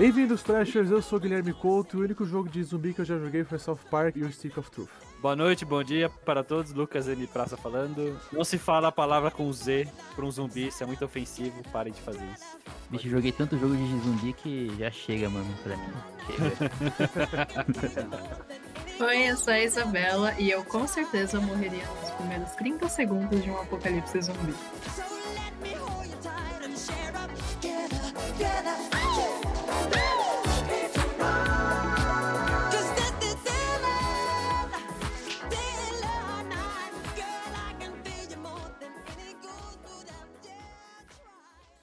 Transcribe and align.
Bem-vindos, 0.00 0.42
Trashers! 0.42 0.90
Eu 0.90 1.02
sou 1.02 1.18
o 1.18 1.20
Guilherme 1.20 1.52
Couto 1.52 1.98
e 1.98 2.00
o 2.00 2.04
único 2.04 2.24
jogo 2.24 2.48
de 2.48 2.64
zumbi 2.64 2.94
que 2.94 3.02
eu 3.02 3.04
já 3.04 3.18
joguei 3.18 3.44
foi 3.44 3.58
South 3.58 3.80
Park 3.90 4.16
e 4.16 4.22
o 4.22 4.32
Stick 4.32 4.56
of 4.56 4.70
Truth. 4.70 4.88
Boa 5.20 5.36
noite, 5.36 5.62
bom 5.66 5.84
dia 5.84 6.08
para 6.08 6.42
todos. 6.42 6.72
Lucas 6.72 7.06
N. 7.06 7.26
Praça 7.26 7.54
falando. 7.54 8.18
Não 8.32 8.42
se 8.42 8.56
fala 8.56 8.88
a 8.88 8.92
palavra 8.92 9.30
com 9.30 9.52
Z 9.52 9.86
para 10.16 10.24
um 10.24 10.30
zumbi, 10.30 10.68
isso 10.68 10.82
é 10.82 10.86
muito 10.86 11.04
ofensivo. 11.04 11.62
Parem 11.70 11.92
de 11.92 12.00
fazer 12.00 12.24
isso. 12.32 12.56
Bicho, 12.88 13.10
joguei 13.10 13.30
tanto 13.30 13.58
jogo 13.58 13.76
de 13.76 13.98
zumbi 13.98 14.32
que 14.32 14.74
já 14.78 14.90
chega, 14.90 15.28
mano, 15.28 15.54
pra 15.62 15.76
mim. 15.76 15.92
Chega. 16.26 16.50
Oi, 19.04 19.30
eu 19.30 19.36
sou 19.36 19.52
a 19.52 19.60
Isabela 19.60 20.34
e 20.38 20.50
eu 20.50 20.64
com 20.64 20.86
certeza 20.86 21.38
morreria 21.42 21.84
nos 22.00 22.10
primeiros 22.12 22.50
30 22.52 22.88
segundos 22.88 23.44
de 23.44 23.50
um 23.50 23.60
apocalipse 23.60 24.18
zumbi. 24.22 24.54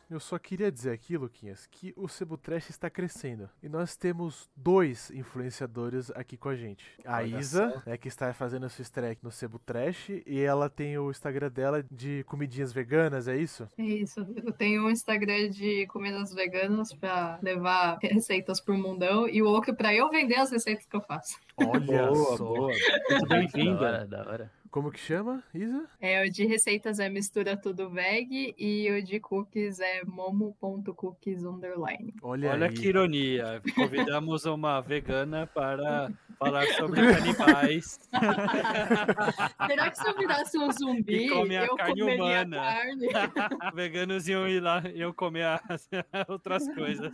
Eu 0.10 0.22
só 0.22 0.40
queria 0.40 0.72
dizer 0.72 0.92
aqui, 0.92 1.18
Luquinhas, 1.18 1.68
que 1.70 1.94
o 1.98 2.08
Cebu 2.08 2.38
Trash 2.38 2.70
está 2.70 2.90
crescendo. 2.90 3.50
E 3.62 3.68
nós 3.68 3.98
temos 3.98 4.50
dois 4.56 5.12
influenciadores 5.12 6.10
aqui 6.12 6.38
com 6.38 6.48
a 6.48 6.56
gente. 6.56 6.86
A 7.04 7.18
Olha 7.18 7.38
Isa, 7.38 7.84
né, 7.86 7.98
que 7.98 8.08
está 8.08 8.34
fazendo 8.34 8.70
sua 8.70 8.84
estreia 8.84 9.18
no 9.22 9.32
Cebu 9.32 9.60
Trash, 9.60 10.10
e 10.26 10.40
ela 10.40 10.70
tem 10.70 10.98
o 10.98 11.12
Instagram 11.12 11.50
dela 11.50 11.86
de 11.92 12.24
comidinhas 12.24 12.72
veganas, 12.72 13.28
é 13.28 13.36
isso? 13.36 13.68
É 13.78 13.84
isso, 13.84 14.26
eu 14.36 14.54
tenho 14.54 14.86
um 14.86 14.90
Instagram 14.90 15.50
de 15.50 15.86
comidas 15.88 16.34
veganas 16.34 16.94
pra 16.94 17.38
levar 17.42 17.98
receitas 18.02 18.62
pro 18.62 18.78
mundão 18.78 19.28
e 19.28 19.42
o 19.42 19.48
outro 19.48 19.76
pra 19.76 19.94
eu 19.94 20.10
vender 20.10 20.36
as 20.36 20.52
receitas 20.52 20.86
que 20.86 20.96
eu 20.96 21.02
faço. 21.02 21.38
Olha 21.58 21.80
boa, 21.82 22.38
só. 22.38 22.46
boa. 22.46 22.72
Muito 23.10 23.28
da 23.28 23.36
bem-vinda. 23.36 23.82
hora, 23.82 24.06
da 24.06 24.20
hora. 24.20 24.52
Como 24.70 24.92
que 24.92 25.00
chama, 25.00 25.44
Isa? 25.54 25.88
É, 26.00 26.24
o 26.26 26.30
de 26.32 26.46
receitas 26.46 27.00
é 27.00 27.10
mistura 27.10 27.56
tudo 27.58 27.90
veg 27.90 28.54
e 28.58 28.92
o 28.92 29.04
de 29.04 29.20
cookies 29.20 29.80
é 29.80 30.04
momo.cookies 30.06 31.44
underline. 31.44 32.14
Olha, 32.22 32.52
Olha 32.52 32.68
aí. 32.68 32.74
que 32.74 32.88
ironia. 32.88 33.62
Convidamos 33.76 34.46
uma 34.46 34.80
vegana 34.82 35.48
para 35.48 36.12
falar 36.38 36.66
sobre 36.74 37.00
canibais. 37.14 38.00
Será 39.68 39.90
que 39.90 39.98
se 39.98 40.08
eu 40.08 40.18
virasse 40.18 40.58
um 40.58 40.72
zumbi, 40.72 41.04
Que 41.20 41.30
come 41.30 41.58
a 41.58 41.66
eu 41.66 41.76
carne 41.76 42.00
comeria 42.00 42.24
humana. 42.24 42.58
carne? 42.58 43.08
Veganos 43.74 44.28
iam 44.28 44.48
ir 44.48 44.60
lá 44.60 44.84
iam 44.94 45.12
comer 45.14 45.46
as- 45.68 45.90
outras 46.28 46.68
coisas. 46.74 47.12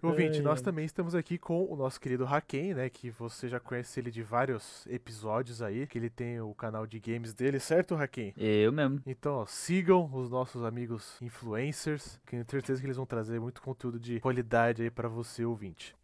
Ouvinte, 0.00 0.38
Ai, 0.38 0.44
nós 0.44 0.60
também 0.62 0.84
estamos 0.84 1.12
aqui 1.14 1.36
com 1.36 1.64
o 1.64 1.74
nosso 1.74 2.00
querido 2.00 2.24
Haken, 2.24 2.74
né? 2.74 2.88
Que 2.88 3.10
você 3.10 3.48
já 3.48 3.58
conhece 3.58 3.98
ele 3.98 4.12
de 4.12 4.22
vários 4.22 4.86
episódios 4.86 5.60
aí, 5.60 5.67
que 5.86 5.98
ele 5.98 6.10
tem 6.10 6.40
o 6.40 6.54
canal 6.54 6.86
de 6.86 6.98
games 6.98 7.34
dele, 7.34 7.60
certo, 7.60 7.94
Haken? 7.94 8.34
Eu 8.36 8.72
mesmo. 8.72 9.00
Então, 9.06 9.36
ó, 9.36 9.46
sigam 9.46 10.08
os 10.12 10.30
nossos 10.30 10.64
amigos 10.64 11.16
influencers, 11.20 12.20
que 12.26 12.36
eu 12.36 12.44
tenho 12.44 12.50
certeza 12.50 12.80
que 12.80 12.86
eles 12.86 12.96
vão 12.96 13.06
trazer 13.06 13.40
muito 13.40 13.62
conteúdo 13.62 13.98
de 13.98 14.20
qualidade 14.20 14.82
aí 14.82 14.90
pra 14.90 15.08
você, 15.08 15.44
ouvinte. 15.44 15.94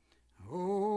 Oh. 0.50 0.94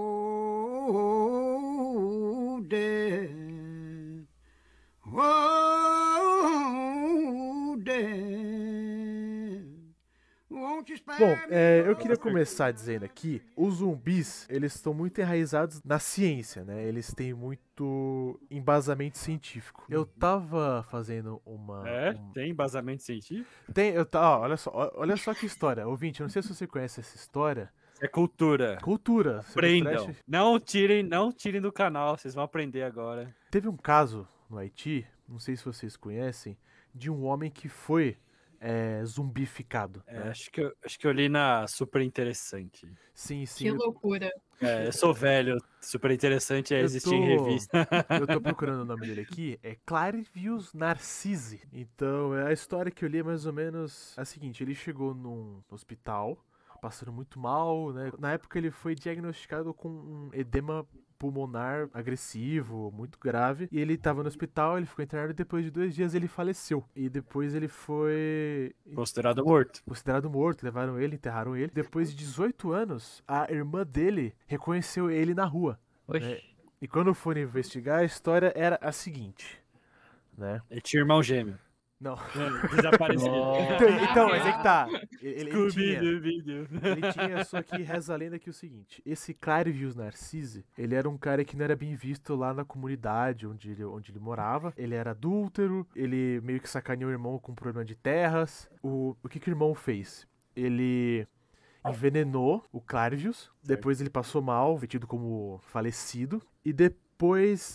Oh, 10.49 10.83
Bom, 11.19 11.37
é, 11.49 11.83
eu 11.85 11.95
queria 11.95 12.17
começar 12.17 12.71
dizendo 12.71 13.03
aqui, 13.03 13.41
os 13.55 13.75
zumbis, 13.75 14.45
eles 14.49 14.75
estão 14.75 14.93
muito 14.93 15.19
enraizados 15.19 15.81
na 15.83 15.99
ciência, 15.99 16.63
né? 16.63 16.83
Eles 16.83 17.13
têm 17.13 17.33
muito 17.33 17.61
embasamento 18.49 19.17
científico. 19.17 19.85
Eu 19.89 20.05
tava 20.05 20.83
fazendo 20.89 21.41
uma... 21.45 21.87
É, 21.87 22.11
um- 22.11 22.31
tem 22.31 22.49
embasamento 22.51 23.03
científico. 23.03 23.49
Tem, 23.73 23.91
eu 23.91 24.05
tá, 24.05 24.37
ó, 24.37 24.41
olha 24.41 24.57
só, 24.57 24.91
olha 24.95 25.17
só 25.17 25.33
que 25.33 25.45
história. 25.45 25.87
Ouvinte, 25.87 26.19
eu 26.21 26.25
não 26.25 26.29
sei 26.29 26.41
se 26.41 26.53
você 26.53 26.65
conhece 26.65 26.99
essa 26.99 27.15
história. 27.15 27.71
É 28.01 28.07
cultura. 28.07 28.77
Cultura. 28.81 29.39
Aprendam. 29.49 30.13
Não 30.27 30.59
tirem, 30.59 31.03
não 31.03 31.31
tirem 31.31 31.59
do 31.61 31.71
canal, 31.71 32.17
vocês 32.17 32.33
vão 32.35 32.43
aprender 32.43 32.83
agora. 32.83 33.33
Teve 33.49 33.67
um 33.67 33.77
caso 33.77 34.27
no 34.49 34.57
Haiti, 34.57 35.05
não 35.27 35.39
sei 35.39 35.55
se 35.55 35.65
vocês 35.65 35.97
conhecem, 35.97 36.57
de 36.93 37.09
um 37.09 37.25
homem 37.25 37.49
que 37.51 37.67
foi 37.67 38.17
é, 38.59 39.03
zumbificado. 39.05 40.03
É, 40.07 40.19
né? 40.19 40.29
acho, 40.29 40.51
que 40.51 40.61
eu, 40.61 40.73
acho 40.83 40.97
que 40.99 41.05
eu 41.07 41.11
li 41.11 41.29
na 41.29 41.67
Super 41.67 42.01
Interessante. 42.01 42.87
Sim, 43.13 43.45
sim. 43.45 43.63
Que 43.65 43.69
eu- 43.71 43.75
loucura. 43.75 44.31
É, 44.59 44.87
eu 44.87 44.91
sou 44.91 45.13
velho, 45.13 45.55
Super 45.79 46.09
Interessante 46.11 46.73
é 46.73 46.79
existir 46.81 47.13
em 47.13 47.37
tô- 47.37 47.45
revista. 47.45 47.87
Eu 48.19 48.25
tô 48.25 48.41
procurando 48.57 48.81
o 48.81 48.85
nome 48.85 49.05
dele 49.05 49.21
aqui, 49.21 49.59
é 49.61 49.75
Clarivius 49.85 50.73
Narcisse. 50.73 51.61
Então, 51.71 52.35
é 52.35 52.47
a 52.47 52.51
história 52.53 52.91
que 52.91 53.05
eu 53.05 53.09
li 53.09 53.19
é 53.19 53.23
mais 53.23 53.45
ou 53.45 53.53
menos 53.53 54.17
a 54.17 54.25
seguinte: 54.25 54.63
ele 54.63 54.73
chegou 54.73 55.13
num 55.13 55.61
hospital, 55.69 56.43
passando 56.81 57.11
muito 57.13 57.39
mal, 57.39 57.93
né? 57.93 58.11
Na 58.17 58.31
época 58.33 58.57
ele 58.57 58.71
foi 58.71 58.95
diagnosticado 58.95 59.73
com 59.75 59.89
um 59.89 60.29
edema 60.33 60.87
pulmonar 61.17 61.89
agressivo, 61.93 62.91
muito 62.91 63.17
grave, 63.19 63.67
e 63.71 63.79
ele 63.79 63.97
tava 63.97 64.21
no 64.21 64.27
hospital, 64.27 64.77
ele 64.77 64.85
ficou 64.85 65.03
internado 65.03 65.31
e 65.31 65.35
depois 65.35 65.63
de 65.65 65.71
dois 65.71 65.93
dias 65.95 66.13
ele 66.13 66.27
faleceu. 66.27 66.83
E 66.95 67.09
depois 67.09 67.53
ele 67.55 67.67
foi 67.67 68.73
Considerado 68.93 69.43
morto. 69.43 69.83
considerado 69.83 70.29
morto, 70.29 70.63
levaram 70.63 70.99
ele, 70.99 71.15
enterraram 71.15 71.55
ele. 71.55 71.71
Depois 71.73 72.09
de 72.11 72.15
18 72.17 72.71
anos, 72.71 73.23
a 73.27 73.51
irmã 73.51 73.85
dele 73.85 74.33
reconheceu 74.45 75.09
ele 75.09 75.33
na 75.33 75.45
rua. 75.45 75.79
Oxi. 76.07 76.23
É. 76.25 76.41
E 76.81 76.87
quando 76.87 77.13
foram 77.13 77.41
investigar, 77.41 77.99
a 77.99 78.03
história 78.05 78.53
era 78.55 78.77
a 78.81 78.91
seguinte, 78.91 79.59
né? 80.37 80.61
Ele 80.69 80.81
tinha 80.81 81.01
irmão 81.01 81.23
gêmeo. 81.23 81.57
Não. 81.99 82.15
Desaparecido. 82.75 83.31
Então, 83.75 83.89
então, 84.11 84.29
mas 84.29 84.45
é 84.45 84.51
que 84.53 84.63
tá. 84.63 84.87
Ele, 85.21 85.49
ele- 85.49 85.71
tinha, 85.71 85.99
ele 86.01 87.11
tinha, 87.11 87.43
só 87.43 87.61
que 87.63 87.81
reza 87.81 88.13
a 88.13 88.17
lenda 88.17 88.37
que 88.37 88.47
é 88.47 88.51
o 88.51 88.53
seguinte: 88.53 89.01
esse 89.05 89.33
Clarivius 89.33 89.95
Narcisse, 89.95 90.63
ele 90.77 90.93
era 90.95 91.09
um 91.09 91.17
cara 91.17 91.43
que 91.43 91.57
não 91.57 91.63
era 91.65 91.75
bem 91.75 91.95
visto 91.95 92.35
lá 92.35 92.53
na 92.53 92.63
comunidade 92.63 93.47
onde 93.47 93.71
ele, 93.71 93.83
onde 93.83 94.11
ele 94.11 94.19
morava. 94.19 94.73
Ele 94.77 94.93
era 94.93 95.11
adúltero, 95.11 95.87
ele 95.95 96.39
meio 96.43 96.59
que 96.61 96.69
sacaneou 96.69 97.09
o 97.09 97.13
irmão 97.13 97.39
com 97.39 97.53
problema 97.55 97.83
de 97.83 97.95
terras. 97.95 98.69
O, 98.83 99.15
o 99.23 99.27
que, 99.27 99.39
que 99.39 99.49
o 99.49 99.51
irmão 99.51 99.73
fez? 99.73 100.27
Ele 100.55 101.27
envenenou 101.87 102.63
o 102.71 102.81
Clarivius, 102.81 103.49
depois 103.63 104.01
ele 104.01 104.09
passou 104.09 104.41
mal, 104.41 104.77
vestido 104.77 105.07
como 105.07 105.59
falecido, 105.67 106.41
e 106.63 106.73
depois 106.73 107.06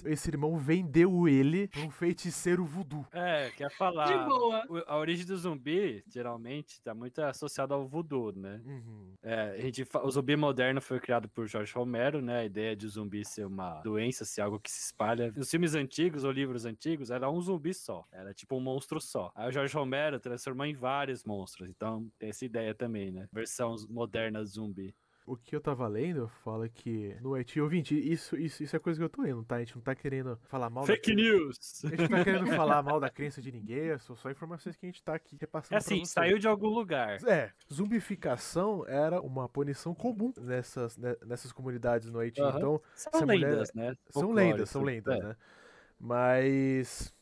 esse 0.04 0.30
irmão 0.30 0.56
vendeu 0.56 1.28
ele 1.28 1.68
pra 1.68 1.80
um 1.82 1.90
feiticeiro 1.90 2.64
voodoo. 2.64 3.06
É, 3.12 3.50
quer 3.50 3.70
falar. 3.70 4.06
De 4.06 4.28
boa. 4.28 4.84
A 4.86 4.96
origem 4.96 5.26
do 5.26 5.36
zumbi, 5.36 6.02
geralmente, 6.06 6.80
tá 6.80 6.94
muito 6.94 7.20
associada 7.20 7.74
ao 7.74 7.86
voodoo, 7.86 8.32
né? 8.32 8.60
Uhum. 8.64 9.14
É, 9.22 9.56
a 9.56 9.60
gente, 9.60 9.86
o 10.02 10.10
zumbi 10.10 10.36
moderno 10.36 10.80
foi 10.80 11.00
criado 11.00 11.28
por 11.28 11.46
Jorge 11.46 11.72
Romero, 11.72 12.20
né? 12.20 12.40
A 12.40 12.44
ideia 12.44 12.76
de 12.76 12.86
o 12.86 12.88
zumbi 12.88 13.24
ser 13.24 13.46
uma 13.46 13.80
doença, 13.80 14.24
ser 14.24 14.42
algo 14.42 14.60
que 14.60 14.70
se 14.70 14.86
espalha. 14.86 15.32
Nos 15.36 15.50
filmes 15.50 15.74
antigos 15.74 16.24
ou 16.24 16.30
livros 16.30 16.64
antigos, 16.64 17.10
era 17.10 17.30
um 17.30 17.40
zumbi 17.40 17.74
só. 17.74 18.04
Era 18.12 18.32
tipo 18.32 18.56
um 18.56 18.60
monstro 18.60 19.00
só. 19.00 19.32
Aí 19.34 19.48
o 19.48 19.52
Jorge 19.52 19.74
Romero 19.74 20.20
transformou 20.20 20.66
em 20.66 20.74
vários 20.74 21.24
monstros. 21.24 21.68
Então 21.68 22.10
tem 22.18 22.30
essa 22.30 22.44
ideia 22.44 22.74
também, 22.74 23.10
né? 23.10 23.28
Versão 23.32 23.74
moderna 23.88 24.40
do 24.40 24.46
zumbi. 24.46 24.94
O 25.24 25.36
que 25.36 25.54
eu 25.54 25.60
tava 25.60 25.86
lendo 25.86 26.26
fala 26.42 26.68
que 26.68 27.16
no 27.20 27.34
Haiti, 27.34 27.60
ouvinte, 27.60 27.94
isso, 27.96 28.36
isso, 28.36 28.64
isso 28.64 28.74
é 28.74 28.78
coisa 28.80 28.98
que 28.98 29.04
eu 29.04 29.08
tô 29.08 29.22
lendo, 29.22 29.44
tá? 29.44 29.54
A 29.54 29.58
gente 29.60 29.76
não 29.76 29.82
tá 29.82 29.94
querendo 29.94 30.36
falar 30.48 30.68
mal 30.68 30.82
da 30.84 30.92
Fake 30.92 31.12
crença- 31.14 31.22
news! 31.22 31.84
A 31.84 31.88
gente 31.90 32.00
não 32.00 32.08
tá 32.18 32.24
querendo 32.24 32.46
falar 32.48 32.82
mal 32.82 32.98
da 32.98 33.08
crença 33.08 33.40
de 33.40 33.52
ninguém, 33.52 33.96
são 33.98 34.16
só 34.16 34.30
informações 34.32 34.76
que 34.76 34.84
a 34.84 34.88
gente 34.88 35.00
tá 35.00 35.14
aqui 35.14 35.36
repassando 35.40 35.74
É 35.74 35.78
assim, 35.78 36.04
saiu 36.04 36.38
de 36.40 36.48
algum 36.48 36.66
lugar. 36.68 37.22
É, 37.24 37.52
zumbificação 37.72 38.84
era 38.88 39.20
uma 39.20 39.48
punição 39.48 39.94
comum 39.94 40.32
nessas, 40.40 40.96
né, 40.96 41.14
nessas 41.24 41.52
comunidades 41.52 42.10
no 42.10 42.18
Haiti. 42.18 42.40
Aham. 42.42 42.58
Então, 42.58 42.82
São 42.94 43.12
essa 43.14 43.24
mulher- 43.26 43.50
lendas, 43.50 43.72
né? 43.74 43.96
são 44.10 44.32
lendas, 44.32 44.70
são 44.70 44.80
tudo. 44.82 44.88
lendas, 44.90 45.18
É. 45.18 45.22
né? 45.22 45.36
Mas 46.00 47.14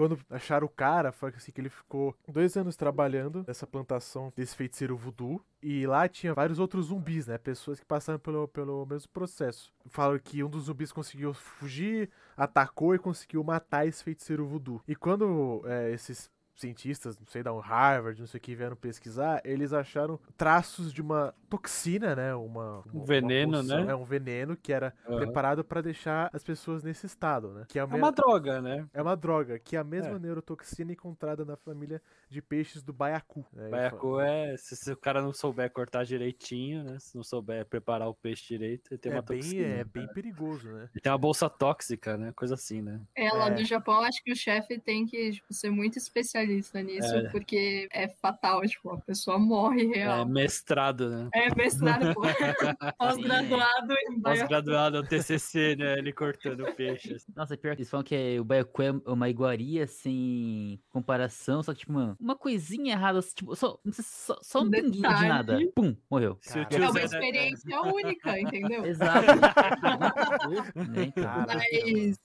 quando 0.00 0.18
acharam 0.30 0.66
o 0.66 0.70
cara, 0.70 1.12
foi 1.12 1.28
assim 1.36 1.52
que 1.52 1.60
ele 1.60 1.68
ficou 1.68 2.16
dois 2.26 2.56
anos 2.56 2.74
trabalhando 2.74 3.44
nessa 3.46 3.66
plantação 3.66 4.32
desse 4.34 4.56
feiticeiro 4.56 4.96
voodoo. 4.96 5.44
E 5.62 5.86
lá 5.86 6.08
tinha 6.08 6.32
vários 6.32 6.58
outros 6.58 6.86
zumbis, 6.86 7.26
né? 7.26 7.36
Pessoas 7.36 7.78
que 7.78 7.84
passaram 7.84 8.18
pelo, 8.18 8.48
pelo 8.48 8.86
mesmo 8.86 9.10
processo. 9.10 9.70
Falaram 9.90 10.18
que 10.18 10.42
um 10.42 10.48
dos 10.48 10.64
zumbis 10.64 10.90
conseguiu 10.90 11.34
fugir, 11.34 12.08
atacou 12.34 12.94
e 12.94 12.98
conseguiu 12.98 13.44
matar 13.44 13.86
esse 13.86 14.02
feiticeiro 14.02 14.46
voodoo. 14.46 14.80
E 14.88 14.96
quando 14.96 15.60
é, 15.66 15.92
esses 15.92 16.30
cientistas, 16.60 17.18
não 17.18 17.26
sei 17.26 17.42
da 17.42 17.50
Harvard, 17.52 18.20
não 18.20 18.26
sei 18.26 18.38
o 18.38 18.40
que, 18.40 18.54
vieram 18.54 18.76
pesquisar, 18.76 19.40
eles 19.44 19.72
acharam 19.72 20.18
traços 20.36 20.92
de 20.92 21.00
uma 21.02 21.34
toxina, 21.48 22.14
né? 22.14 22.34
Uma, 22.34 22.80
Um 22.92 22.98
uma- 22.98 23.06
veneno, 23.06 23.52
uma 23.58 23.62
poção, 23.62 23.84
né? 23.86 23.92
É 23.92 23.94
um 23.96 24.04
veneno 24.04 24.56
que 24.56 24.72
era 24.72 24.94
Aham. 25.06 25.16
preparado 25.18 25.64
pra 25.64 25.80
deixar 25.80 26.30
as 26.32 26.42
pessoas 26.44 26.82
nesse 26.84 27.06
estado, 27.06 27.52
né? 27.52 27.64
Que 27.68 27.78
é, 27.78 27.82
a 27.82 27.84
É 27.84 27.86
uma 27.94 28.12
droga, 28.12 28.60
né? 28.60 28.86
é 28.92 29.02
uma 29.02 29.16
droga, 29.16 29.58
que 29.58 29.74
é 29.76 29.78
a 29.80 29.84
mesma 29.84 30.16
É. 30.16 30.18
neurotoxina 30.18 30.92
encontrada 30.92 31.44
na 31.44 31.56
família 31.56 32.00
de 32.28 32.40
peixes 32.42 32.82
do 32.82 32.92
baiacu. 32.92 33.44
né? 33.52 33.68
E 33.68 33.70
Baiacu 33.70 34.20
é. 34.20 34.56
Se, 34.56 34.76
se 34.76 34.92
o 34.92 34.96
cara 34.96 35.22
não 35.22 35.32
souber 35.32 35.70
cortar 35.72 36.04
direitinho, 36.04 36.84
né? 36.84 36.98
Se 37.00 37.16
não 37.16 37.24
souber 37.24 37.64
preparar 37.66 38.08
o 38.08 38.14
peixe 38.14 38.46
direito, 38.48 38.92
ele 38.92 38.98
tem 38.98 39.10
É 39.12 39.14
uma 39.16 39.22
bem, 39.22 39.38
toxina. 39.40 39.64
é 39.66 39.84
bem 39.84 40.06
perigoso, 40.08 40.68
né? 40.70 40.88
Ele 40.92 41.00
tem 41.00 41.10
uma 41.10 41.18
bolsa 41.18 41.48
tóxica, 41.48 42.16
né? 42.16 42.32
Coisa 42.36 42.54
assim, 42.54 42.82
né? 42.82 43.00
É, 43.16 43.30
lá 43.32 43.46
É. 43.48 43.50
no 43.50 43.64
Japão, 43.64 44.00
acho 44.02 44.22
que 44.22 44.32
o 44.32 44.36
chefe 44.36 44.78
tem 44.78 45.06
que 45.06 45.32
tipo, 45.32 45.52
ser 45.52 45.70
muito 45.70 45.96
especialista 45.98 46.49
nisso, 46.50 47.14
É. 47.14 47.28
porque 47.30 47.88
é 47.92 48.08
fatal, 48.08 48.60
tipo, 48.62 48.90
a 48.90 48.98
pessoa 48.98 49.38
morre 49.38 49.84
É 49.92 49.96
real. 49.98 50.26
mestrado, 50.28 51.08
né? 51.10 51.28
É, 51.34 51.54
mestrado, 51.54 52.14
pô. 52.14 52.20
pós-graduado 52.98 53.94
em. 54.08 54.20
Pós-graduado 54.20 54.96
é 54.96 55.00
o 55.00 55.06
TCC, 55.06 55.76
né? 55.76 55.98
Ele 55.98 56.12
cortando 56.12 56.64
peixe. 56.74 57.14
assim. 57.14 57.32
Nossa, 57.36 57.56
pior 57.56 57.74
que 57.74 57.82
eles 57.82 57.90
falam 57.90 58.04
que 58.04 58.14
é- 58.14 58.40
o 58.40 58.44
baiacu 58.44 58.82
é 58.82 58.90
uma 59.06 59.28
iguaria 59.28 59.86
sem 59.86 60.80
comparação, 60.90 61.62
só 61.62 61.72
que, 61.72 61.80
tipo, 61.80 61.92
mano, 61.92 62.16
uma 62.20 62.36
coisinha 62.36 62.92
errada, 62.94 63.18
assim, 63.20 63.34
tipo, 63.34 63.54
só, 63.56 63.78
só, 63.92 64.38
só 64.42 64.60
um 64.62 64.70
pinguinho 64.70 64.92
de 65.16 65.28
nada. 65.28 65.58
Pum, 65.74 65.96
morreu. 66.10 66.38
É 66.70 66.88
uma 66.90 67.00
experiência 67.02 67.80
única, 67.82 68.38
entendeu? 68.40 68.84
Exato. 68.84 69.26
Cara, 71.14 71.46
Mas, 71.54 72.18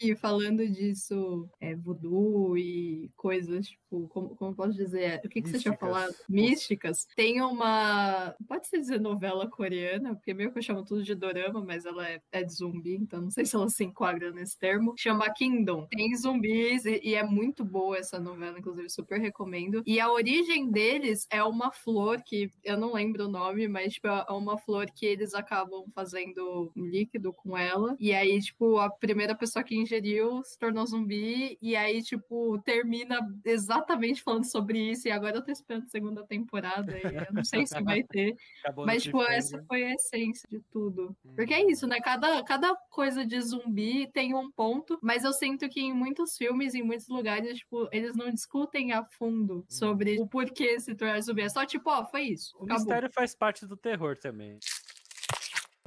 e 0.00 0.14
falando 0.16 0.68
disso, 0.68 1.48
é, 1.60 1.74
voodoo 1.74 2.56
e 2.56 3.10
coisas, 3.16 3.76
tipo, 3.92 4.08
como, 4.08 4.34
como 4.36 4.54
posso 4.54 4.72
dizer? 4.72 5.20
O 5.24 5.28
que, 5.28 5.42
que 5.42 5.48
você 5.48 5.58
tinha 5.58 5.76
falado? 5.76 6.14
Místicas. 6.28 7.06
Tem 7.14 7.40
uma. 7.42 8.34
Pode-se 8.48 8.78
dizer 8.78 9.00
novela 9.00 9.48
coreana, 9.48 10.14
porque 10.14 10.32
meio 10.32 10.50
que 10.50 10.58
eu 10.58 10.62
chamo 10.62 10.84
tudo 10.84 11.02
de 11.02 11.14
dorama, 11.14 11.62
mas 11.64 11.84
ela 11.84 12.08
é, 12.08 12.20
é 12.32 12.42
de 12.42 12.52
zumbi, 12.52 12.96
então 12.96 13.20
não 13.20 13.30
sei 13.30 13.44
se 13.44 13.54
ela 13.54 13.68
se 13.68 13.84
enquadra 13.84 14.32
nesse 14.32 14.58
termo. 14.58 14.94
Chama 14.96 15.30
Kingdom. 15.30 15.86
Tem 15.90 16.14
zumbis 16.16 16.84
e, 16.86 17.00
e 17.02 17.14
é 17.14 17.22
muito 17.22 17.64
boa 17.64 17.98
essa 17.98 18.18
novela, 18.18 18.58
inclusive, 18.58 18.88
super 18.88 19.20
recomendo. 19.20 19.82
E 19.86 20.00
a 20.00 20.10
origem 20.10 20.70
deles 20.70 21.26
é 21.30 21.42
uma 21.42 21.70
flor 21.70 22.22
que 22.22 22.50
eu 22.64 22.76
não 22.76 22.94
lembro 22.94 23.26
o 23.26 23.30
nome, 23.30 23.68
mas 23.68 23.94
tipo, 23.94 24.08
é 24.08 24.32
uma 24.32 24.56
flor 24.58 24.86
que 24.86 25.04
eles 25.04 25.34
acabam 25.34 25.84
fazendo 25.94 26.72
um 26.76 26.86
líquido 26.86 27.32
com 27.32 27.56
ela. 27.56 27.96
E 27.98 28.12
aí, 28.12 28.40
tipo, 28.40 28.78
a 28.78 28.88
primeira 28.88 29.34
pessoa 29.34 29.62
que 29.62 29.76
ingeriu 29.76 30.42
se 30.44 30.58
tornou 30.58 30.86
zumbi. 30.86 31.58
E 31.60 31.76
aí, 31.76 32.02
tipo, 32.02 32.58
termina 32.64 33.18
exatamente 33.44 33.81
falando 34.22 34.44
sobre 34.44 34.78
isso. 34.90 35.08
E 35.08 35.10
agora 35.10 35.36
eu 35.36 35.42
tô 35.42 35.50
esperando 35.50 35.84
a 35.84 35.88
segunda 35.88 36.24
temporada. 36.24 36.96
E 36.96 37.02
eu 37.02 37.32
não 37.32 37.44
sei 37.44 37.66
se 37.66 37.80
vai 37.82 38.02
ter. 38.08 38.36
Acabou 38.60 38.86
Mas, 38.86 39.02
tipo, 39.02 39.22
essa 39.22 39.62
foi 39.68 39.84
a 39.84 39.94
essência 39.94 40.48
de 40.48 40.60
tudo. 40.70 41.16
Porque 41.34 41.54
é 41.54 41.70
isso, 41.70 41.86
né? 41.86 42.00
Cada, 42.00 42.42
cada 42.44 42.74
coisa 42.90 43.24
de 43.24 43.40
zumbi 43.40 44.10
tem 44.12 44.34
um 44.34 44.50
ponto, 44.50 44.98
mas 45.02 45.24
eu 45.24 45.32
sinto 45.32 45.68
que 45.68 45.80
em 45.80 45.92
muitos 45.92 46.36
filmes, 46.36 46.74
em 46.74 46.82
muitos 46.82 47.08
lugares, 47.08 47.58
tipo, 47.58 47.88
eles 47.92 48.16
não 48.16 48.30
discutem 48.30 48.92
a 48.92 49.04
fundo 49.04 49.64
sobre 49.68 50.20
o 50.20 50.26
porquê 50.26 50.78
se 50.80 50.94
tornar 50.94 51.20
zumbi. 51.20 51.42
É 51.42 51.48
só 51.48 51.64
tipo, 51.64 51.90
ó, 51.90 52.04
foi 52.04 52.22
isso. 52.22 52.54
O 52.58 52.64
Acabou. 52.64 52.84
mistério 52.84 53.10
faz 53.12 53.34
parte 53.34 53.66
do 53.66 53.76
terror 53.76 54.16
também. 54.16 54.58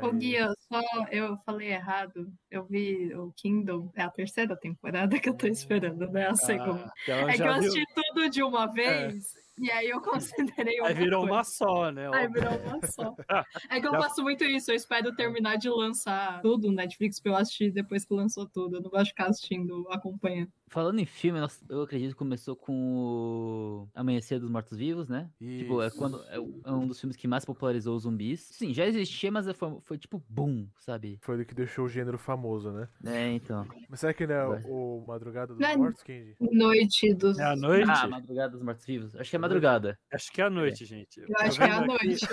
Ô, 0.02 0.12
Guia, 0.12 0.52
só 0.68 0.82
eu 1.10 1.38
falei 1.46 1.70
errado. 1.70 2.28
Eu 2.52 2.66
vi 2.66 3.14
o 3.16 3.32
Kingdom, 3.32 3.90
é 3.96 4.02
a 4.04 4.10
terceira 4.10 4.56
temporada 4.56 5.18
que 5.20 5.30
eu 5.30 5.34
tô 5.34 5.48
esperando, 5.48 6.10
né? 6.12 6.28
A 6.28 6.36
segunda. 6.36 6.86
Ah, 6.86 6.92
então 7.04 7.30
é 7.30 7.34
que 7.36 7.42
eu 7.42 7.46
viu- 7.46 7.54
assisti 7.54 7.86
tudo 7.96 8.30
de 8.30 8.44
uma 8.44 8.66
vez, 8.68 9.34
e 9.58 9.72
aí 9.72 9.90
eu 9.90 10.02
considerei 10.68 10.80
uma 10.82 10.90
Aí 10.90 10.94
virou 10.96 11.22
coisa. 11.22 11.34
uma 11.34 11.44
só, 11.46 11.92
né? 11.92 12.10
Aí 12.14 12.28
virou 12.28 12.58
uma 12.60 12.86
só. 12.88 13.16
É 13.72 13.80
que 13.80 13.88
eu 13.88 13.92
Já- 13.94 14.02
faço 14.02 14.22
muito 14.22 14.44
isso, 14.44 14.70
eu 14.70 14.76
espero 14.76 15.16
terminar 15.16 15.56
de 15.58 15.70
lançar 15.70 16.42
tudo 16.42 16.68
no 16.68 16.74
Netflix 16.76 17.22
pra 17.22 17.32
eu 17.32 17.36
assistir 17.38 17.72
depois 17.72 18.04
que 18.04 18.14
lançou 18.14 18.46
tudo. 18.46 18.76
Eu 18.78 18.82
não 18.82 18.90
gosto 18.90 19.06
de 19.06 19.10
ficar 19.12 19.28
assistindo, 19.28 19.88
acompanhando. 19.92 20.52
Falando 20.68 21.00
em 21.00 21.06
filme, 21.06 21.40
eu 21.70 21.84
acredito 21.84 22.10
que 22.12 22.18
começou 22.18 22.56
com 22.56 22.74
o 22.74 23.88
Amanhecer 23.94 24.40
dos 24.40 24.50
Mortos-Vivos, 24.50 25.08
né? 25.08 25.30
Tipo, 25.40 25.80
é 25.82 25.88
Isso. 25.88 25.98
quando 25.98 26.24
é 26.28 26.40
um- 26.40 26.62
é 26.66 26.72
um 26.72 26.88
dos 26.88 27.00
filmes 27.00 27.16
que 27.16 27.28
mais 27.28 27.46
popularizou 27.46 27.96
os 27.96 28.02
zumbis. 28.04 28.42
Sim, 28.52 28.74
já 28.74 28.86
existia, 28.86 29.32
mas 29.32 29.50
foi, 29.52 29.78
foi 29.82 29.98
tipo 29.98 30.22
boom, 30.28 30.68
sabe? 30.80 31.20
Foi 31.22 31.38
do 31.38 31.46
que 31.46 31.54
deixou 31.54 31.86
o 31.86 31.90
gênero 31.90 32.18
famoso, 32.18 32.72
né? 32.72 32.90
É, 33.06 33.32
então. 33.32 33.66
Mas 33.88 34.00
será 34.00 34.12
que 34.14 34.26
não 34.26 34.34
é 34.36 34.48
o, 34.66 35.04
o 35.04 35.08
Madrugada 35.08 35.54
dos 35.54 35.60
Não 35.62 35.70
é- 35.70 35.78
Mortos, 35.78 36.02
Kenji? 36.02 36.36
Noite 36.42 37.14
dos. 37.14 37.38
É 37.38 37.44
a 37.46 37.56
noite? 37.56 37.90
Ah, 37.90 38.08
Madrugada 38.08 38.50
dos 38.54 38.64
Mortos-Vivos? 38.64 39.16
Acho 39.16 39.30
que 39.30 39.36
é 39.36 39.40
madrugada. 39.40 40.00
Acho 40.12 40.32
que 40.32 40.42
é 40.42 40.46
a 40.46 40.50
noite, 40.50 40.84
gente. 40.84 41.20
Eu 41.22 41.28
acho 41.38 41.58
que 41.58 41.64
é 41.64 41.72
a 41.72 41.82
noite. 41.86 42.26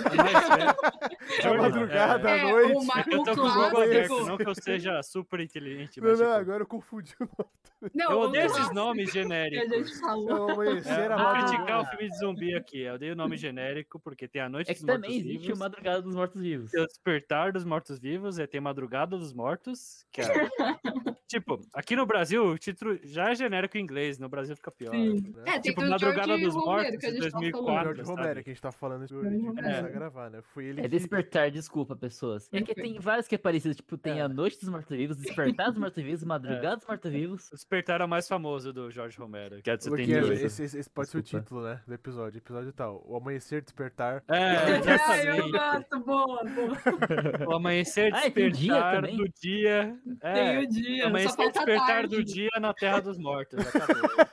É 1.39 1.47
a 1.47 1.53
madrugada, 1.57 2.29
É, 2.29 2.41
à 2.41 2.49
noite. 2.51 2.73
o, 2.77 2.83
ma- 2.85 3.03
Eu 3.09 3.21
o 3.21 3.23
tô 3.23 3.35
com 3.35 3.41
o 3.41 3.53
Google 3.53 3.81
aberto, 3.83 4.07
clássico. 4.07 4.27
não 4.29 4.37
que 4.37 4.47
eu 4.47 4.55
seja 4.55 5.03
super 5.03 5.39
inteligente, 5.39 6.01
Não, 6.01 6.09
mas 6.09 6.19
não, 6.19 6.25
tipo, 6.27 6.39
agora 6.39 6.63
eu 6.63 6.67
confundi 6.67 7.13
o 7.19 7.23
nome. 7.25 7.91
Não, 7.93 8.11
eu 8.11 8.19
o 8.19 8.22
odeio 8.27 8.45
esses 8.45 8.55
clássico 8.57 8.75
nomes 8.75 9.11
que 9.11 9.19
a 9.19 9.21
genéricos. 9.23 9.69
gente 9.69 9.99
falou. 9.99 10.63
É 10.63 10.69
É, 10.77 11.07
vou 11.09 11.17
Ah. 11.17 11.45
criticar 11.47 11.81
o 11.81 11.85
filme 11.85 12.09
de 12.09 12.17
zumbi 12.17 12.55
aqui. 12.55 12.79
Eu 12.81 12.95
odeio 12.95 13.13
o 13.13 13.15
nome 13.15 13.37
genérico, 13.37 13.99
porque 13.99 14.27
tem 14.27 14.41
a 14.41 14.49
Noite 14.49 14.69
É 14.71 14.73
dos 14.73 14.81
que 14.81 14.87
também 14.87 15.11
existe 15.11 15.27
o 15.27 15.29
Mortos-Vivos, 15.57 15.59
Madrugada 15.59 16.01
dos 16.01 16.15
Mortos-Vivos. 16.15 16.71
tem 16.71 16.81
o 16.81 16.87
Despertar 16.87 17.51
dos 17.51 17.63
Mortos-Vivos, 17.65 18.39
e 18.39 18.47
tem 18.47 18.61
Madrugada 18.61 19.17
dos 19.17 19.33
Mortos, 19.33 20.05
que 20.11 20.21
é... 20.21 20.25
tipo, 21.27 21.59
aqui 21.73 21.95
no 21.95 22.05
Brasil, 22.05 22.43
o 22.45 22.57
título 22.57 22.97
já 23.03 23.31
é 23.31 23.35
genérico 23.35 23.77
em 23.77 23.81
inglês, 23.81 24.19
no 24.19 24.29
Brasil 24.29 24.55
fica 24.55 24.71
pior. 24.71 24.91
Sim. 24.91 25.33
né? 25.35 25.43
É, 25.45 25.51
tem 25.59 25.73
Tipo, 25.73 25.81
Madrugada 25.87 26.37
dos 26.37 26.53
Romero, 26.53 26.65
Mortos, 26.65 26.97
que 26.99 27.05
a 27.05 27.09
gente 27.11 27.21
de 27.21 27.31
tá 27.31 27.39
2004. 27.39 27.65
falando. 27.65 27.83
George 27.83 28.05
sabe? 28.05 28.19
Romero, 28.21 28.43
que 28.43 28.49
a 28.49 28.53
gente 28.53 28.61
tá 28.61 28.71
falando 28.71 29.07
Romero. 29.07 29.85
a 29.87 29.89
gravar, 29.89 30.29
né? 30.29 30.41
Foi 30.53 30.65
ele 30.65 30.79
É 30.79 30.83
que... 30.83 30.89
Despertar, 30.89 31.49
desculpa, 31.51 31.95
pessoas. 31.95 32.47
É 32.51 32.61
que 32.61 32.75
tem 32.75 32.99
vários 32.99 33.27
que 33.27 33.35
é 33.35 33.37
parecido, 33.37 33.73
tipo, 33.75 33.97
tem 33.97 34.19
É. 34.19 34.21
a 34.21 34.27
Noite 34.29 34.59
dos 34.59 34.69
Mortos-Vivos, 34.69 35.17
Despertar 35.17 35.69
dos 35.71 35.79
Mortos-Vivos, 35.79 36.23
Madrugada 36.69 36.77
dos 36.77 36.85
Mortos-Vivos. 36.87 37.49
Despertar 37.51 38.01
é 38.01 38.03
mais 38.13 38.27
famoso 38.27 38.71
do 38.71 38.89
George 38.91 39.17
Romero, 39.17 39.61
que 39.61 39.69
é 39.69 39.75
de 39.75 39.83
78. 39.83 40.33
esse, 40.45 40.63
esse, 40.63 40.77
esse 40.79 40.89
pode 40.89 41.09
ser 41.09 41.17
o 41.17 41.21
Desculpa. 41.21 41.43
título, 41.43 41.63
né? 41.63 41.81
Do 41.87 41.93
episódio. 41.93 42.37
Episódio 42.37 42.71
tal. 42.71 43.03
O 43.05 43.15
Amanhecer, 43.17 43.61
Despertar. 43.61 44.23
É, 44.27 44.37
Ai, 44.37 44.71
eu 44.71 44.75
exatamente. 44.77 45.51
gosto, 45.51 45.99
boa, 46.01 46.43
boa. 46.45 46.77
O 47.49 47.55
amanhecer, 47.55 48.13
Ah, 48.13 48.29
tem 48.29 48.47
o 48.47 48.51
dia 48.51 48.73
despertar 48.73 49.01
do 49.01 49.29
dia. 49.41 49.97
É, 50.21 50.33
Tem 50.33 50.57
o 50.63 50.67
dia, 50.69 51.07
amanhecer, 51.07 51.51
despertar 51.51 51.87
tarde. 51.87 52.15
do 52.15 52.23
dia 52.23 52.49
na 52.59 52.73
Terra 52.73 52.99
dos 52.99 53.17
Mortos. 53.17 53.59
Acabou. 53.75 54.25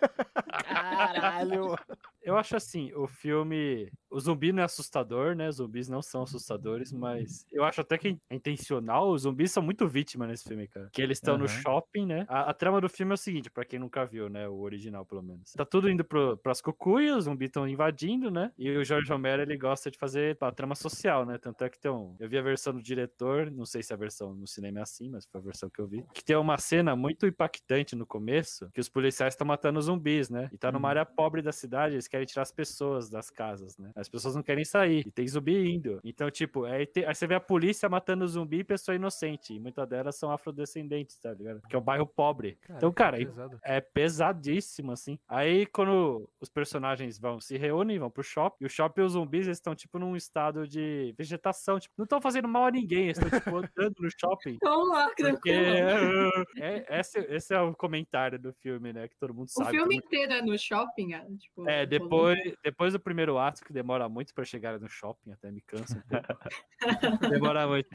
Caralho! 0.62 1.76
Eu 2.22 2.36
acho 2.36 2.56
assim, 2.56 2.92
o 2.94 3.06
filme. 3.06 3.90
O 4.10 4.18
zumbi 4.18 4.52
não 4.52 4.62
é 4.62 4.64
assustador, 4.64 5.36
né? 5.36 5.50
Zumbis 5.52 5.88
não 5.88 6.02
são 6.02 6.22
assustadores, 6.22 6.92
mas 6.92 7.44
eu 7.52 7.62
acho 7.64 7.80
até 7.80 7.96
que 7.96 8.18
é 8.28 8.34
intencional. 8.34 9.10
Os 9.10 9.22
zumbis 9.22 9.52
são 9.52 9.62
muito 9.62 9.86
vítima 9.88 10.26
nesse 10.26 10.44
filme, 10.44 10.66
cara. 10.66 10.88
Que 10.92 11.00
eles 11.00 11.18
estão 11.18 11.38
no 11.38 11.46
Aham. 11.46 11.62
shopping, 11.62 12.06
né? 12.06 12.26
A, 12.28 12.50
a 12.50 12.54
trama 12.54 12.80
do 12.80 12.88
filme 12.88 13.12
é 13.12 13.14
o 13.14 13.16
seguinte, 13.16 13.48
pra 13.50 13.64
quem 13.64 13.78
nunca 13.78 14.04
viu, 14.04 14.28
né? 14.28 14.48
O 14.48 14.58
original, 14.60 15.06
pelo 15.06 15.22
menos. 15.22 15.52
Tá 15.52 15.64
tudo 15.64 15.88
indo 15.88 16.04
pro, 16.04 16.36
pras 16.38 16.60
cucuias, 16.60 17.18
os 17.18 17.24
zumbis 17.24 17.48
estão 17.48 17.68
invadindo, 17.68 18.30
né? 18.30 18.52
E 18.58 18.70
o 18.76 18.84
Jorge 18.84 19.10
Romero, 19.12 19.42
ele 19.42 19.56
gosta 19.56 19.90
de 19.90 19.98
fazer 19.98 20.36
a 20.40 20.50
trama 20.50 20.74
social, 20.74 21.24
né? 21.24 21.38
Tanto 21.38 21.62
é 21.62 21.70
que 21.70 21.78
tem 21.78 21.90
um. 21.90 22.16
Eu 22.18 22.28
vi 22.28 22.36
a 22.36 22.42
versão 22.42 22.72
do 22.72 22.82
diretor, 22.82 23.50
não 23.50 23.64
sei 23.64 23.82
se 23.82 23.92
a 23.92 23.96
versão 23.96 24.34
no 24.34 24.46
cinema 24.46 24.80
é 24.80 24.82
assim, 24.82 25.08
mas 25.08 25.24
foi 25.24 25.40
a 25.40 25.44
versão 25.44 25.70
que 25.70 25.80
eu 25.80 25.86
vi. 25.86 26.04
Que 26.12 26.24
tem 26.24 26.34
uma 26.36 26.58
cena 26.58 26.96
muito 26.96 27.26
impactante 27.26 27.94
no 27.94 28.06
começo, 28.06 28.68
que 28.72 28.80
os 28.80 28.88
policiais 28.88 29.34
estão 29.34 29.46
matando 29.46 29.80
zumbis, 29.80 30.28
né? 30.30 30.48
E 30.52 30.58
tá 30.58 30.72
numa 30.72 30.80
Uhum. 30.80 30.90
área 30.90 31.06
pobre 31.06 31.42
da 31.42 31.52
cidade, 31.52 31.94
eles 31.94 32.08
querem 32.08 32.26
tirar 32.26 32.42
as 32.42 32.50
pessoas 32.52 33.08
das 33.10 33.30
casas, 33.30 33.76
né? 33.78 33.92
As 34.00 34.08
pessoas 34.08 34.34
não 34.34 34.42
querem 34.42 34.64
sair, 34.64 35.06
e 35.06 35.10
tem 35.10 35.26
zumbi 35.28 35.74
indo. 35.74 36.00
Então, 36.04 36.30
tipo, 36.30 36.64
aí, 36.64 36.86
te- 36.86 37.04
aí 37.04 37.14
você 37.14 37.26
vê 37.26 37.34
a 37.34 37.40
polícia 37.40 37.88
matando 37.88 38.26
zumbi 38.26 38.58
e 38.60 38.64
pessoa 38.64 38.94
inocente. 38.94 39.54
E 39.54 39.60
muitas 39.60 39.86
delas 39.88 40.16
são 40.16 40.30
afrodescendentes, 40.30 41.16
tá 41.18 41.32
ligado? 41.32 41.60
Que 41.68 41.76
é 41.76 41.78
um 41.78 41.82
bairro 41.82 42.06
pobre. 42.06 42.58
então, 42.68 42.92
cara, 42.92 43.18
que 43.18 43.26
pesado. 43.26 43.58
é 43.62 43.80
pesadíssimo, 43.80 44.92
assim. 44.92 45.18
Aí, 45.28 45.66
quando 45.66 46.28
os 46.40 46.48
personagens 46.48 47.18
vão 47.18 47.40
se 47.40 47.56
reúnem, 47.56 47.98
vão 47.98 48.10
pro 48.10 48.22
shopping, 48.22 48.64
e 48.64 48.66
o 48.66 48.70
shopping 48.70 49.00
e 49.00 49.04
os 49.04 49.12
zumbis 49.12 49.46
eles 49.46 49.58
estão, 49.58 49.74
tipo, 49.74 49.98
num 49.98 50.16
estado 50.16 50.66
de 50.66 51.14
vegetação. 51.16 51.78
Tipo, 51.78 51.94
não 51.98 52.04
estão 52.04 52.20
fazendo 52.20 52.48
mal 52.48 52.66
a 52.66 52.70
ninguém, 52.70 53.04
eles 53.08 53.18
estão, 53.18 53.38
tipo, 53.38 53.56
andando 53.56 53.94
no 54.00 54.10
shopping. 54.10 54.58
Vamos 54.62 54.88
lá, 54.90 55.06
Porque 55.06 55.22
tranquilo. 55.22 56.30
é, 56.60 57.00
esse, 57.00 57.18
esse 57.28 57.54
é 57.54 57.60
o 57.60 57.74
comentário 57.74 58.38
do 58.38 58.52
filme, 58.52 58.92
né? 58.92 59.08
Que 59.08 59.16
todo 59.16 59.34
mundo 59.34 59.48
O 59.48 59.50
sabe. 59.50 59.70
filme 59.70 59.84
todo 59.84 59.92
mundo- 59.94 60.04
inteiro 60.04 60.32
é 60.32 60.42
no 60.42 60.58
shopping, 60.58 61.14
ah, 61.14 61.26
tipo, 61.38 61.68
É, 61.68 61.84
Depois, 61.86 62.38
depois 62.62 62.92
do 62.92 63.00
primeiro 63.00 63.38
ato, 63.38 63.64
que 63.64 63.72
demora 63.72 63.89
muito 64.08 64.34
pra 64.34 64.44
chegar 64.44 64.78
no 64.78 64.88
shopping, 64.88 65.32
até 65.32 65.50
me 65.50 65.60
cansa 65.60 65.98
um 65.98 66.02
pouco. 66.02 66.38
demora 67.30 67.66
muito. 67.66 67.88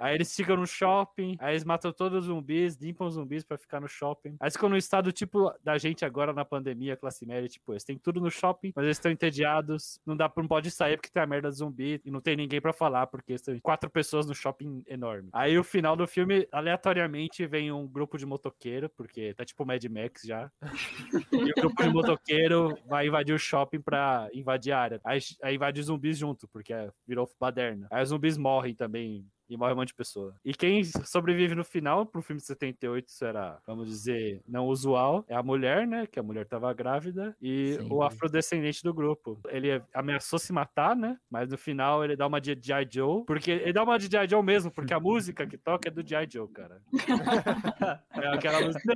Aí 0.00 0.14
eles 0.14 0.34
ficam 0.34 0.56
no 0.56 0.66
shopping, 0.66 1.36
aí 1.38 1.52
eles 1.52 1.64
matam 1.64 1.92
todos 1.92 2.20
os 2.20 2.24
zumbis, 2.24 2.76
limpam 2.76 3.06
os 3.06 3.14
zumbis 3.14 3.44
pra 3.44 3.58
ficar 3.58 3.80
no 3.80 3.88
shopping. 3.88 4.34
Aí 4.40 4.50
ficam 4.50 4.68
no 4.68 4.76
estado 4.76 5.12
tipo 5.12 5.52
da 5.62 5.76
gente 5.76 6.04
agora 6.04 6.32
na 6.32 6.44
pandemia, 6.44 6.96
classe 6.96 7.26
média, 7.26 7.48
tipo, 7.48 7.72
eles 7.72 7.84
têm 7.84 7.98
tudo 7.98 8.20
no 8.20 8.30
shopping, 8.30 8.72
mas 8.74 8.84
eles 8.84 8.96
estão 8.96 9.12
entediados, 9.12 10.00
não 10.06 10.16
dá 10.16 10.32
não 10.36 10.48
pode 10.48 10.70
sair 10.70 10.96
porque 10.96 11.10
tem 11.10 11.22
a 11.22 11.26
merda 11.26 11.50
de 11.50 11.56
zumbi 11.56 12.00
e 12.02 12.10
não 12.10 12.20
tem 12.20 12.34
ninguém 12.34 12.60
pra 12.60 12.72
falar, 12.72 13.06
porque 13.08 13.34
estão 13.34 13.58
quatro 13.60 13.90
pessoas 13.90 14.26
no 14.26 14.34
shopping 14.34 14.82
enorme. 14.86 15.28
Aí 15.32 15.58
o 15.58 15.64
final 15.64 15.94
do 15.94 16.06
filme, 16.06 16.48
aleatoriamente, 16.50 17.46
vem 17.46 17.70
um 17.70 17.86
grupo 17.86 18.16
de 18.16 18.24
motoqueiro, 18.24 18.88
porque 18.88 19.34
tá 19.34 19.44
tipo 19.44 19.66
Mad 19.66 19.84
Max 19.84 20.22
já. 20.22 20.50
e 21.32 21.50
o 21.50 21.54
grupo 21.54 21.82
de 21.82 21.90
motoqueiro 21.90 22.78
vai 22.86 23.06
invadir 23.06 23.34
o 23.34 23.38
shopping 23.38 23.80
pra 23.80 24.28
invadir 24.32 24.72
a 24.72 24.80
área. 24.80 25.00
Aí, 25.04 25.18
aí 25.42 25.54
invade 25.56 25.80
os 25.80 25.86
zumbis 25.86 26.16
junto, 26.16 26.48
porque 26.48 26.72
é- 26.72 26.90
virou 27.06 27.30
baderna. 27.38 27.86
Aí 27.90 28.02
os 28.02 28.08
zumbis 28.08 28.38
morrem 28.38 28.74
também. 28.74 29.26
E 29.50 29.56
morre 29.56 29.72
um 29.72 29.76
monte 29.76 29.88
de 29.88 29.94
pessoa. 29.94 30.32
E 30.44 30.54
quem 30.54 30.84
sobrevive 30.84 31.56
no 31.56 31.64
final, 31.64 32.06
pro 32.06 32.22
filme 32.22 32.40
de 32.40 32.46
78, 32.46 33.08
isso 33.08 33.24
era, 33.24 33.58
vamos 33.66 33.88
dizer, 33.88 34.40
não 34.46 34.68
usual, 34.68 35.24
é 35.26 35.34
a 35.34 35.42
mulher, 35.42 35.88
né? 35.88 36.06
Que 36.06 36.20
a 36.20 36.22
mulher 36.22 36.46
tava 36.46 36.72
grávida, 36.72 37.36
e 37.42 37.74
Sim. 37.74 37.88
o 37.90 38.00
afrodescendente 38.00 38.84
do 38.84 38.94
grupo. 38.94 39.40
Ele 39.48 39.82
ameaçou 39.92 40.38
se 40.38 40.52
matar, 40.52 40.94
né? 40.94 41.18
Mas 41.28 41.50
no 41.50 41.58
final 41.58 42.04
ele 42.04 42.14
dá 42.14 42.28
uma 42.28 42.40
de 42.40 42.56
G.I. 42.62 42.88
Joe, 42.88 43.24
porque 43.24 43.50
ele 43.50 43.72
dá 43.72 43.82
uma 43.82 43.98
de 43.98 44.06
G.I. 44.06 44.28
Joe 44.28 44.42
mesmo, 44.42 44.70
porque 44.70 44.94
a 44.94 45.00
música 45.00 45.44
que 45.44 45.58
toca 45.58 45.88
é 45.88 45.90
do 45.90 46.06
G.I. 46.06 46.28
Joe, 46.30 46.48
cara. 46.48 46.80
é 48.14 48.28
aquela 48.28 48.60
música. 48.60 48.94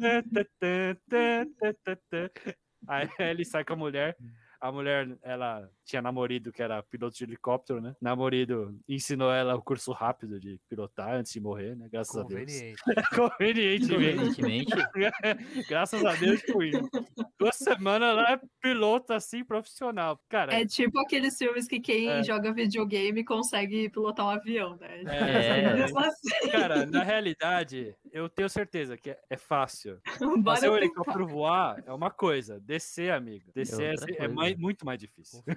Aí 2.86 3.08
ele 3.18 3.44
sai 3.44 3.64
com 3.64 3.72
a 3.72 3.76
mulher. 3.76 4.16
A 4.60 4.72
mulher, 4.72 5.16
ela 5.22 5.68
tinha 5.84 6.00
namorado 6.00 6.52
que 6.52 6.62
era 6.62 6.82
piloto 6.82 7.16
de 7.16 7.24
helicóptero, 7.24 7.80
né? 7.80 7.94
Namorado 8.00 8.78
ensinou 8.88 9.30
ela 9.32 9.54
o 9.54 9.62
curso 9.62 9.92
rápido 9.92 10.40
de 10.40 10.58
pilotar 10.68 11.14
antes 11.14 11.32
de 11.32 11.40
morrer, 11.40 11.76
né? 11.76 11.88
Graças 11.90 12.16
a 12.16 12.22
Deus. 12.22 12.40
Conveniente. 12.40 12.82
Convenientemente. 13.14 14.70
Convenientemente. 14.70 14.72
Graças 15.68 16.04
a 16.04 16.14
Deus, 16.14 16.40
tipo, 16.40 16.62
em 16.62 16.72
duas 17.38 17.56
semanas 17.56 18.10
ela 18.10 18.32
é 18.32 18.40
piloto 18.60 19.12
assim, 19.12 19.44
profissional. 19.44 20.18
Cara, 20.28 20.54
É 20.54 20.64
tipo 20.66 20.98
aqueles 21.00 21.36
filmes 21.36 21.66
que 21.68 21.80
quem 21.80 22.08
É. 22.08 22.22
joga 22.24 22.52
videogame 22.52 23.24
consegue 23.24 23.88
pilotar 23.90 24.26
um 24.26 24.30
avião, 24.30 24.76
né? 24.76 25.02
É, 25.06 25.74
Mesmo 25.74 25.98
assim, 26.00 26.50
cara, 26.50 26.86
na 26.86 27.02
realidade, 27.02 27.94
eu 28.14 28.28
tenho 28.28 28.48
certeza 28.48 28.96
que 28.96 29.10
é, 29.10 29.18
é 29.28 29.36
fácil. 29.36 30.00
bora 30.44 30.54
Fazer 30.56 30.68
o 30.68 30.76
helicóptero 30.76 31.26
voar 31.26 31.82
é 31.84 31.92
uma 31.92 32.10
coisa, 32.12 32.60
descer, 32.60 33.12
amigo. 33.12 33.50
Descer 33.52 33.90
outra 33.90 34.14
é, 34.14 34.24
é 34.24 34.28
mais- 34.28 34.56
muito 34.56 34.86
mais 34.86 35.00
difícil. 35.00 35.42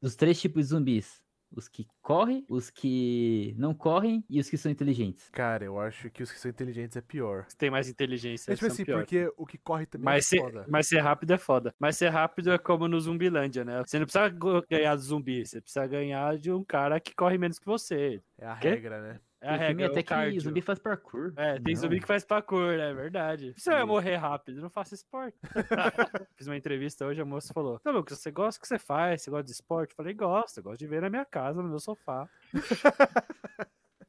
Dos 0.00 0.16
três 0.16 0.40
tipos 0.40 0.62
de 0.64 0.68
zumbis. 0.70 1.20
Os 1.54 1.68
que 1.68 1.86
correm, 2.02 2.44
os 2.48 2.70
que 2.70 3.54
não 3.56 3.72
correm 3.72 4.24
e 4.28 4.40
os 4.40 4.50
que 4.50 4.56
são 4.58 4.70
inteligentes. 4.70 5.28
Cara, 5.30 5.64
eu 5.64 5.78
acho 5.78 6.10
que 6.10 6.20
os 6.22 6.30
que 6.32 6.40
são 6.40 6.50
inteligentes 6.50 6.96
é 6.96 7.00
pior. 7.00 7.46
Tem 7.56 7.70
mais 7.70 7.88
inteligência. 7.88 8.52
É 8.52 8.56
tipo 8.56 8.66
assim, 8.66 8.84
pior. 8.84 8.98
porque 8.98 9.32
o 9.36 9.46
que 9.46 9.56
corre 9.56 9.86
também 9.86 10.04
Mas 10.06 10.24
é 10.24 10.28
ser, 10.28 10.40
foda. 10.40 10.66
mas 10.68 10.88
ser 10.88 10.98
rápido 11.00 11.32
é 11.32 11.38
foda. 11.38 11.72
Mas 11.78 11.96
ser 11.96 12.08
rápido 12.08 12.50
é 12.52 12.58
como 12.58 12.88
no 12.88 13.00
Zumbilândia, 13.00 13.64
né? 13.64 13.80
Você 13.86 13.96
não 13.98 14.06
precisa 14.06 14.28
ganhar 14.68 14.96
do 14.96 15.02
zumbi, 15.02 15.46
você 15.46 15.60
precisa 15.60 15.86
ganhar 15.86 16.36
de 16.36 16.50
um 16.50 16.64
cara 16.64 16.98
que 16.98 17.14
corre 17.14 17.38
menos 17.38 17.60
que 17.60 17.66
você. 17.66 18.20
É 18.38 18.46
a 18.46 18.54
regra, 18.54 19.00
né? 19.00 19.20
É 19.46 19.54
a 19.54 19.56
regra, 19.56 19.84
é 19.84 19.86
até 19.86 20.00
o 20.00 20.02
que 20.02 20.08
cardio. 20.08 20.40
zumbi 20.40 20.60
faz 20.60 20.78
parkour. 20.78 21.32
É, 21.36 21.54
tem 21.60 21.74
Não. 21.74 21.80
zumbi 21.80 22.00
que 22.00 22.06
faz 22.06 22.24
parkour, 22.24 22.72
é 22.72 22.92
verdade. 22.92 23.46
Ia 23.46 23.54
Isso. 23.56 23.86
morrer 23.86 24.16
rápido, 24.16 24.60
não 24.60 24.68
faço 24.70 24.94
esporte. 24.94 25.38
Fiz 26.36 26.46
uma 26.46 26.56
entrevista 26.56 27.06
hoje, 27.06 27.20
a 27.20 27.24
moça 27.24 27.54
falou: 27.54 27.80
Não, 27.84 27.92
Lucas, 27.92 28.18
você 28.18 28.30
gosta 28.30 28.58
do 28.58 28.62
que 28.62 28.68
você 28.68 28.78
faz? 28.78 29.22
Você 29.22 29.30
gosta 29.30 29.44
de 29.44 29.52
esporte? 29.52 29.92
Eu 29.92 29.96
falei, 29.96 30.14
gosto, 30.14 30.58
eu 30.58 30.64
gosto 30.64 30.78
de 30.78 30.86
ver 30.86 31.00
na 31.02 31.08
minha 31.10 31.24
casa, 31.24 31.62
no 31.62 31.68
meu 31.68 31.78
sofá. 31.78 32.28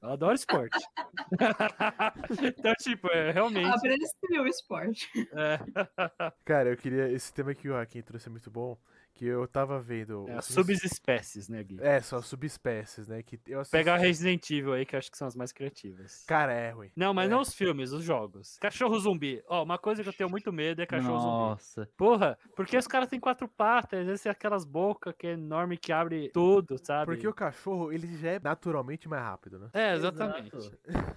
Eu 0.01 0.10
adoro 0.10 0.36
esporte. 0.36 0.77
então, 2.44 2.74
tipo, 2.79 3.08
é 3.12 3.32
realmente. 3.32 3.67
Aprecia 3.67 4.41
o 4.41 4.48
esporte. 4.48 5.10
É, 5.34 5.60
Cara, 6.46 6.70
eu 6.70 6.77
queria. 6.77 7.10
Esse 7.10 7.34
tema 7.34 7.53
que 7.53 7.67
o 7.67 7.72
Joaquim 7.74 8.01
trouxe 8.01 8.27
é 8.27 8.32
muito 8.32 8.50
bom. 8.51 8.77
Que 9.17 9.25
eu 9.25 9.47
tava 9.47 9.79
vendo. 9.81 10.25
é 10.29 10.33
as 10.33 10.45
subespécies, 10.45 11.50
né, 11.50 11.63
Gui? 11.63 11.77
É, 11.81 12.00
só 12.01 12.21
subespécies, 12.21 13.07
né? 13.07 13.24
Que 13.24 13.39
eu 13.47 13.59
assisti... 13.62 13.71
Pegar 13.75 13.97
Resident 13.97 14.50
Evil 14.50 14.74
aí, 14.74 14.86
que 14.86 14.95
eu 14.95 15.00
acho 15.00 15.09
que 15.12 15.17
são 15.17 15.27
as 15.27 15.36
mais 15.36 15.51
criativas. 15.51 16.24
Cara, 16.27 16.53
é 16.53 16.71
ruim. 16.71 16.91
Não, 16.95 17.13
mas 17.13 17.27
É. 17.27 17.31
não 17.31 17.41
os 17.41 17.53
filmes, 17.53 17.91
os 17.91 18.03
jogos. 18.03 18.57
Cachorro 18.59 19.00
zumbi. 19.00 19.41
Ó, 19.47 19.63
uma 19.63 19.77
coisa 19.77 20.03
que 20.03 20.09
eu 20.09 20.13
tenho 20.13 20.29
muito 20.29 20.51
medo 20.53 20.81
é 20.81 20.86
cachorro 20.86 21.19
zumbi. 21.19 21.31
Nossa. 21.50 21.89
Porra, 21.97 22.38
porque 22.55 22.77
os 22.77 22.88
caras 22.88 23.09
têm 23.09 23.19
quatro 23.19 23.47
patas, 23.47 24.00
às 24.01 24.05
vezes 24.05 24.21
tem 24.21 24.31
aquelas 24.31 24.63
bocas 24.65 25.13
que 25.17 25.27
é 25.27 25.31
enorme 25.31 25.77
que 25.77 25.91
abre 25.91 26.29
tudo, 26.29 26.77
sabe? 26.77 27.05
Porque 27.13 27.27
o 27.27 27.33
cachorro, 27.33 27.91
ele 27.91 28.07
já 28.17 28.31
é 28.33 28.39
naturalmente 28.39 29.07
mais 29.09 29.24
rápido, 29.24 29.57
né? 29.59 29.69
É, 29.74 29.93
exatamente. 29.95 30.55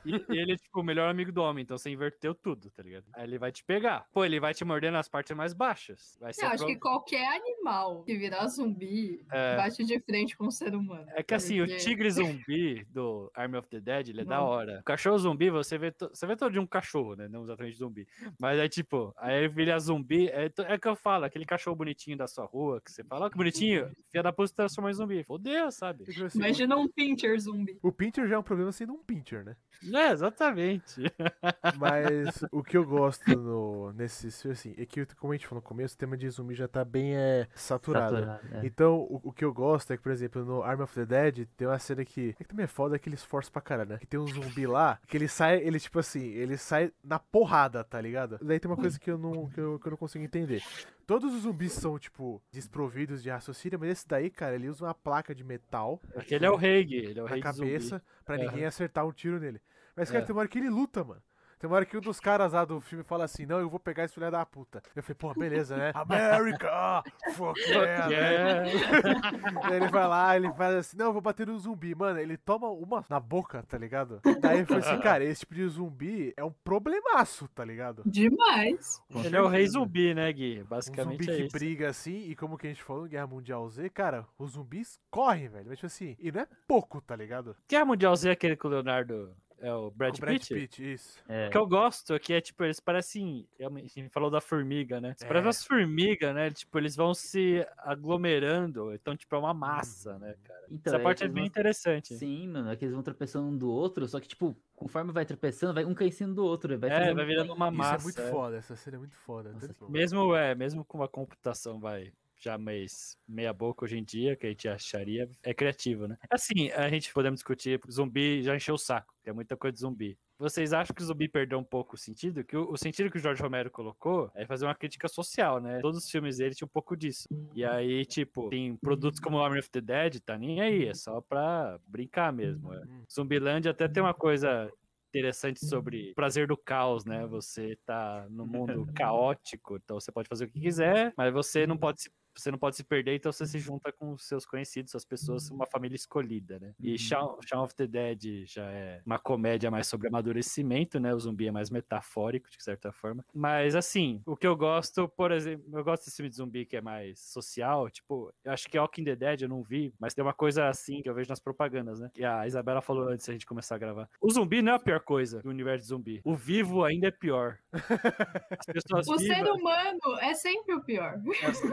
E, 0.04 0.12
e 0.28 0.38
ele 0.38 0.52
é 0.52 0.56
tipo 0.56 0.80
o 0.80 0.82
melhor 0.84 1.08
amigo 1.10 1.30
do 1.32 1.42
homem, 1.42 1.62
então 1.62 1.76
você 1.76 1.90
inverteu 1.90 2.34
tudo, 2.34 2.70
tá 2.70 2.82
ligado? 2.82 3.04
Aí 3.12 3.24
ele 3.24 3.38
vai 3.38 3.52
te 3.52 3.62
pegar. 3.64 4.06
Pô, 4.12 4.24
ele 4.24 4.40
vai 4.40 4.54
te 4.54 4.64
morder 4.64 4.90
nas 4.90 5.08
partes 5.08 5.36
mais 5.36 5.52
baixas. 5.52 6.16
Vai 6.20 6.32
ser 6.32 6.44
Eu 6.44 6.48
acho 6.48 6.58
pro- 6.58 6.66
que 6.68 6.76
qualquer 6.78 7.26
animal 7.36 7.89
que 8.04 8.16
virar 8.16 8.46
zumbi 8.48 9.24
É. 9.30 9.56
bate 9.56 9.84
de 9.84 10.00
frente 10.00 10.36
com 10.36 10.46
o 10.46 10.50
ser 10.50 10.74
humano. 10.74 11.06
É 11.14 11.22
que 11.22 11.34
assim, 11.34 11.60
o 11.60 11.66
Porque- 11.66 11.82
tigre 11.82 12.10
zumbi 12.10 12.84
do 12.90 13.30
Army 13.34 13.56
of 13.58 13.68
the 13.68 13.80
Dead, 13.80 14.08
ele 14.08 14.22
é 14.22 14.24
da 14.24 14.40
hora. 14.42 14.78
O 14.80 14.84
cachorro 14.84 15.18
zumbi, 15.18 15.50
você 15.50 15.76
vê, 15.78 15.90
to- 15.90 16.10
você 16.12 16.26
vê 16.26 16.36
todo 16.36 16.52
de 16.52 16.58
um 16.58 16.66
cachorro, 16.66 17.14
né? 17.16 17.28
Não 17.28 17.42
exatamente 17.42 17.76
zumbi. 17.76 18.06
Mas 18.40 18.58
aí, 18.58 18.68
tipo, 18.68 19.12
aí 19.18 19.38
ele 19.38 19.48
vira 19.48 19.78
zumbi. 19.78 20.28
É, 20.28 20.48
to- 20.48 20.62
é 20.62 20.78
que 20.78 20.88
eu 20.88 20.96
falo, 20.96 21.24
aquele 21.24 21.44
cachorro 21.44 21.76
bonitinho 21.76 22.16
da 22.16 22.26
sua 22.26 22.44
rua, 22.46 22.80
que 22.80 22.90
você 22.90 23.02
fala, 23.04 23.26
ó, 23.26 23.30
que 23.30 23.36
bonitinho, 23.36 23.90
filha 24.10 24.22
da 24.22 24.32
puta 24.32 24.48
se 24.48 24.54
transformou 24.54 24.90
em 24.90 24.94
zumbi. 24.94 25.22
Fodeu, 25.24 25.70
sabe? 25.70 26.04
Tipo 26.04 26.24
assim, 26.24 26.38
Imagina 26.38 26.76
um 26.76 26.88
pincher 26.88 27.38
zumbi. 27.38 27.78
O 27.82 27.92
Pincher 27.92 28.26
já 28.28 28.36
é 28.36 28.38
um 28.38 28.42
problema 28.42 28.72
sendo 28.72 28.92
um 28.92 29.02
Pincher, 29.02 29.44
né? 29.44 29.56
É, 29.94 30.12
exatamente. 30.12 31.02
Mas 31.78 32.42
o 32.52 32.62
que 32.62 32.76
eu 32.76 32.84
gosto 32.84 33.28
no, 33.36 33.92
nesse 33.92 34.28
assim, 34.48 34.74
é 34.76 34.84
que, 34.86 35.04
como 35.16 35.32
a 35.32 35.36
gente 35.36 35.46
falou 35.46 35.62
no 35.62 35.66
começo, 35.68 35.94
o 35.94 35.98
tema 35.98 36.16
de 36.16 36.28
zumbi 36.30 36.54
já 36.54 36.68
tá 36.68 36.84
bem 36.84 37.14
é, 37.16 37.46
saturado. 37.54 37.79
Saturado, 37.80 38.40
é. 38.52 38.60
Então, 38.66 38.98
o, 39.00 39.20
o 39.24 39.32
que 39.32 39.44
eu 39.44 39.52
gosto 39.52 39.92
é 39.92 39.96
que, 39.96 40.02
por 40.02 40.12
exemplo, 40.12 40.44
no 40.44 40.62
Arm 40.62 40.80
of 40.82 40.94
the 40.94 41.04
Dead, 41.06 41.46
tem 41.56 41.66
uma 41.66 41.78
cena 41.78 42.04
que. 42.04 42.30
É 42.38 42.42
que 42.44 42.48
também 42.48 42.64
é 42.64 42.68
foda 42.68 42.98
que 42.98 43.08
eles 43.08 43.22
forçam 43.24 43.52
pra 43.52 43.62
caralho, 43.62 43.90
né? 43.90 43.98
Que 43.98 44.06
tem 44.06 44.18
um 44.20 44.26
zumbi 44.26 44.66
lá, 44.66 44.98
que 45.06 45.16
ele 45.16 45.28
sai, 45.28 45.58
ele, 45.58 45.80
tipo 45.80 45.98
assim, 45.98 46.24
ele 46.24 46.56
sai 46.56 46.92
na 47.02 47.18
porrada, 47.18 47.82
tá 47.82 48.00
ligado? 48.00 48.38
Daí 48.42 48.60
tem 48.60 48.70
uma 48.70 48.76
coisa 48.76 48.98
que 48.98 49.10
eu 49.10 49.18
não, 49.18 49.48
que 49.48 49.60
eu, 49.60 49.78
que 49.78 49.86
eu 49.86 49.90
não 49.90 49.96
consigo 49.98 50.24
entender. 50.24 50.62
Todos 51.06 51.34
os 51.34 51.42
zumbis 51.42 51.72
são, 51.72 51.98
tipo, 51.98 52.40
desprovidos 52.52 53.22
de 53.22 53.30
raciocínio, 53.30 53.78
mas 53.80 53.90
esse 53.90 54.06
daí, 54.08 54.30
cara, 54.30 54.54
ele 54.54 54.68
usa 54.68 54.84
uma 54.84 54.94
placa 54.94 55.34
de 55.34 55.42
metal 55.42 56.00
Aquele 56.14 56.46
é 56.46 56.50
o 56.50 56.54
rei, 56.56 56.84
Gui, 56.84 56.96
ele 56.98 57.18
é 57.18 57.22
o 57.22 57.24
na 57.26 57.30
rei 57.32 57.42
de 57.42 57.52
zumbi. 57.52 57.68
cabeça 57.70 58.02
pra 58.24 58.36
Aham. 58.36 58.44
ninguém 58.44 58.64
acertar 58.64 59.04
um 59.06 59.12
tiro 59.12 59.40
nele. 59.40 59.60
Mas, 59.96 60.08
cara, 60.08 60.22
É. 60.22 60.26
tem 60.26 60.32
uma 60.34 60.40
hora 60.40 60.48
que 60.48 60.58
ele 60.58 60.70
luta, 60.70 61.02
mano. 61.02 61.20
Tem 61.60 61.68
uma 61.68 61.76
hora 61.76 61.84
que 61.84 61.94
um 61.94 62.00
dos 62.00 62.18
caras 62.18 62.54
lá 62.54 62.64
do 62.64 62.80
filme 62.80 63.04
fala 63.04 63.24
assim: 63.24 63.44
Não, 63.44 63.60
eu 63.60 63.68
vou 63.68 63.78
pegar 63.78 64.04
esse 64.04 64.14
filho 64.14 64.30
da 64.30 64.46
puta. 64.46 64.82
Eu 64.96 65.02
falei, 65.02 65.14
pô, 65.14 65.34
beleza, 65.34 65.76
né? 65.76 65.92
America! 65.94 67.02
Fuck 67.34 67.60
yeah! 67.68 68.08
né? 68.08 68.72
Yeah. 68.72 69.60
Daí 69.68 69.76
ele 69.76 69.88
vai 69.88 70.08
lá, 70.08 70.36
ele 70.36 70.50
faz 70.54 70.74
assim: 70.74 70.96
Não, 70.96 71.06
eu 71.06 71.12
vou 71.12 71.20
bater 71.20 71.46
no 71.46 71.58
zumbi. 71.58 71.94
Mano, 71.94 72.18
ele 72.18 72.38
toma 72.38 72.70
uma 72.70 73.04
na 73.10 73.20
boca, 73.20 73.62
tá 73.64 73.76
ligado? 73.76 74.22
Daí 74.40 74.60
eu 74.60 74.66
falei 74.66 74.82
assim: 74.82 74.98
Cara, 75.04 75.22
esse 75.22 75.40
tipo 75.40 75.54
de 75.54 75.68
zumbi 75.68 76.32
é 76.34 76.42
um 76.42 76.50
problemaço, 76.64 77.46
tá 77.48 77.62
ligado? 77.62 78.04
Demais. 78.06 79.02
Ele 79.22 79.36
é 79.36 79.42
o 79.42 79.46
rei 79.46 79.68
zumbi, 79.68 80.14
né, 80.14 80.32
Gui? 80.32 80.62
Um 80.62 80.64
Basicamente 80.64 81.24
zumbi 81.24 81.30
é 81.30 81.36
que 81.36 81.42
isso. 81.42 81.52
briga 81.52 81.90
assim, 81.90 82.30
e 82.30 82.34
como 82.34 82.56
que 82.56 82.68
a 82.68 82.70
gente 82.70 82.82
falou 82.82 83.06
em 83.06 83.10
Guerra 83.10 83.26
Mundial 83.26 83.68
Z, 83.68 83.90
cara, 83.90 84.26
os 84.38 84.52
zumbis 84.52 84.98
correm, 85.10 85.48
velho. 85.48 85.66
Mas, 85.68 85.76
tipo 85.76 85.88
assim, 85.88 86.16
e 86.18 86.32
não 86.32 86.40
é 86.40 86.46
pouco, 86.66 87.02
tá 87.02 87.14
ligado? 87.14 87.54
Guerra 87.68 87.84
Mundial 87.84 88.16
Z 88.16 88.30
é 88.30 88.32
aquele 88.32 88.56
com 88.56 88.68
o 88.68 88.70
Leonardo. 88.70 89.36
É 89.62 89.72
o 89.74 89.90
Brad, 89.90 90.16
o 90.16 90.20
Brad 90.20 90.38
Pitt? 90.38 90.54
Pitt, 90.54 90.92
isso. 90.94 91.18
É. 91.28 91.48
O 91.48 91.50
que 91.50 91.58
eu 91.58 91.66
gosto 91.66 92.14
é 92.14 92.18
que 92.18 92.32
é 92.32 92.40
tipo, 92.40 92.64
eles 92.64 92.80
parecem. 92.80 93.46
realmente, 93.58 93.92
A 93.98 94.02
gente 94.02 94.10
falou 94.12 94.30
da 94.30 94.40
formiga, 94.40 95.00
né? 95.00 95.08
Eles 95.08 95.22
É. 95.22 95.26
parecem 95.26 95.46
umas 95.46 95.64
formigas, 95.64 96.34
né? 96.34 96.50
Tipo, 96.50 96.78
eles 96.78 96.96
vão 96.96 97.12
se 97.12 97.66
aglomerando. 97.78 98.92
Então, 98.94 99.16
tipo, 99.16 99.34
é 99.34 99.38
uma 99.38 99.52
massa, 99.54 100.18
né, 100.18 100.34
cara? 100.42 100.64
Então, 100.70 100.92
Essa 100.94 101.00
é 101.00 101.04
parte 101.04 101.24
é 101.24 101.28
bem 101.28 101.42
vão- 101.42 101.46
interessante. 101.46 102.16
Sim, 102.16 102.48
mano, 102.48 102.70
é 102.70 102.76
que 102.76 102.84
eles 102.84 102.94
vão 102.94 103.02
tropeçando 103.02 103.48
um 103.48 103.56
do 103.56 103.70
outro, 103.70 104.06
só 104.08 104.18
que, 104.18 104.28
tipo, 104.28 104.56
conforme 104.74 105.12
vai 105.12 105.24
tropeçando, 105.26 105.74
vai 105.74 105.84
um 105.84 105.94
cai 105.94 106.08
em 106.08 106.10
cima 106.12 106.32
do 106.34 106.44
outro. 106.44 106.78
Vai 106.78 106.90
É, 106.90 106.98
fazendo 106.98 107.16
vai 107.16 107.26
virando 107.26 107.52
uma 107.52 107.68
Isso 107.68 107.76
massa. 107.76 107.96
é 107.96 108.04
muito 108.04 108.20
é. 108.22 108.30
foda, 108.30 108.56
essa 108.56 108.76
cena 108.76 108.96
é 108.96 108.98
muito 108.98 109.16
foda. 109.16 109.52
Nossa, 109.52 109.74
Mesmo, 109.88 110.34
é, 110.34 110.54
mesmo 110.54 110.84
com 110.84 110.98
uma 110.98 111.08
computação, 111.08 111.78
vai. 111.78 112.12
Já 112.40 112.56
mais 112.56 113.16
meia 113.28 113.52
boca 113.52 113.84
hoje 113.84 113.98
em 113.98 114.04
dia, 114.04 114.34
que 114.34 114.46
a 114.46 114.48
gente 114.48 114.66
acharia, 114.66 115.28
é 115.42 115.52
criativo, 115.52 116.08
né? 116.08 116.16
Assim, 116.30 116.70
a 116.70 116.88
gente 116.88 117.12
podemos 117.12 117.38
discutir, 117.38 117.78
zumbi 117.90 118.42
já 118.42 118.56
encheu 118.56 118.74
o 118.74 118.78
saco, 118.78 119.14
tem 119.22 119.32
muita 119.32 119.56
coisa 119.56 119.74
de 119.74 119.80
zumbi. 119.80 120.18
Vocês 120.40 120.72
acham 120.72 120.96
que 120.96 121.02
o 121.02 121.04
zumbi 121.04 121.28
perdeu 121.28 121.58
um 121.58 121.64
pouco 121.64 121.96
o 121.96 121.98
sentido? 121.98 122.42
Que 122.42 122.56
o, 122.56 122.72
o 122.72 122.76
sentido 122.78 123.10
que 123.10 123.18
o 123.18 123.20
Jorge 123.20 123.42
Romero 123.42 123.70
colocou 123.70 124.30
é 124.34 124.46
fazer 124.46 124.64
uma 124.64 124.74
crítica 124.74 125.06
social, 125.06 125.60
né? 125.60 125.80
Todos 125.80 126.02
os 126.02 126.10
filmes 126.10 126.38
dele 126.38 126.54
tinham 126.54 126.66
um 126.66 126.72
pouco 126.72 126.96
disso. 126.96 127.28
E 127.54 127.62
aí, 127.62 128.06
tipo, 128.06 128.48
tem 128.48 128.74
produtos 128.74 129.20
como 129.20 129.38
Army 129.38 129.58
of 129.58 129.70
the 129.70 129.82
Dead, 129.82 130.18
tá 130.20 130.38
nem 130.38 130.62
aí, 130.62 130.86
é 130.86 130.94
só 130.94 131.20
pra 131.20 131.78
brincar 131.86 132.32
mesmo. 132.32 132.72
É. 132.72 132.82
Zumbilândia 133.12 133.70
até 133.70 133.86
tem 133.86 134.02
uma 134.02 134.14
coisa 134.14 134.72
interessante 135.10 135.66
sobre 135.66 136.12
o 136.12 136.14
prazer 136.14 136.46
do 136.46 136.56
caos, 136.56 137.04
né? 137.04 137.26
Você 137.26 137.76
tá 137.84 138.26
no 138.30 138.46
mundo 138.46 138.86
caótico, 138.94 139.76
então 139.76 140.00
você 140.00 140.10
pode 140.10 140.28
fazer 140.28 140.46
o 140.46 140.48
que 140.48 140.60
quiser, 140.60 141.12
mas 141.18 141.32
você 141.34 141.66
não 141.66 141.76
pode 141.76 142.00
se 142.00 142.10
você 142.40 142.50
não 142.50 142.58
pode 142.58 142.76
se 142.76 142.84
perder, 142.84 143.14
então 143.14 143.32
você 143.32 143.46
se 143.46 143.58
junta 143.58 143.92
com 143.92 144.12
os 144.12 144.24
seus 144.24 144.44
conhecidos, 144.46 144.90
suas 144.90 145.04
pessoas, 145.04 145.50
uma 145.50 145.66
família 145.66 145.96
escolhida, 145.96 146.58
né? 146.58 146.74
E 146.80 146.98
Shaun, 146.98 147.38
Shaun 147.46 147.64
of 147.64 147.74
the 147.74 147.86
Dead 147.86 148.46
já 148.46 148.64
é 148.70 149.02
uma 149.04 149.18
comédia 149.18 149.70
mais 149.70 149.86
sobre 149.86 150.08
amadurecimento, 150.08 150.98
né? 150.98 151.14
O 151.14 151.20
zumbi 151.20 151.46
é 151.46 151.52
mais 151.52 151.70
metafórico, 151.70 152.48
de 152.50 152.62
certa 152.62 152.92
forma. 152.92 153.24
Mas, 153.34 153.74
assim, 153.74 154.22
o 154.26 154.36
que 154.36 154.46
eu 154.46 154.56
gosto, 154.56 155.08
por 155.08 155.32
exemplo, 155.32 155.64
eu 155.72 155.84
gosto 155.84 156.04
desse 156.04 156.16
filme 156.16 156.30
de 156.30 156.36
zumbi 156.36 156.64
que 156.64 156.76
é 156.76 156.80
mais 156.80 157.20
social, 157.20 157.88
tipo, 157.90 158.32
eu 158.44 158.52
acho 158.52 158.68
que 158.68 158.78
Walking 158.78 159.04
the 159.04 159.16
Dead 159.16 159.42
eu 159.42 159.48
não 159.48 159.62
vi, 159.62 159.94
mas 159.98 160.14
tem 160.14 160.24
uma 160.24 160.34
coisa 160.34 160.68
assim 160.68 161.02
que 161.02 161.08
eu 161.08 161.14
vejo 161.14 161.28
nas 161.28 161.40
propagandas, 161.40 162.00
né? 162.00 162.10
E 162.16 162.24
a 162.24 162.46
Isabela 162.46 162.80
falou 162.80 163.08
antes 163.08 163.26
da 163.26 163.32
gente 163.32 163.46
começar 163.46 163.74
a 163.74 163.78
gravar. 163.78 164.08
O 164.20 164.30
zumbi 164.30 164.62
não 164.62 164.72
é 164.72 164.76
a 164.76 164.78
pior 164.78 165.00
coisa 165.00 165.42
do 165.42 165.50
universo 165.50 165.82
de 165.82 165.88
zumbi. 165.88 166.20
O 166.24 166.34
vivo 166.34 166.84
ainda 166.84 167.08
é 167.08 167.10
pior. 167.10 167.58
As 168.58 168.66
pessoas 168.66 169.08
O 169.08 169.16
vivas... 169.16 169.36
ser 169.36 169.50
humano 169.50 170.18
é 170.20 170.34
sempre 170.34 170.74
o 170.74 170.82
pior. 170.82 171.18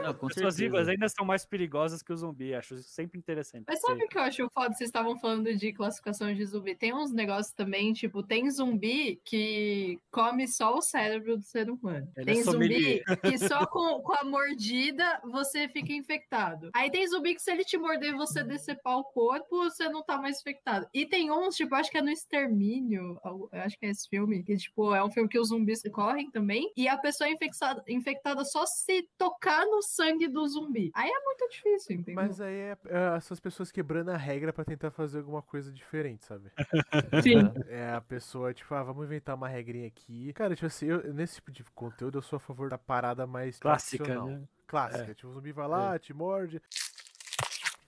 Não, 0.02 0.14
com 0.14 0.26
As 0.26 0.34
pessoas. 0.34 0.57
Vivas 0.58 0.88
ainda 0.88 1.08
são 1.08 1.24
mais 1.24 1.44
perigosas 1.44 2.02
que 2.02 2.12
o 2.12 2.16
zumbi, 2.16 2.54
acho 2.54 2.74
isso 2.74 2.88
sempre 2.90 3.18
interessante. 3.18 3.64
Mas 3.66 3.80
sabe 3.80 4.04
o 4.04 4.08
que 4.08 4.18
eu 4.18 4.22
acho 4.22 4.48
foda? 4.50 4.74
Vocês 4.74 4.88
estavam 4.88 5.18
falando 5.18 5.54
de 5.54 5.72
classificação 5.72 6.32
de 6.34 6.44
zumbi. 6.44 6.74
Tem 6.74 6.94
uns 6.94 7.12
negócios 7.12 7.54
também, 7.54 7.92
tipo, 7.92 8.22
tem 8.22 8.50
zumbi 8.50 9.20
que 9.24 9.98
come 10.10 10.46
só 10.46 10.76
o 10.76 10.82
cérebro 10.82 11.36
do 11.36 11.44
ser 11.44 11.70
humano. 11.70 12.10
Ele 12.16 12.30
é 12.30 12.34
tem 12.34 12.42
sommelier. 12.42 13.04
zumbi 13.06 13.20
que 13.20 13.38
só 13.38 13.66
com, 13.66 14.00
com 14.00 14.14
a 14.14 14.24
mordida 14.24 15.20
você 15.24 15.68
fica 15.68 15.92
infectado. 15.92 16.70
Aí 16.74 16.90
tem 16.90 17.06
zumbi 17.06 17.34
que 17.34 17.42
se 17.42 17.50
ele 17.50 17.64
te 17.64 17.78
morder 17.78 18.14
você 18.16 18.42
decepar 18.42 18.98
o 18.98 19.04
corpo, 19.04 19.64
você 19.64 19.88
não 19.88 20.02
tá 20.02 20.18
mais 20.18 20.40
infectado. 20.40 20.86
E 20.92 21.06
tem 21.06 21.30
uns, 21.30 21.56
tipo, 21.56 21.74
acho 21.74 21.90
que 21.90 21.98
é 21.98 22.02
no 22.02 22.10
Extermínio, 22.10 23.18
eu 23.24 23.48
acho 23.52 23.78
que 23.78 23.86
é 23.86 23.90
esse 23.90 24.08
filme, 24.08 24.42
que, 24.42 24.56
tipo, 24.56 24.94
é 24.94 25.04
um 25.04 25.10
filme 25.10 25.28
que 25.28 25.38
os 25.38 25.48
zumbis 25.48 25.82
correm 25.92 26.30
também, 26.30 26.72
e 26.76 26.88
a 26.88 26.96
pessoa 26.96 27.28
é 27.28 27.32
infectada, 27.32 27.82
infectada 27.88 28.44
só 28.44 28.66
se 28.66 29.08
tocar 29.16 29.64
no 29.66 29.82
sangue 29.82 30.28
do 30.28 30.37
zumbi. 30.46 30.90
Aí 30.94 31.10
é 31.10 31.20
muito 31.24 31.48
difícil, 31.48 31.96
entendeu? 31.96 32.14
Mas 32.22 32.40
aí 32.40 32.54
é, 32.54 32.76
é 32.86 33.16
essas 33.16 33.40
pessoas 33.40 33.72
quebrando 33.72 34.10
a 34.10 34.16
regra 34.16 34.52
pra 34.52 34.64
tentar 34.64 34.90
fazer 34.90 35.18
alguma 35.18 35.42
coisa 35.42 35.72
diferente, 35.72 36.24
sabe? 36.24 36.50
Sim. 37.22 37.52
É 37.68 37.92
a 37.92 38.00
pessoa, 38.00 38.52
tipo, 38.54 38.72
ah, 38.74 38.82
vamos 38.82 39.04
inventar 39.06 39.34
uma 39.34 39.48
regrinha 39.48 39.86
aqui. 39.88 40.32
Cara, 40.34 40.54
tipo 40.54 40.66
assim, 40.66 40.86
eu- 40.86 41.12
nesse 41.14 41.36
tipo 41.36 41.50
de 41.50 41.64
conteúdo 41.74 42.18
eu 42.18 42.22
sou 42.22 42.36
a 42.36 42.40
favor 42.40 42.68
da 42.68 42.78
parada 42.78 43.26
mais 43.26 43.58
Clássica, 43.58 44.22
né? 44.24 44.42
Clássica. 44.66 45.14
Tipo, 45.14 45.28
o 45.28 45.32
zumbi 45.32 45.50
vai 45.52 45.66
lá, 45.66 45.98
te 45.98 46.12
morde. 46.12 46.60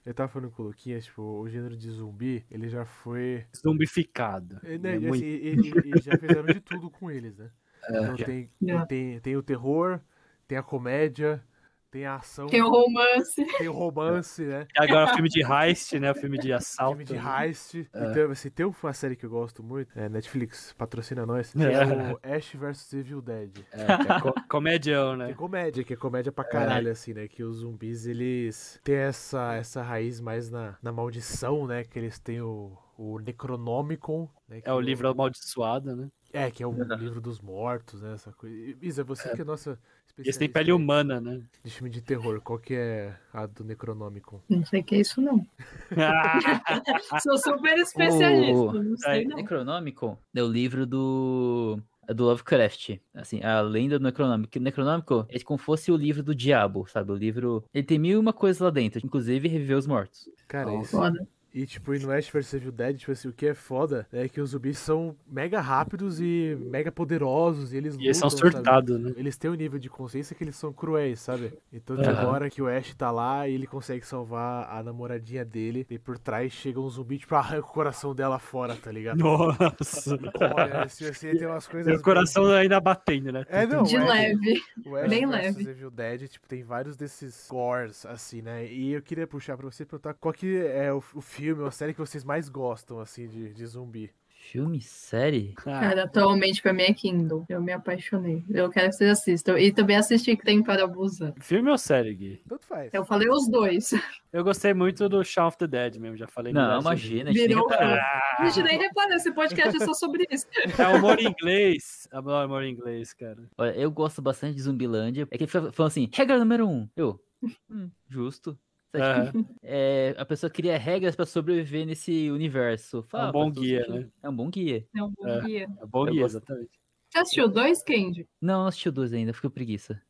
Eu 0.04 0.14
tava 0.14 0.28
falando 0.30 0.50
com 0.50 0.62
o 0.62 0.66
Luquinhas, 0.66 1.04
tipo, 1.04 1.21
o 1.23 1.47
gênero 1.49 1.76
de 1.76 1.90
zumbi, 1.90 2.45
ele 2.50 2.69
já 2.71 2.87
foi. 2.87 3.45
Zumbificado. 3.54 4.59
É, 4.64 4.78
né, 4.78 4.92
É 4.92 4.97
e, 4.97 4.99
muito- 5.00 5.14
assim, 5.16 5.26
e- 5.26 5.90
e- 5.92 5.99
e 5.99 6.00
já 6.00 6.16
fizeram 6.16 6.47
de 6.47 6.61
tudo 6.61 6.90
com 6.90 7.11
eles, 7.11 7.37
né? 7.37 7.50
Então 8.14 8.16
já. 8.16 8.25
tem, 8.26 8.50
Já. 8.62 8.87
tem, 8.87 9.21
tem 9.21 9.37
o 9.37 9.42
terror, 9.42 10.00
tem 10.49 10.57
a 10.57 10.62
comédia, 10.62 11.42
tem 11.90 12.06
a 12.06 12.16
ação, 12.16 12.47
Tem 12.47 12.62
o 12.62 12.68
romance. 12.70 13.44
tem 13.59 13.68
o 13.68 13.73
romance, 13.73 14.42
né? 14.44 14.66
E 14.78 14.82
agora 14.82 15.12
filme 15.14 15.28
de 15.28 15.42
heist, 15.42 15.99
né? 15.99 16.11
O 16.12 16.14
filme 16.14 16.38
de 16.38 16.52
assalto. 16.52 16.90
Filme 16.99 17.04
de 17.04 17.14
né? 17.14 17.47
heist. 17.47 17.75
Então, 17.94 18.30
assim, 18.30 18.49
tem 18.50 18.64
uma 18.66 18.92
série 18.92 19.16
que 19.16 19.26
eu 19.26 19.30
gosto 19.30 19.62
muito, 19.62 19.90
é 19.99 20.09
Netflix, 20.09 20.73
patrocina 20.78 21.26
nós, 21.26 21.52
que 21.52 21.62
é 21.62 21.73
É. 21.82 22.12
o 22.12 22.37
Ash 22.37 22.52
vs 22.54 22.92
Evil 22.92 23.20
Dead. 23.20 23.59
É, 23.73 23.82
é 24.14 24.20
co- 24.20 24.35
comedião, 24.49 25.16
Que 25.16 25.23
é 25.23 25.26
né? 25.28 25.35
comédia, 25.35 25.85
que 25.85 25.92
é 25.94 25.97
comédia 25.97 26.30
pra 26.30 26.44
caralho, 26.44 26.90
assim, 26.90 27.12
né? 27.12 27.26
Que 27.26 27.42
os 27.42 27.56
zumbis, 27.59 28.06
eles 28.06 28.80
têm 28.85 28.94
essa, 28.97 29.54
essa 29.54 29.82
raiz 29.82 30.20
mais 30.20 30.50
na, 30.50 30.76
na 30.82 30.92
maldição, 30.92 31.66
né? 31.66 31.82
Que 31.85 31.99
eles 31.99 32.18
têm 32.18 32.40
o, 32.40 32.76
o 32.97 33.18
Necronomicon, 33.18 34.28
né? 34.49 34.61
É 34.64 34.73
o 34.73 34.80
livro 34.80 35.09
amaldiçoado, 35.09 35.97
né? 35.97 36.09
É, 36.32 36.49
que 36.49 36.62
é 36.62 36.66
o 36.66 36.73
livro 36.94 37.20
dos 37.20 37.40
mortos, 37.40 38.00
né? 38.02 38.12
Essa 38.14 38.32
coisa. 38.32 38.54
Isa, 38.80 39.02
você 39.02 39.28
que 39.35 39.40
é 39.42 39.44
nossa 39.44 39.76
Esse 40.19 40.38
tem 40.38 40.49
pele 40.49 40.73
humana, 40.73 41.21
né? 41.21 41.40
de 41.62 41.71
filme 41.71 41.90
de 41.90 42.00
terror, 42.00 42.40
qual 42.40 42.59
que 42.59 42.75
é 42.75 43.14
a 43.33 43.47
do 43.47 43.64
Necronomicon? 43.64 44.40
Não 44.49 44.64
sei 44.64 44.81
o 44.81 44.85
que 44.85 44.95
é 44.95 45.00
isso, 45.00 45.21
não. 45.21 45.47
Sou 47.23 47.38
super 47.38 47.76
especialista. 47.79 48.73
Não 48.83 48.97
sei, 48.97 49.25
não. 49.25 49.37
Necronomicon 49.37 50.19
é 50.35 50.43
o 50.43 50.49
livro 50.49 50.87
do 50.87 51.81
é 52.11 52.14
do 52.14 52.25
Lovecraft, 52.25 52.99
assim, 53.14 53.40
a 53.40 53.61
lenda 53.61 53.97
do 53.97 54.02
Necronômico. 54.02 54.59
O 54.59 54.62
Necronômico 54.62 55.26
é 55.29 55.38
como 55.40 55.59
fosse 55.59 55.93
o 55.93 55.97
livro 55.97 56.25
do 56.25 56.35
diabo, 56.35 56.85
sabe? 56.88 57.12
O 57.12 57.14
livro, 57.14 57.64
ele 57.73 57.87
tem 57.87 58.00
mil 58.00 58.17
e 58.17 58.21
uma 58.21 58.33
coisas 58.33 58.61
lá 58.61 58.71
dentro, 58.71 59.00
inclusive 59.05 59.47
reviver 59.47 59.76
os 59.76 59.87
mortos. 59.87 60.29
Cara, 60.49 60.73
Ó, 60.73 60.83
isso. 60.83 60.90
Foda. 60.90 61.25
E, 61.52 61.66
tipo, 61.66 61.92
e 61.95 61.99
no 61.99 62.12
Ash 62.12 62.28
vs 62.28 62.54
Evil 62.54 62.71
Dead, 62.73 62.97
tipo 62.97 63.11
assim, 63.11 63.28
o 63.28 63.33
que 63.33 63.47
é 63.47 63.54
foda 63.54 64.07
é 64.12 64.29
que 64.29 64.40
os 64.40 64.51
zumbis 64.51 64.79
são 64.79 65.16
mega 65.27 65.61
rápidos 65.61 66.20
e 66.20 66.57
mega 66.70 66.92
poderosos. 66.92 67.72
E 67.72 67.77
eles 67.77 67.96
E 67.96 68.05
eles 68.05 68.18
são 68.18 68.29
lutam, 68.29 68.51
sabe? 68.51 68.55
surtados, 68.62 69.01
né? 69.01 69.12
Eles 69.16 69.37
têm 69.37 69.51
um 69.51 69.55
nível 69.55 69.79
de 69.79 69.90
consciência 69.90 70.37
que 70.37 70.44
eles 70.44 70.55
são 70.55 70.72
cruéis, 70.72 71.18
sabe? 71.20 71.53
Então 71.72 71.96
uma 71.96 72.27
hora 72.29 72.48
que 72.48 72.62
o 72.62 72.68
Ash 72.68 72.94
tá 72.94 73.11
lá 73.11 73.48
e 73.48 73.55
ele 73.55 73.66
consegue 73.66 74.07
salvar 74.07 74.70
a 74.70 74.81
namoradinha 74.81 75.44
dele. 75.44 75.85
E 75.90 75.98
por 75.98 76.16
trás 76.18 76.53
chega 76.53 76.79
um 76.81 76.88
zumbi, 76.88 77.18
tipo, 77.18 77.35
arranca 77.35 77.66
o 77.66 77.72
coração 77.72 78.14
dela 78.14 78.38
fora, 78.38 78.77
tá 78.77 78.92
ligado? 78.92 79.18
Nossa. 79.18 80.16
Olha, 80.57 80.85
assim, 80.85 81.07
assim, 81.07 81.37
tem 81.37 81.46
umas 81.48 81.66
coisas. 81.66 81.92
Meu 81.92 82.01
coração 82.01 82.46
ainda 82.53 82.79
batendo, 82.81 83.33
né? 83.33 83.44
É, 83.48 83.66
não, 83.66 83.83
De 83.83 83.96
o 83.96 84.03
Ash- 84.03 84.09
leve. 84.09 84.62
O 84.87 84.94
Ash 84.94 85.09
Bem 85.11 85.27
vs 85.27 85.31
leve. 85.57 85.70
Evil 85.70 85.90
Dead, 85.90 86.29
tipo, 86.29 86.46
tem 86.46 86.62
vários 86.62 86.96
desses 86.96 87.48
cores, 87.48 88.07
assim, 88.07 88.40
né? 88.40 88.66
E 88.66 88.92
eu 88.92 89.03
queria 89.03 89.27
puxar 89.27 89.57
pra 89.57 89.66
você 89.68 89.83
e 89.83 89.87
perguntar 89.87 90.14
qual 90.14 90.33
que 90.33 90.57
é 90.59 90.92
o, 90.92 90.98
o 91.12 91.20
filme 91.20 91.39
ou 91.53 91.66
a 91.66 91.70
série 91.70 91.94
que 91.94 92.00
vocês 92.00 92.24
mais 92.24 92.48
gostam, 92.48 93.00
assim, 93.00 93.29
de, 93.29 93.53
de 93.53 93.66
zumbi. 93.66 94.11
Filme, 94.42 94.81
série? 94.81 95.53
Cara, 95.53 96.05
atualmente 96.05 96.62
pra 96.62 96.72
mim 96.72 96.83
é 96.83 96.94
Kindle. 96.94 97.44
Eu 97.48 97.62
me 97.62 97.72
apaixonei. 97.72 98.42
Eu 98.48 98.70
quero 98.70 98.88
que 98.88 98.96
vocês 98.96 99.11
assistam. 99.11 99.59
E 99.61 99.70
também 99.70 99.96
assisti 99.96 100.35
que 100.35 100.42
tem 100.42 100.62
para 100.62 100.83
abusar. 100.85 101.35
filme 101.40 101.70
ou 101.70 101.79
série, 101.79 102.14
Gui? 102.14 102.42
Tanto 102.48 102.66
faz. 102.66 102.92
Eu 102.92 103.05
falei 103.05 103.29
os 103.29 103.48
dois. 103.48 103.92
Eu 104.33 104.42
gostei 104.42 104.72
muito 104.72 105.09
do 105.09 105.22
Shaun 105.22 105.48
of 105.48 105.59
the 105.59 105.66
Dead 105.66 105.96
mesmo, 105.98 106.16
já 106.16 106.26
falei. 106.26 106.53
Não, 106.53 106.81
imagina, 106.81 107.31
a 107.31 107.33
gente 107.33 107.38
nem 107.38 107.48
Virou 107.48 107.68
reparou. 107.68 107.98
A 108.38 108.48
gente 108.48 108.62
nem 108.64 108.79
repara, 108.79 109.14
esse 109.14 109.31
podcast 109.33 109.76
é 109.76 109.85
só 109.85 109.92
sobre 109.92 110.26
isso. 110.31 110.46
É 110.79 110.88
humor 110.88 111.20
em 111.20 111.26
inglês. 111.29 112.09
Adoro 112.11 112.46
humor 112.46 112.62
em 112.64 112.72
inglês, 112.72 113.12
cara. 113.12 113.48
Olha, 113.59 113.72
eu 113.72 113.90
gosto 113.90 114.22
bastante 114.22 114.55
de 114.55 114.62
Zumbilândia. 114.62 115.29
É 115.31 115.38
que 115.38 115.46
falando 115.46 115.74
assim, 115.81 116.09
regra 116.12 116.38
número 116.38 116.66
um. 116.66 116.88
Eu, 116.96 117.20
hum, 117.68 117.90
justo. 118.09 118.59
Aham. 118.98 119.35
é, 119.62 120.14
a 120.18 120.24
pessoa 120.24 120.50
cria 120.50 120.76
regras 120.79 121.14
pra 121.14 121.24
sobreviver 121.26 121.87
nesse 121.87 122.31
universo. 122.31 123.03
Fala, 123.05 123.24
um 123.24 123.31
bom 123.31 123.50
guia, 123.50 123.87
né? 123.88 124.11
É 124.22 124.29
um 124.29 124.35
bom 124.37 124.50
guia. 124.50 124.88
É 124.96 125.03
um 125.03 125.11
bom 125.11 125.26
É. 125.26 125.38
guia. 125.38 125.68
É 125.83 125.87
bom 125.87 126.07
Eu 126.07 126.14
guia, 126.14 126.24
exatamente. 126.24 126.79
Você 127.11 127.18
assistiu 127.20 127.48
dois, 127.48 127.83
Candy? 127.85 128.29
Não, 128.42 128.61
não 128.62 128.66
assisti 128.68 128.88
o 128.88 128.92
dois 128.92 129.12
ainda, 129.12 129.33
fico 129.35 129.50
preguiça. 129.50 130.00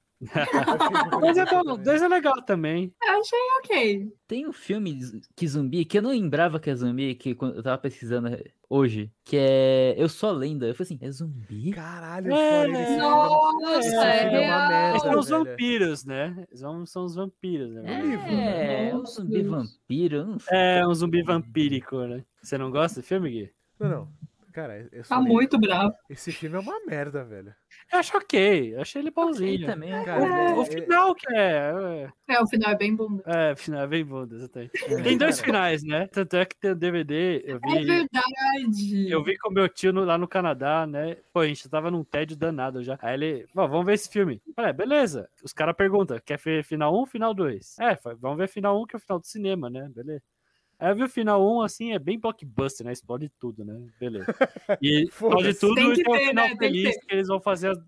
Dois 1.21 1.37
é 1.39 1.45
bom, 1.47 1.77
dois 1.79 2.03
é 2.03 2.09
legal 2.09 2.43
também. 2.43 2.93
Eu 3.03 3.21
achei 3.21 3.39
ok. 3.59 4.13
Tem 4.29 4.47
um 4.47 4.53
filme 4.53 4.99
que 5.35 5.49
zumbi, 5.49 5.85
que 5.85 5.99
eu 5.99 6.03
não 6.03 6.11
lembrava 6.11 6.61
que 6.61 6.69
é 6.71 6.75
zumbi, 6.75 7.15
que 7.15 7.35
quando 7.35 7.57
eu 7.57 7.63
tava 7.63 7.79
pesquisando 7.79 8.29
hoje, 8.69 9.11
que 9.25 9.37
é 9.37 9.95
Eu 9.97 10.09
Sou 10.09 10.29
a 10.29 10.33
Lenda. 10.33 10.67
Eu 10.67 10.75
falei 10.75 10.95
assim, 10.95 10.99
é 11.07 11.11
zumbi? 11.11 11.71
Caralho, 11.73 12.31
eu 12.31 12.37
É, 12.37 12.65
filme. 12.65 12.97
Nossa, 12.99 13.89
é 13.89 14.23
é 14.25 14.29
uma 14.29 14.39
real. 14.39 14.69
merda. 14.69 14.91
Eles 14.91 15.03
são 15.03 15.19
os 15.19 15.29
vampiros, 15.29 16.05
né? 16.05 16.47
São, 16.53 16.87
são 16.87 17.05
os 17.05 17.15
vampiros, 17.15 17.73
né? 17.73 17.83
É 17.87 18.03
um 18.03 18.11
livro, 18.11 18.27
né? 18.27 18.89
É, 18.91 18.95
um 18.97 19.07
zumbi 19.07 19.43
vampiro, 19.43 20.17
eu 20.17 20.27
não 20.27 20.39
sei. 20.39 20.59
É 20.59 20.87
um 20.87 20.95
zumbi 20.95 21.23
vampírico, 21.23 21.97
né? 22.07 22.25
Você 22.43 22.59
não 22.59 22.71
gosta 22.71 23.01
do 23.01 23.05
filme, 23.07 23.31
Gui? 23.31 23.51
Não, 23.79 23.89
não. 23.89 24.09
Cara, 24.53 24.89
eu 24.93 25.03
Tá 25.05 25.17
sou- 25.17 25.23
muito 25.23 25.59
bravo. 25.59 25.95
esse 26.09 26.33
filme 26.33 26.57
é 26.57 26.61
uma 26.61 26.85
merda, 26.85 27.25
velho. 27.25 27.55
Eu 27.93 27.99
acho 28.01 28.17
ok, 28.17 28.75
eu 28.75 28.81
achei 28.81 29.01
ele 29.01 29.11
bonzinho. 29.11 29.67
também, 29.67 29.91
Cara, 30.05 30.21
O, 30.21 30.59
o 30.59 30.63
ele 30.65 30.81
é- 30.81 30.83
final 30.83 31.15
que 31.15 31.33
é. 31.35 32.09
É, 32.29 32.41
o 32.43 32.47
final 32.49 32.71
é 32.73 32.77
bem 32.77 32.95
bom. 32.97 33.21
É, 33.27 33.51
é, 33.53 33.57
final 33.57 33.83
é 33.83 33.87
bem 33.87 34.05
bom, 34.05 34.25
exatamente. 34.31 34.73
Tem 35.03 35.17
dois 35.17 35.41
finais, 35.41 35.83
né? 35.85 36.07
Tanto 36.09 36.37
é 36.37 36.45
que 36.45 36.57
tem 36.59 36.71
o 36.73 36.75
DVD, 36.75 37.43
eu 37.45 37.57
É 37.57 37.79
vi. 37.79 37.85
verdade. 37.87 39.09
Eu 39.11 39.23
vi 39.23 39.37
com 39.39 39.53
meu 39.53 39.69
tio 39.69 39.93
no- 39.93 40.05
lá 40.05 40.19
no 40.19 40.29
Canadá, 40.29 40.87
né? 40.87 41.17
Pô, 41.33 41.41
a 41.41 41.47
gente 41.47 41.69
tava 41.69 41.91
num 41.91 42.05
tédio 42.05 42.37
danado 42.37 42.83
já. 42.83 42.99
Aí 43.03 43.15
ele, 43.15 43.47
"Ó, 43.57 43.67
vamos 43.67 43.87
ver 43.87 43.95
esse 43.95 44.09
filme. 44.09 44.41
Eu 44.47 44.55
Falei, 44.55 44.73
beleza. 44.73 45.29
Os 45.45 45.53
caras 45.53 45.77
perguntam, 45.77 46.19
quer 46.25 46.39
ver 46.39 46.65
final 46.65 46.95
1 47.01 47.07
final 47.07 47.33
2? 47.35 47.77
É, 47.79 47.97
vamos 48.21 48.39
ver 48.39 48.49
final 48.49 48.81
1, 48.81 48.87
que 48.87 48.97
é 48.97 48.99
o 48.99 49.01
final 49.01 49.19
do 49.19 49.27
cinema, 49.27 49.71
né? 49.71 49.89
Beleza. 49.95 50.23
Aí 50.81 50.91
eu 50.91 50.97
vi 50.97 51.03
o 51.05 51.09
final 51.09 51.47
1, 51.47 51.61
assim, 51.63 51.93
é 51.93 51.99
bem 51.99 52.19
blockbuster, 52.19 52.87
né? 52.87 52.93
Explode 52.93 53.31
tudo, 53.39 53.65
né? 53.65 53.79
Beleza. 54.01 54.25
E 54.83 55.05
explode 55.05 55.55
tudo 55.55 55.75
Tem 55.75 55.93
que 55.93 56.01
e 56.01 56.05
tem 56.05 56.15
o 56.15 56.29
final 56.29 56.45
né? 56.49 56.51
Que 56.53 56.59
feliz 56.59 56.97
ter. 56.97 57.07
que 57.07 57.15
eles 57.15 57.29
vão 57.29 57.41
fazer, 57.41 57.69
as- 57.71 57.79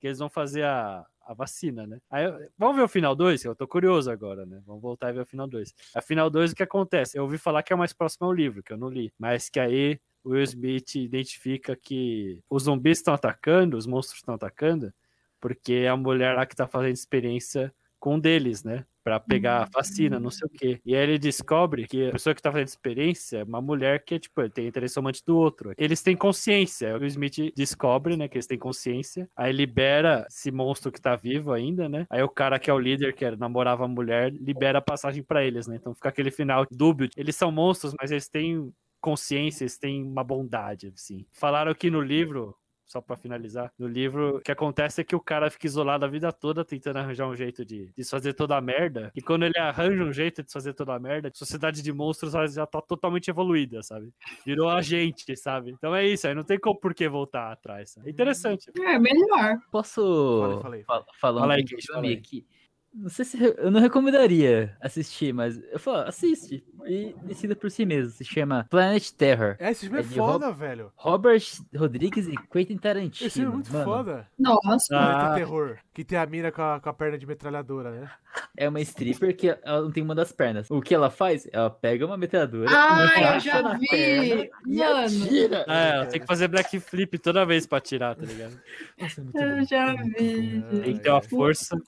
que 0.00 0.06
eles 0.06 0.18
vão 0.18 0.28
fazer 0.30 0.64
a, 0.64 1.04
a 1.26 1.34
vacina, 1.34 1.86
né? 1.86 1.98
Aí, 2.10 2.24
vamos 2.56 2.76
ver 2.76 2.82
o 2.82 2.88
final 2.88 3.14
2? 3.14 3.44
Eu 3.44 3.54
tô 3.54 3.66
curioso 3.68 4.10
agora, 4.10 4.46
né? 4.46 4.62
Vamos 4.66 4.80
voltar 4.80 5.10
e 5.10 5.12
ver 5.12 5.20
o 5.20 5.26
final 5.26 5.46
2. 5.46 5.74
A 5.94 6.00
final 6.00 6.30
2, 6.30 6.52
o 6.52 6.54
que 6.56 6.62
acontece? 6.62 7.18
Eu 7.18 7.24
ouvi 7.24 7.36
falar 7.38 7.62
que 7.62 7.72
é 7.72 7.76
o 7.76 7.78
mais 7.78 7.92
próximo 7.92 8.26
ao 8.26 8.32
livro, 8.32 8.62
que 8.62 8.72
eu 8.72 8.78
não 8.78 8.88
li. 8.88 9.12
Mas 9.18 9.50
que 9.50 9.60
aí 9.60 10.00
o 10.24 10.30
Will 10.30 10.42
Smith 10.44 10.94
identifica 10.94 11.76
que 11.76 12.40
os 12.48 12.62
zumbis 12.64 12.98
estão 12.98 13.12
atacando, 13.14 13.76
os 13.76 13.86
monstros 13.86 14.20
estão 14.20 14.34
atacando, 14.34 14.92
porque 15.40 15.72
é 15.74 15.88
a 15.88 15.96
mulher 15.96 16.34
lá 16.34 16.46
que 16.46 16.56
tá 16.56 16.66
fazendo 16.66 16.94
experiência 16.94 17.72
com 17.98 18.14
um 18.14 18.20
deles, 18.20 18.64
né? 18.64 18.84
pra 19.08 19.18
pegar 19.18 19.62
a 19.62 19.68
vacina, 19.72 20.20
não 20.20 20.30
sei 20.30 20.46
o 20.46 20.50
quê. 20.50 20.80
E 20.84 20.94
aí 20.94 21.02
ele 21.02 21.18
descobre 21.18 21.86
que 21.86 22.08
a 22.08 22.12
pessoa 22.12 22.34
que 22.34 22.42
tá 22.42 22.52
fazendo 22.52 22.68
experiência 22.68 23.38
é 23.38 23.42
uma 23.44 23.58
mulher 23.62 24.04
que, 24.04 24.18
tipo, 24.18 24.46
tem 24.50 24.66
interesse 24.66 24.96
romântico 24.96 25.28
do 25.28 25.38
outro. 25.38 25.72
Eles 25.78 26.02
têm 26.02 26.14
consciência. 26.14 26.94
O 26.98 27.02
Smith 27.06 27.54
descobre, 27.56 28.18
né, 28.18 28.28
que 28.28 28.36
eles 28.36 28.46
têm 28.46 28.58
consciência. 28.58 29.26
Aí 29.34 29.50
libera 29.50 30.26
esse 30.28 30.50
monstro 30.50 30.92
que 30.92 31.00
tá 31.00 31.16
vivo 31.16 31.52
ainda, 31.54 31.88
né? 31.88 32.06
Aí 32.10 32.22
o 32.22 32.28
cara 32.28 32.58
que 32.58 32.68
é 32.68 32.74
o 32.74 32.78
líder, 32.78 33.14
que 33.14 33.24
era- 33.24 33.34
namorava 33.34 33.86
a 33.86 33.88
mulher, 33.88 34.30
libera 34.30 34.76
a 34.78 34.82
passagem 34.82 35.22
pra 35.22 35.42
eles, 35.42 35.66
né? 35.66 35.76
Então 35.76 35.94
fica 35.94 36.10
aquele 36.10 36.30
final 36.30 36.66
dúbio. 36.70 37.08
Eles 37.16 37.34
são 37.34 37.50
monstros, 37.50 37.94
mas 37.98 38.10
eles 38.10 38.28
têm 38.28 38.70
consciência, 39.00 39.62
eles 39.64 39.78
têm 39.78 40.02
uma 40.04 40.22
bondade, 40.22 40.92
assim. 40.94 41.24
Falaram 41.32 41.74
que 41.74 41.90
no 41.90 42.02
livro, 42.02 42.54
só 42.88 43.00
pra 43.02 43.16
finalizar, 43.16 43.70
no 43.78 43.86
livro, 43.86 44.38
o 44.38 44.40
que 44.40 44.50
acontece 44.50 45.02
é 45.02 45.04
que 45.04 45.14
o 45.14 45.20
cara 45.20 45.50
fica 45.50 45.66
isolado 45.66 46.04
a 46.04 46.08
vida 46.08 46.32
toda 46.32 46.64
tentando 46.64 46.96
arranjar 46.98 47.28
um 47.28 47.36
jeito 47.36 47.64
de 47.64 47.92
desfazer 47.96 48.32
toda 48.32 48.56
a 48.56 48.60
merda. 48.60 49.12
E 49.14 49.20
quando 49.20 49.44
ele 49.44 49.58
arranja 49.58 50.02
um 50.02 50.12
jeito 50.12 50.36
de 50.36 50.44
desfazer 50.44 50.72
toda 50.72 50.94
a 50.94 50.98
merda, 50.98 51.28
a 51.28 51.30
sociedade 51.34 51.82
de 51.82 51.92
monstros 51.92 52.32
já 52.54 52.66
tá 52.66 52.80
totalmente 52.80 53.28
evoluída, 53.28 53.82
sabe? 53.82 54.10
Virou 54.44 54.70
a 54.70 54.80
gente, 54.80 55.36
sabe? 55.36 55.70
Então 55.70 55.94
é 55.94 56.06
isso, 56.06 56.26
aí 56.26 56.34
não 56.34 56.44
tem 56.44 56.58
como 56.58 56.80
por 56.80 56.94
que 56.94 57.06
voltar 57.08 57.52
atrás. 57.52 57.90
sabe? 57.90 58.08
É 58.08 58.10
interessante. 58.10 58.70
É 58.80 58.98
melhor. 58.98 59.58
Posso 59.70 60.38
Falei, 60.40 60.58
falei. 60.62 60.82
fa- 60.84 61.04
falar 61.20 61.40
Fala 61.42 61.52
um 61.54 61.56
aí, 61.56 61.64
de 61.64 61.86
fala 61.86 62.02
aí. 62.06 62.14
aqui? 62.14 62.46
Não 62.94 63.10
sei 63.10 63.24
se 63.24 63.38
eu 63.58 63.70
não 63.70 63.80
recomendaria 63.80 64.76
assistir, 64.80 65.32
mas 65.32 65.60
eu 65.70 65.78
falo, 65.78 65.98
assiste 66.08 66.64
e 66.86 67.14
decida 67.22 67.54
por 67.54 67.70
si 67.70 67.84
mesmo. 67.84 68.10
Se 68.10 68.24
chama 68.24 68.66
Planet 68.70 69.10
Terror. 69.10 69.56
É, 69.58 69.70
esse 69.70 69.82
filme 69.82 69.98
é 69.98 70.00
É 70.00 70.04
de 70.04 70.14
foda, 70.14 70.50
velho. 70.50 70.90
Robert 70.96 71.42
Rodrigues 71.76 72.26
e 72.26 72.34
Quentin 72.50 72.78
Tarantino. 72.78 73.26
Esse 73.26 73.38
filme 73.40 73.50
é 73.52 73.54
muito 73.54 73.72
Mano, 73.72 73.84
foda. 73.84 74.26
Nossa. 74.38 74.96
Ah. 74.98 75.34
Terror. 75.34 75.78
Que 75.92 76.02
tem 76.02 76.18
a 76.18 76.24
mina 76.26 76.50
com 76.50 76.62
a, 76.62 76.80
com 76.80 76.88
a 76.88 76.92
perna 76.94 77.18
de 77.18 77.26
metralhadora, 77.26 77.90
né? 77.90 78.10
É 78.56 78.68
uma 78.68 78.80
stripper 78.80 79.36
que 79.36 79.48
ela 79.62 79.82
não 79.82 79.90
tem 79.90 80.02
uma 80.02 80.14
das 80.14 80.32
pernas. 80.32 80.70
O 80.70 80.80
que 80.80 80.94
ela 80.94 81.10
faz? 81.10 81.46
Ela 81.52 81.68
pega 81.70 82.06
uma 82.06 82.16
metralhadora, 82.16 82.70
Ah, 82.72 83.34
eu 83.34 83.40
já 83.40 83.62
na 83.62 83.74
vi. 83.76 84.50
Mano. 84.66 84.96
atira. 85.04 85.64
É, 85.68 85.90
ela 85.90 86.06
tem 86.06 86.20
que 86.20 86.26
fazer 86.26 86.48
black 86.48 86.80
flip 86.80 87.18
toda 87.18 87.44
vez 87.44 87.66
pra 87.66 87.80
tirar, 87.80 88.16
tá 88.16 88.24
ligado? 88.24 88.58
Nossa, 88.98 89.20
é 89.20 89.24
muito 89.24 89.38
Eu 89.38 89.56
bom. 89.58 89.64
já 89.66 89.92
vi. 89.94 90.64
Tem 90.82 90.94
que 90.94 91.00
ter 91.00 91.10
uma 91.10 91.22
força. 91.22 91.80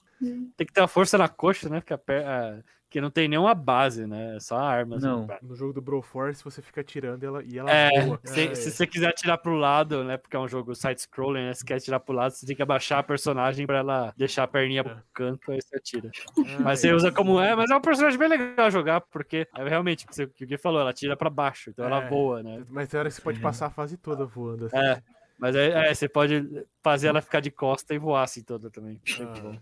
Tem 0.55 0.67
que 0.67 0.73
ter 0.73 0.81
uma 0.81 0.87
força 0.87 1.17
na 1.17 1.27
coxa, 1.27 1.67
né? 1.69 1.79
Porque, 1.79 1.93
a 1.93 1.97
per... 1.97 2.25
a- 2.27 2.59
que 2.89 2.99
não 2.99 3.09
tem 3.09 3.25
nenhuma 3.29 3.55
base, 3.55 4.05
né? 4.05 4.35
É 4.35 4.39
só 4.41 4.57
a 4.57 4.69
arma. 4.69 4.97
assim, 4.97 5.05
Não. 5.05 5.25
No 5.41 5.55
jogo 5.55 5.71
do 5.71 5.81
Broforce, 5.81 6.43
você 6.43 6.61
fica 6.61 6.81
atirando 6.81 7.23
e 7.23 7.25
ela, 7.25 7.41
e 7.45 7.57
ela 7.57 7.71
É, 7.71 8.01
voa. 8.05 8.19
se, 8.21 8.47
É, 8.49 8.53
se 8.53 8.69
você 8.69 8.85
quiser 8.85 9.07
atirar 9.07 9.37
pro 9.37 9.55
lado, 9.55 10.03
né? 10.03 10.17
Porque 10.17 10.35
é 10.35 10.39
um 10.39 10.47
jogo 10.47 10.75
side-scrolling, 10.75 11.39
né? 11.45 11.53
Se 11.53 11.63
quer 11.63 11.75
atirar 11.75 12.01
pro 12.01 12.13
lado, 12.13 12.33
você 12.33 12.45
tem 12.45 12.53
que 12.53 12.61
abaixar 12.61 12.99
a 12.99 13.03
personagem 13.03 13.65
pra 13.65 13.77
ela 13.77 14.13
deixar 14.17 14.43
a 14.43 14.47
perninha 14.47 14.83
pro 14.83 14.97
canto, 15.13 15.53
aí 15.53 15.59
você 15.61 15.77
atira. 15.77 16.11
é, 16.45 16.57
Mas 16.59 16.81
você 16.81 16.91
usa 16.91 17.13
como 17.13 17.39
é, 17.39 17.55
mas 17.55 17.71
é 17.71 17.75
um 17.77 17.79
personagem 17.79 18.19
bem 18.19 18.27
legal 18.27 18.69
jogar, 18.69 18.99
porque 18.99 19.47
é, 19.57 19.63
realmente, 19.69 20.03
o 20.03 20.09
que 20.09 20.13
você- 20.15 20.25
o 20.25 20.31
Gui 20.45 20.57
falou, 20.57 20.81
ela 20.81 20.91
tira 20.91 21.15
pra 21.15 21.29
baixo, 21.29 21.69
então 21.69 21.85
ela 21.85 22.03
É. 22.03 22.09
voa, 22.09 22.43
né? 22.43 22.61
Mas 22.69 22.89
tem 22.89 22.99
hora 22.99 23.07
que 23.07 23.15
você 23.15 23.21
pode 23.21 23.39
passar 23.39 23.67
a 23.67 23.71
fase 23.71 23.95
toda 23.95 24.25
voando. 24.25 24.65
Assim. 24.65 24.75
É. 24.77 25.01
Mas 25.39 25.55
é, 25.55 25.89
é, 25.89 25.93
você 25.93 26.09
pode 26.09 26.65
fazer 26.83 27.07
ela 27.07 27.21
ficar 27.21 27.39
de 27.39 27.49
costa 27.51 27.95
e 27.95 27.97
voar 27.97 28.23
assim 28.23 28.43
toda 28.43 28.69
também. 28.69 28.99
Muito 29.17 29.47
Ah. 29.47 29.57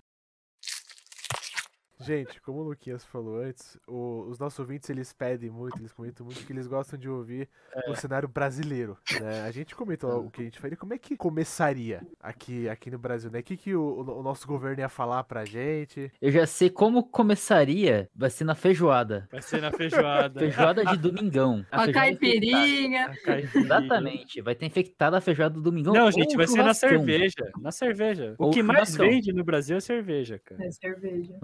Gente, 2.01 2.41
como 2.41 2.59
o 2.59 2.63
Luquinhas 2.63 3.03
falou 3.03 3.41
antes, 3.41 3.77
o- 3.87 4.25
os 4.29 4.39
nossos 4.39 4.57
ouvintes 4.59 4.89
eles 4.89 5.11
pedem 5.11 5.49
muito, 5.49 5.77
eles 5.79 5.91
comentam 5.91 6.25
muito 6.25 6.45
que 6.45 6.53
eles 6.53 6.65
gostam 6.65 6.97
de 6.97 7.09
ouvir 7.09 7.49
É. 7.75 7.91
o 7.91 7.95
cenário 7.95 8.27
brasileiro. 8.27 8.97
Né? 9.19 9.41
A 9.41 9.51
gente 9.51 9.75
comentou 9.75 10.25
o 10.25 10.31
que 10.31 10.41
a 10.41 10.43
gente 10.45 10.59
faria. 10.59 10.77
Como 10.77 10.93
é 10.93 10.97
que 10.97 11.17
começaria 11.17 12.01
aqui, 12.21 12.69
aqui 12.69 12.89
no 12.89 12.97
Brasil, 12.97 13.29
né? 13.29 13.39
O 13.39 13.43
que, 13.43 13.57
que 13.57 13.75
o, 13.75 13.99
o 14.19 14.23
nosso 14.23 14.47
governo 14.47 14.79
ia 14.79 14.87
falar 14.87 15.23
pra 15.25 15.43
gente? 15.43 16.09
Eu 16.21 16.31
já 16.31 16.45
sei 16.45 16.69
como 16.69 17.03
começaria. 17.03 18.09
Vai 18.15 18.29
ser 18.29 18.45
na 18.45 18.55
feijoada. 18.55 19.27
Vai 19.29 19.41
ser 19.41 19.61
na 19.61 19.71
feijoada. 19.71 20.39
Feijoada 20.39 20.85
de 20.85 20.97
domingão. 20.97 21.65
A 21.69 21.83
feijoada 21.83 21.91
caipirinha. 21.93 23.05
A 23.07 23.17
caipirinha. 23.23 23.65
Exatamente. 23.65 24.41
Vai 24.41 24.55
ter 24.55 24.65
infectada 24.65 25.17
a 25.17 25.21
feijoada 25.21 25.55
do 25.55 25.61
domingão. 25.61 25.93
Não, 25.93 26.09
gente, 26.11 26.35
vai 26.37 26.47
ser 26.47 26.63
na 26.63 26.73
cerveja. 26.73 27.35
Na 27.59 27.71
cerveja. 27.71 28.35
O 28.37 28.51
que 28.51 28.63
mais 28.63 28.95
vende 28.95 29.33
no 29.33 29.43
Brasil 29.43 29.75
é 29.75 29.79
cerveja, 29.81 30.39
cara. 30.39 30.63
É 30.65 30.71
cerveja. 30.71 31.37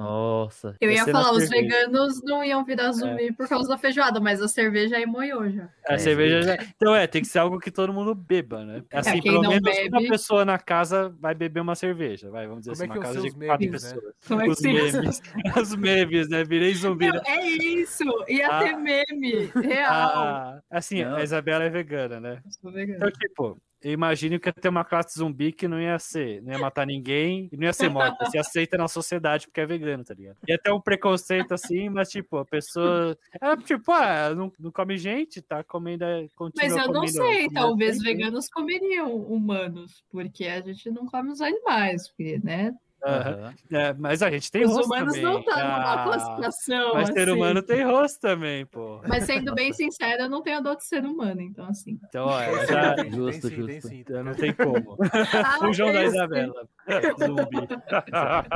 Nossa. 0.46 0.76
Eu 0.80 0.92
ia 0.92 1.06
falar, 1.06 1.32
os 1.32 1.50
veganos 1.50 2.22
não 2.24 2.44
iam 2.44 2.64
virar 2.64 2.92
zumbi 2.92 3.32
por 3.34 3.48
causa 3.50 3.68
da 3.68 3.78
feijoada, 3.78 4.20
mas 4.20 4.42
a 4.42 4.48
cerveja 4.48 4.96
aí 4.98 5.06
moiou 5.06 5.50
já. 5.50 5.68
A 5.88 5.96
É, 5.96 5.98
cerveja 5.98 6.42
já... 6.44 6.58
Então 6.76 6.96
é, 6.96 7.08
tem 7.08 7.22
que 7.22 7.28
ser 7.28 7.40
algo 7.40 7.60
que 7.60 7.72
todo 7.72 7.92
mundo 7.92 8.14
beba, 8.14 8.64
né? 8.64 8.84
Assim, 8.94 9.20
quem 9.20 9.32
pelo 9.32 9.42
menos 9.42 9.62
bebe- 9.62 9.90
uma 9.90 10.08
pessoa 10.08 10.46
na 10.46 10.58
casa 10.60 11.10
vai 11.20 11.34
beber 11.34 11.60
uma 11.62 11.76
cerveja. 11.76 12.30
Vai, 12.30 12.48
vamos 12.48 12.66
dizer 12.66 12.74
Como 12.74 12.84
é 12.84 12.86
assim, 12.86 13.00
uma 13.00 13.06
casa 13.06 13.22
de 13.22 13.28
os 13.28 13.34
quatro 13.34 13.66
memes, 13.66 13.84
né? 13.84 13.90
pessoas. 13.94 14.16
Como 14.28 14.42
é 14.42 14.44
que 14.46 14.52
Os 14.52 14.62
memes. 14.62 15.22
Os 15.62 15.76
memes, 15.76 16.30
né? 16.30 16.44
Virei 16.44 16.74
zumbi. 16.76 17.08
Não, 17.08 17.14
né? 17.16 17.22
é 17.26 17.48
isso! 17.48 18.04
Ia 18.28 18.48
Ah. 18.50 18.60
ter 18.60 18.76
meme, 18.78 19.52
real. 19.64 19.92
Ah, 19.92 20.60
assim, 20.70 21.04
Não. 21.04 21.16
a 21.16 21.24
Isabela 21.24 21.64
é 21.64 21.70
vegana, 21.70 22.20
né? 22.20 22.40
Eu 22.46 22.52
sou 22.52 22.72
vegana. 22.72 22.98
Então, 22.98 23.12
tipo, 23.12 23.58
eu 23.86 23.92
imagino 23.92 24.40
que 24.40 24.50
ia 24.50 24.54
ter 24.54 24.68
uma 24.68 24.84
classe 24.84 25.20
zumbi 25.20 25.52
que 25.52 25.68
não 25.68 25.80
ia 25.80 26.00
ser, 26.00 26.42
não 26.42 26.52
ia 26.52 26.58
matar 26.58 26.88
ninguém 26.88 27.48
e 27.52 27.56
não 27.56 27.66
ia 27.66 27.72
ser 27.72 27.88
morta, 27.88 28.26
ser 28.32 28.40
aceita 28.40 28.80
na 28.80 28.88
sociedade 28.88 29.46
porque 29.46 29.62
é 29.62 29.66
vegano, 29.68 30.04
tá 30.04 30.16
ligado? 30.16 30.38
Ia 30.48 30.58
ter 30.58 30.72
um 30.72 30.82
preconceito 30.82 31.54
assim, 31.54 31.88
mas 31.88 32.10
tipo, 32.10 32.38
a 32.38 32.46
pessoa. 32.46 33.16
Ela, 33.40 33.56
tipo, 33.58 33.92
ah, 33.92 34.34
não, 34.34 34.52
não 34.60 34.72
come 34.72 34.98
gente, 34.98 35.40
tá 35.40 35.64
comendo. 35.64 36.04
Continua 36.36 36.68
Mas 36.68 36.72
eu 36.72 36.92
não 36.92 37.02
comendo 37.02 37.12
sei, 37.12 37.48
talvez 37.52 38.02
veganos 38.02 38.50
comeriam 38.50 39.16
humanos, 39.16 40.04
porque 40.10 40.46
a 40.46 40.62
gente 40.62 40.90
não 40.90 41.06
come 41.06 41.30
os 41.30 41.40
animais, 41.40 42.08
porque, 42.08 42.40
né? 42.44 42.74
Aham. 43.06 43.54
É, 43.72 43.94
mas 43.94 44.24
a 44.24 44.30
gente 44.32 44.52
tem 44.52 44.64
os 44.66 44.72
rosto 44.72 44.86
humanos 44.88 45.14
também. 45.14 45.24
não 45.24 45.40
estão 45.40 45.56
numa 45.58 45.94
Ah, 45.94 46.04
classificação. 46.06 46.94
Mas 46.96 47.10
ser 47.10 47.20
assim. 47.22 47.32
humano 47.32 47.62
tem 47.62 47.84
rosto 47.84 48.20
também, 48.20 48.66
pô. 48.66 49.02
Mas 49.08 49.26
sendo 49.26 49.54
bem 49.54 49.72
sincera, 49.74 50.24
eu 50.24 50.30
não 50.30 50.42
tenho 50.42 50.62
dor 50.62 50.76
de 50.76 50.86
ser 50.86 51.06
humano, 51.06 51.42
então 51.42 51.66
assim. 51.68 52.00
Então, 52.10 52.30
ela 52.42 52.66
já. 52.66 52.96
Tem, 52.96 53.12
Justo, 53.12 53.50
tem 53.50 53.50
sim, 53.50 53.66
tem 53.66 53.76
justo. 53.76 53.88
sim. 53.90 54.00
então 54.00 54.24
Não 54.24 54.34
tem 54.34 54.54
como. 54.54 54.98
Ah, 55.36 55.68
O 55.68 55.74
João 55.74 55.94
da 55.94 56.04
Isabela. 56.04 56.68
Zumbi. 57.20 57.68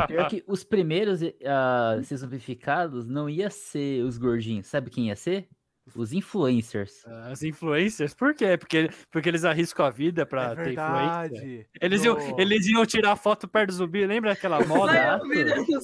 Pior 0.07 0.29
que 0.29 0.43
os 0.47 0.63
primeiros 0.63 1.21
a 1.45 2.01
ser 2.03 2.17
zumbificados 2.17 3.07
não 3.07 3.29
ia 3.29 3.49
ser 3.49 4.03
os 4.03 4.17
gordinhos. 4.17 4.67
Sabe 4.67 4.89
quem 4.89 5.07
ia 5.07 5.15
ser? 5.15 5.47
Os 5.95 6.13
influencers. 6.13 7.05
As 7.29 7.43
influencers, 7.43 8.13
por 8.13 8.33
quê? 8.33 8.57
Porque, 8.57 8.89
porque 9.11 9.29
eles 9.29 9.43
arriscam 9.45 9.85
a 9.85 9.89
vida 9.89 10.25
pra 10.25 10.51
É 10.51 10.55
ter 10.55 10.73
influência. 10.73 11.67
Eles 11.81 12.03
iam, 12.03 12.17
eles 12.39 12.67
iam 12.67 12.85
tirar 12.85 13.15
foto 13.15 13.47
perto 13.47 13.69
do 13.69 13.73
zumbi, 13.73 14.05
lembra 14.05 14.31
aquela 14.33 14.59
moda? 14.65 15.19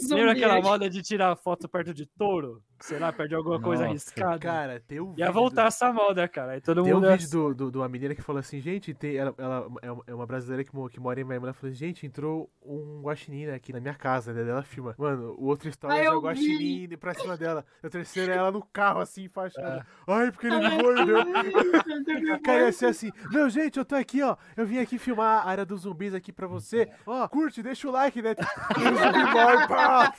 Lembra 0.10 0.32
aquela 0.32 0.62
moda 0.62 0.90
de 0.90 1.02
tirar 1.02 1.36
foto 1.36 1.68
perto 1.70 1.94
de 1.94 2.06
touro? 2.06 2.62
Sei 2.80 3.00
lá, 3.00 3.12
perto 3.12 3.30
de 3.30 3.36
alguma 3.36 3.60
coisa 3.60 3.84
Nossa, 3.84 3.92
arriscada. 3.92 4.40
Cara, 4.40 4.84
tem 4.86 5.00
um 5.00 5.14
Ia 5.18 5.32
voltar 5.32 5.68
essa 5.68 5.92
moda, 5.94 6.28
cara. 6.28 6.52
Aí 6.54 6.62
todo 6.62 6.84
Tem 6.84 6.92
um 6.94 6.98
mundo. 6.98 7.08
ia- 7.10 7.16
vídeo 7.18 7.30
do, 7.30 7.54
do, 7.56 7.72
de 7.72 7.78
uma 7.78 7.88
menina 7.88 8.14
que 8.14 8.22
falou 8.22 8.40
assim, 8.40 8.60
gente, 8.60 8.94
tem, 8.94 9.16
ela, 9.16 9.34
ela 9.38 9.68
é 9.82 9.92
uma- 9.92 10.04
é 10.24 10.26
brasileira 10.26 10.64
que, 10.64 10.72
que 10.90 11.00
mora 11.00 11.20
em 11.20 11.24
Miami. 11.24 11.46
Ela 11.46 11.54
falou, 11.54 11.74
gente, 11.74 12.06
entrou 12.06 12.50
um 12.64 13.02
guaxinim 13.02 13.48
aqui 13.48 13.72
na 13.72 13.80
minha 13.80 13.94
casa, 13.96 14.34
né? 14.34 14.50
Ela 14.50 14.62
filma. 14.64 14.94
Mano, 14.98 15.36
o 15.38 15.46
outro 15.46 15.70
story 15.70 15.98
é 16.00 16.12
o 16.12 16.20
guaxinim 16.22 16.84
indo 16.84 16.98
pra 16.98 17.14
cima 17.14 17.38
dela. 17.38 17.66
O 17.84 17.90
terceiro 17.90 18.32
é 18.32 18.36
ela 18.36 18.52
no 18.52 18.62
carro, 18.62 19.00
assim, 19.00 19.22
É. 19.22 19.26
enfaixada. 19.26 19.88
Ai, 20.08 20.32
porque 20.32 20.48
ele 20.48 20.58
me 20.58 20.82
mordeu. 20.84 21.18
Cara, 22.44 22.66
ia 22.66 22.72
ser 22.72 22.88
assim, 22.88 23.12
não, 23.32 23.50
gente, 23.50 23.78
eu 23.80 23.86
tô 23.86 23.96
aqui, 23.96 24.22
ó. 24.22 24.36
Eu 24.56 24.66
vim 24.66 24.80
aqui 24.80 24.98
filmar 24.98 25.46
a 25.46 25.50
área 25.50 25.66
dos 25.66 25.82
zumbis 25.82 26.14
aqui 26.14 26.32
pra 26.32 26.48
você. 26.48 26.90
Ó, 27.06 27.28
curte, 27.28 27.64
deixa 27.64 27.88
o 27.88 27.92
like, 27.92 28.22
né? 28.22 28.36
O 28.76 28.80
zumbi 28.80 29.32
morre, 29.32 29.68
pá. 29.68 30.14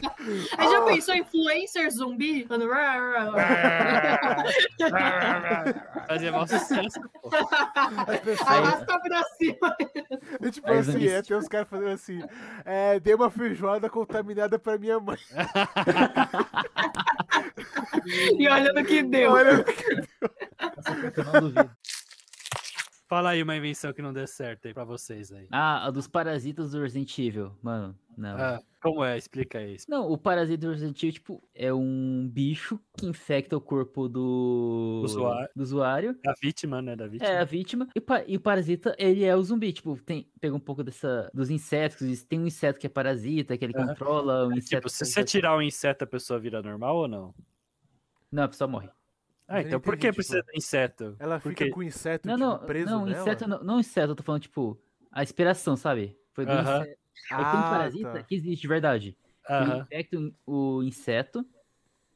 Aí 0.59 0.71
já 0.71 0.83
pensou 0.83 1.14
influencer 1.14 1.90
zumbi? 1.90 2.45
Falando, 2.46 2.68
"Rá, 2.70 2.96
rá, 2.96 3.24
rá". 3.30 4.44
Fazia 6.09 6.32
mal 6.32 6.46
sucesso. 6.46 7.00
pô. 7.22 7.30
As 8.09 8.20
pessoas- 8.20 8.48
Arrasta 8.48 9.00
pra 9.00 9.22
cima. 9.38 9.76
É 10.40 10.50
tipo 10.50 10.70
Aí 10.70 10.78
assim, 10.78 11.06
é, 11.09 11.22
tem 11.22 11.37
uns 11.37 11.48
caras 11.48 11.68
fazendo 11.68 11.90
assim, 11.90 12.22
é, 12.64 12.98
dei 13.00 13.14
uma 13.14 13.30
feijoada 13.30 13.88
contaminada 13.90 14.59
pra 14.59 14.78
minha 14.78 14.98
mãe. 15.00 15.18
E 18.38 18.48
olha 18.48 18.72
no 18.72 18.85
que 18.85 19.02
deu. 19.02 19.32
Olha, 19.32 19.56
Nossa, 19.56 21.12
eu 21.16 21.24
não 21.24 21.40
duvido. 21.40 21.70
Fala 23.09 23.31
aí 23.31 23.42
uma 23.42 23.57
invenção 23.57 23.92
que 23.92 24.03
não 24.03 24.12
deu 24.12 24.27
certo 24.27 24.66
aí 24.66 24.75
pra 24.75 24.83
vocês 24.83 25.31
aí. 25.31 25.47
Ah, 25.53 25.87
a 25.87 25.90
dos 25.92 26.09
parasitas 26.09 26.73
do 26.73 26.81
Resident 26.83 27.16
Evil. 27.19 27.53
Mano, 27.62 27.97
não. 28.19 28.37
Ah, 28.37 28.61
como 28.83 29.05
é? 29.05 29.16
Explica 29.16 29.59
aí. 29.59 29.77
Não, 29.88 30.11
o 30.11 30.19
parasita 30.19 30.66
do 30.66 30.73
Resident 30.73 31.01
Evil, 31.01 31.12
tipo, 31.12 31.49
é 31.55 31.73
um 31.73 32.29
bicho 32.29 32.81
que 32.99 33.07
infecta 33.07 33.57
o 33.57 33.61
corpo 33.61 34.09
do 34.09 35.03
Usuário. 35.05 35.49
do 35.55 35.62
usuário. 35.62 36.19
Da 36.25 36.35
vítima, 36.42 36.83
né? 36.83 36.97
Da 36.97 37.07
vítima. 37.07 37.29
É 37.31 37.38
a 37.38 37.45
vítima. 37.45 37.87
E, 37.95 37.99
o 38.01 38.03
pa- 38.03 38.25
e 38.27 38.37
o 38.37 38.40
parasita, 38.40 38.97
ele 38.99 39.23
é 39.23 39.37
o 39.37 39.42
zumbi. 39.45 39.73
Tipo, 39.73 39.97
tem, 40.03 40.29
pega 40.40 40.57
um 40.57 40.61
pouco 40.61 40.83
dessa, 40.83 41.31
dos 41.33 41.49
insetos. 41.49 42.25
Tem 42.25 42.40
um 42.40 42.47
inseto 42.49 42.81
que 42.81 42.88
é 42.88 42.90
parasita, 42.90 43.57
que 43.57 43.64
ele 43.64 43.73
controla. 43.73 44.49
Um 44.49 44.53
inseto 44.57 44.81
Tipo, 44.81 44.88
se 44.88 45.05
você 45.07 45.23
tirar 45.23 45.57
um 45.57 45.62
inseto, 45.62 46.03
a 46.03 46.07
pessoa 46.09 46.40
vira 46.40 46.61
normal 46.61 46.97
ou 46.97 47.07
não? 47.07 47.33
Não, 48.33 48.42
a 48.42 48.49
pessoa 48.49 48.66
morre. 48.66 48.88
Ah, 49.48 49.61
então 49.61 49.80
por 49.80 49.96
que 49.96 50.06
entendi, 50.06 50.16
precisa 50.16 50.38
tipo, 50.40 50.50
de 50.52 50.59
inseto? 50.59 51.16
ela 51.18 51.38
Porque- 51.40 51.64
fica 51.64 51.74
com 51.74 51.80
o 51.80 51.82
inseto 51.82 52.26
Não, 52.28 52.35
tipo, 52.37 52.46
não, 52.48 52.59
preso 52.66 52.90
não, 52.90 53.06
nela. 53.06 53.20
inseto 53.20 53.48
não, 53.48 53.62
não 53.62 53.80
inseto, 53.80 54.11
eu 54.12 54.16
tô 54.16 54.22
falando, 54.22 54.42
tipo, 54.42 54.78
a 55.12 55.22
inspiração, 55.22 55.76
sabe? 55.76 56.16
Foi 56.32 56.44
do 56.44 56.52
Aham. 56.52 56.80
inseto. 56.82 56.98
Aí 57.30 57.44
tem 57.44 57.61
Ah, 57.61 57.70
parasita 57.70 58.12
tá. 58.12 58.22
que 58.22 58.35
existe 58.35 58.61
de 58.62 58.68
verdade. 58.68 59.16
Ele 59.48 59.59
Aham. 59.59 59.82
infecta 59.82 60.16
o- 60.18 60.32
o 60.78 60.82
inseto. 60.82 61.46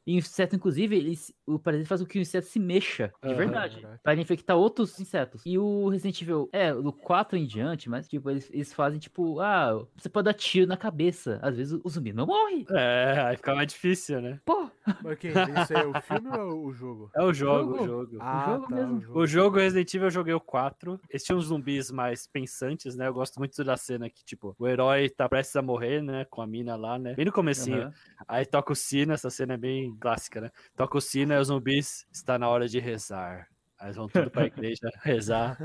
E 0.05 0.15
o 0.15 0.17
inseto, 0.17 0.55
inclusive, 0.55 0.95
ele, 0.95 1.13
o 1.45 1.59
parasita 1.59 1.87
faz 1.87 2.01
com 2.01 2.07
que 2.07 2.17
o 2.17 2.21
inseto 2.21 2.47
se 2.47 2.59
mexa, 2.59 3.13
de 3.21 3.27
Aham. 3.27 3.37
verdade. 3.37 3.81
Caraca. 3.81 3.99
Para 4.03 4.15
infectar 4.19 4.57
outros 4.57 4.99
insetos. 4.99 5.43
E 5.45 5.57
o 5.57 5.89
Resident 5.89 6.21
Evil, 6.21 6.49
é, 6.51 6.73
do 6.73 6.91
4 6.91 7.37
em 7.37 7.45
diante, 7.45 7.89
mas, 7.89 8.07
tipo, 8.07 8.29
eles, 8.29 8.49
eles 8.51 8.73
fazem, 8.73 8.99
tipo, 8.99 9.39
ah, 9.39 9.85
você 9.95 10.09
pode 10.09 10.25
dar 10.25 10.33
tiro 10.33 10.67
na 10.67 10.77
cabeça. 10.77 11.39
Às 11.41 11.55
vezes 11.55 11.73
o, 11.73 11.81
o 11.83 11.89
zumbi 11.89 12.13
não 12.13 12.25
morre. 12.25 12.65
É, 12.71 13.21
aí 13.27 13.37
fica 13.37 13.53
mais 13.53 13.67
difícil, 13.67 14.21
né? 14.21 14.39
Pô, 14.45 14.69
Mas 15.03 15.19
quem? 15.19 15.31
Isso 15.31 15.73
é 15.73 15.85
o 15.85 15.93
filme 16.01 16.29
ou 16.29 16.65
o 16.65 16.73
jogo? 16.73 17.11
É 17.15 17.21
o 17.23 17.33
jogo, 17.33 17.77
jogo. 17.77 17.83
o 17.83 17.85
jogo. 17.85 18.17
Ah, 18.19 18.45
jogo 18.55 18.69
tá, 18.69 18.75
mesmo. 18.75 18.97
o 18.97 19.01
jogo. 19.01 19.19
O 19.19 19.27
jogo 19.27 19.57
Resident 19.57 19.93
Evil 19.93 20.07
eu 20.07 20.11
joguei 20.11 20.33
o 20.33 20.39
4. 20.39 20.99
Eles 21.09 21.23
tinham 21.23 21.37
uns 21.37 21.45
zumbis 21.45 21.91
mais 21.91 22.25
pensantes, 22.27 22.95
né? 22.95 23.07
Eu 23.07 23.13
gosto 23.13 23.37
muito 23.37 23.63
da 23.63 23.77
cena 23.77 24.09
que, 24.09 24.23
tipo, 24.23 24.55
o 24.57 24.67
herói 24.67 25.09
tá 25.09 25.27
prestes 25.29 25.55
a 25.55 25.61
morrer, 25.61 26.01
né? 26.01 26.25
Com 26.25 26.41
a 26.41 26.47
mina 26.47 26.75
lá, 26.75 26.97
né? 26.97 27.13
Bem 27.13 27.25
no 27.25 27.31
comecinho. 27.31 27.83
aham. 27.83 27.93
Aí 28.27 28.45
toca 28.45 28.71
o 28.71 28.75
sino, 28.75 29.13
essa 29.13 29.29
cena 29.29 29.53
é 29.53 29.57
bem 29.57 29.90
clássica, 29.97 30.41
né? 30.41 30.51
Toca 30.75 30.97
o 30.97 31.01
sino 31.01 31.33
e 31.33 31.37
os 31.37 31.47
zumbis, 31.47 32.05
está 32.11 32.37
na 32.37 32.49
hora 32.49 32.67
de 32.67 32.79
rezar. 32.79 33.47
Aí 33.81 33.87
eles 33.87 33.95
vão 33.95 34.07
tudo 34.07 34.29
pra 34.29 34.45
igreja 34.45 34.91
rezar, 35.01 35.57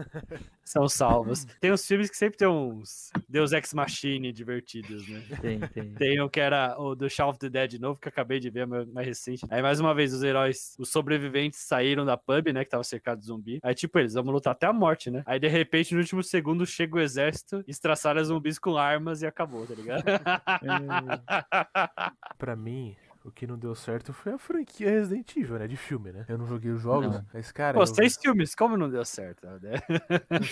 são 0.65 0.89
salvos. 0.89 1.45
Tem 1.61 1.71
uns 1.71 1.87
filmes 1.87 2.09
que 2.09 2.17
sempre 2.17 2.39
tem 2.39 2.49
uns 2.49 3.11
Deus 3.29 3.53
Ex 3.53 3.75
Machine 3.75 4.33
divertidos, 4.33 5.07
né? 5.07 5.23
tem, 5.39 5.61
tem. 5.61 5.93
Tem 5.93 6.23
um 6.23 6.29
que 6.29 6.41
era 6.41 6.81
o 6.81 6.95
do 6.95 7.11
Shaun 7.11 7.29
of 7.29 7.39
the 7.39 7.51
Dead 7.51 7.79
novo, 7.79 8.01
que 8.01 8.09
eu 8.09 8.11
acabei 8.11 8.41
de 8.41 8.49
ver, 8.49 8.67
mais 8.67 8.91
mais 8.91 9.07
recente. 9.07 9.45
Aí, 9.51 9.61
mais 9.61 9.81
uma 9.81 9.95
vez, 9.95 10.15
os 10.15 10.23
heróis, 10.23 10.75
os 10.79 10.89
sobreviventes 10.89 11.61
saíram 11.61 12.07
da 12.07 12.17
pub, 12.17 12.55
né, 12.55 12.65
que 12.65 12.71
tava 12.71 12.85
cercado 12.85 13.19
de 13.19 13.27
zumbi. 13.27 13.61
Aí, 13.63 13.75
tipo, 13.75 13.99
eles 13.99 14.15
vão 14.15 14.25
lutar 14.25 14.55
até 14.55 14.67
a 14.67 14.73
morte, 14.73 15.11
né? 15.11 15.23
Aí, 15.27 15.39
de 15.39 15.49
repente, 15.49 15.93
no 15.93 16.01
último 16.01 16.23
segundo, 16.23 16.65
chega 16.65 16.97
o 16.97 17.01
exército, 17.01 17.63
estraçalha 17.69 18.25
zumbis 18.25 18.59
com 18.59 18.79
armas 18.79 19.21
e 19.21 19.27
acabou, 19.27 19.67
tá 19.67 19.75
ligado? 19.75 20.05
Pra 22.39 22.57
mim, 22.57 22.97
o 23.27 23.31
que 23.33 23.47
não 23.47 23.59
deu 23.59 23.75
certo 23.75 24.13
foi 24.13 24.33
a 24.33 24.39
franquia 24.39 24.89
Resident 24.89 25.37
Evil, 25.37 25.59
né? 25.59 25.67
De 25.67 25.77
filme, 25.77 26.13
né? 26.13 26.25
Eu 26.29 26.39
não 26.39 26.47
joguei 26.47 26.71
os 26.71 26.81
jogos, 26.83 27.13
Não. 27.17 27.27
mas, 27.35 27.51
cara. 27.51 27.75
Pô, 27.75 27.83
eu- 27.83 27.87
seis 27.87 28.17
filmes, 28.17 28.55
como 28.55 28.77
não 28.77 28.89
deu 28.89 29.05
certo? 29.05 29.47
né? 29.61 29.75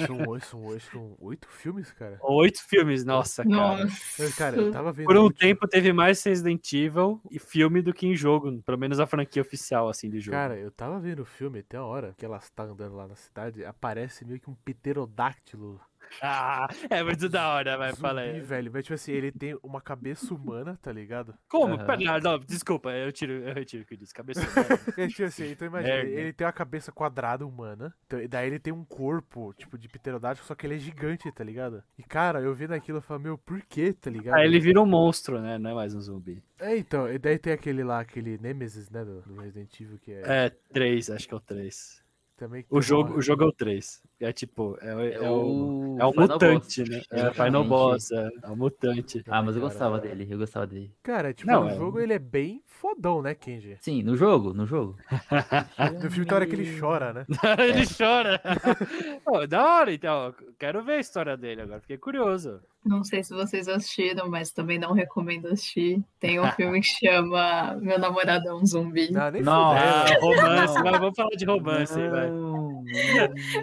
São, 0.07 0.27
oito, 0.29 0.47
são, 0.47 0.65
oito, 0.65 0.85
são 0.91 1.17
oito 1.21 1.49
filmes, 1.49 1.93
cara. 1.93 2.19
Oito 2.23 2.61
filmes, 2.67 3.05
nossa, 3.05 3.45
cara. 3.45 3.85
Nossa. 3.85 4.37
cara, 4.37 4.57
eu 4.57 4.73
tava 4.73 4.93
vendo. 4.93 5.07
Por 5.07 5.17
um 5.17 5.31
tempo 5.31 5.69
teve 5.69 5.93
mais 5.93 6.23
Resident 6.25 6.73
Evil 6.73 7.21
e 7.31 7.39
filme 7.39 7.81
do 7.81 7.93
que 7.95 8.07
em 8.07 8.17
jogo, 8.17 8.61
pelo 8.63 8.79
menos 8.79 8.99
a 8.99 9.07
franquia 9.07 9.41
oficial, 9.43 9.89
assim, 9.89 10.11
de 10.11 10.19
jogo. 10.21 10.37
Cara, 10.37 10.57
eu 10.59 10.71
tava 10.71 10.99
vendo 10.99 11.21
o 11.21 11.25
filme 11.25 11.61
até 11.61 11.77
a 11.77 11.85
hora 11.85 12.13
que 12.17 12.25
elas 12.25 12.51
tá 12.51 12.65
andando 12.65 12.97
lá 12.97 13.07
na 13.07 13.15
cidade, 13.17 13.65
aparece 13.65 14.25
meio 14.25 14.41
que 14.41 14.51
um 14.51 14.55
pterodáctilo. 14.65 15.81
Ah, 16.23 16.69
é 16.89 17.03
muito 17.03 17.29
da 17.29 17.49
hora, 17.49 17.77
vai, 17.77 17.93
aí. 18.19 18.41
velho. 18.41 18.71
Mas, 18.73 18.85
tipo 18.85 18.95
assim, 18.95 19.13
ele 19.13 19.31
tem 19.33 19.59
uma 19.63 19.81
cabeça 19.81 20.33
humana, 20.33 20.79
tá 20.81 20.93
ligado? 20.93 21.35
Como? 21.49 21.75
Aham. 21.75 21.85
Pera, 21.85 22.21
não, 22.21 22.39
desculpa, 22.39 22.91
eu 22.91 23.13
tiro, 23.13 23.33
eu 23.33 23.53
retiro 23.53 23.83
o 23.83 23.87
que 23.87 23.95
eu 23.95 23.99
disse. 23.99 24.15
Cabeça 24.15 24.41
humana. 24.41 24.65
É, 24.97 25.09
tipo 25.09 25.25
assim, 25.25 25.51
então 25.51 25.67
imagina, 25.67 25.97
Merda. 25.97 26.11
ele 26.11 26.33
tem 26.33 26.47
uma 26.47 26.53
cabeça 26.53 26.93
quadrada 26.93 27.45
humana, 27.45 27.93
então, 28.07 28.21
e 28.21 28.29
daí 28.29 28.47
ele 28.47 28.59
tem 28.59 28.73
um 28.73 28.85
corpo, 28.85 29.53
tipo, 29.55 29.77
de 29.77 29.89
pterodáctilo, 29.89 30.47
só 30.47 30.55
que 30.55 30.67
ele 30.67 30.77
é 30.77 30.79
gigante, 30.79 31.31
tá 31.33 31.43
ligado? 31.43 31.83
E, 31.99 32.03
cara, 32.03 32.41
eu 32.41 32.55
vendo 32.55 32.73
aquilo, 32.73 32.99
eu 32.99 33.03
falo, 33.03 33.21
meu, 33.21 33.37
por 33.39 33.61
que, 33.63 33.93
tá 33.93 34.11
ligado? 34.11 34.37
Aí 34.37 34.47
ele 34.47 34.61
vira 34.61 34.81
um 34.81 34.87
monstro, 34.87 35.41
né? 35.41 35.59
Não 35.59 35.71
é 35.71 35.75
mais 35.75 35.95
um 35.95 36.01
zumbi. 36.01 36.43
É, 36.61 36.77
então, 36.77 37.11
e 37.13 37.19
daí 37.19 37.39
tem 37.39 37.53
aquele 37.53 37.83
lá, 37.83 38.01
aquele 38.01 38.39
Nemesis, 38.39 38.89
né, 38.89 39.05
do, 39.05 39.21
do 39.23 39.41
Resident 39.41 39.81
Evil, 39.81 39.99
que 39.99 40.13
é... 40.13 40.23
É, 40.25 40.51
três, 40.73 41.11
acho 41.11 41.27
que 41.27 41.35
é 41.35 41.37
o 41.37 41.41
três. 41.41 42.04
Também 42.37 42.63
que 42.65 42.69
O 42.71 42.83
jogo, 42.83 43.11
uma- 43.11 43.19
o 43.19 43.23
jogo 43.23 43.45
é 43.45 43.47
o 43.47 43.53
3. 43.53 44.03
É 44.19 44.33
tipo, 44.33 44.77
é, 44.81 44.95
o- 44.95 45.01
é 45.01 45.21
o, 45.31 45.97
é 46.01 46.05
o 46.05 46.11
Final 46.13 46.29
mutante, 46.29 46.83
Boss. 46.83 46.91
né? 46.91 47.03
É 47.13 47.29
o 47.29 47.35
Final. 47.35 47.65
Boss, 47.65 48.11
é, 48.11 48.29
é 48.43 48.49
o 48.49 48.57
mutante. 48.57 49.23
Ah, 49.29 49.41
mas 49.43 49.55
eu 49.55 49.63
Cara, 49.63 49.73
gostava 49.73 50.01
dele, 50.01 50.27
eu 50.29 50.39
gostava 50.39 50.67
dele. 50.67 50.93
Cara, 51.03 51.33
tipo, 51.33 51.49
Não, 51.51 51.67
o 51.67 51.69
é- 51.71 51.77
jogo 51.77 52.01
ele 52.01 52.13
é 52.13 52.19
bem 52.19 52.61
fodão, 52.67 53.23
né, 53.23 53.35
Kenji? 53.35 53.77
Sim, 53.81 54.03
no 54.03 54.17
jogo, 54.17 54.53
no 54.53 54.67
jogo. 54.67 54.97
No 56.05 56.11
filme 56.11 56.27
tem 56.27 56.35
hora 56.35 56.47
que 56.47 56.55
ele 56.57 56.81
chora, 56.81 57.13
né? 57.13 57.27
ele 57.69 57.87
chora. 57.87 58.41
Pô, 59.25 59.47
da 59.47 59.65
hora, 59.65 59.93
então. 59.93 60.35
Quero 60.59 60.83
ver 60.83 60.95
a 60.95 61.01
história 61.01 61.37
dele 61.37 61.63
agora. 61.63 61.81
Fiquei 61.81 61.99
curioso. 61.99 62.61
Não 62.85 63.03
sei 63.03 63.25
se 63.25 63.33
vocês 63.35 63.67
assistiram, 63.67 64.29
mas 64.29 64.51
também 64.51 64.79
não 64.79 64.93
recomendo 64.93 65.47
assistir. 65.49 66.03
Tem 66.21 66.39
um 66.39 66.51
filme 66.53 66.81
que 66.81 66.87
chama 67.07 67.77
Meu 67.81 67.99
Namorado 67.99 68.47
é 68.49 68.55
um 68.55 68.65
Zumbi. 68.67 69.11
Não, 69.11 69.31
nem 69.31 69.43
Não, 69.43 69.73
Ah, 69.73 70.05
romance. 70.21 70.83
Vai, 70.83 70.99
vamos 70.99 71.17
falar 71.17 71.31
de 71.31 71.45
romance. 71.47 71.97
Não, 71.99 72.85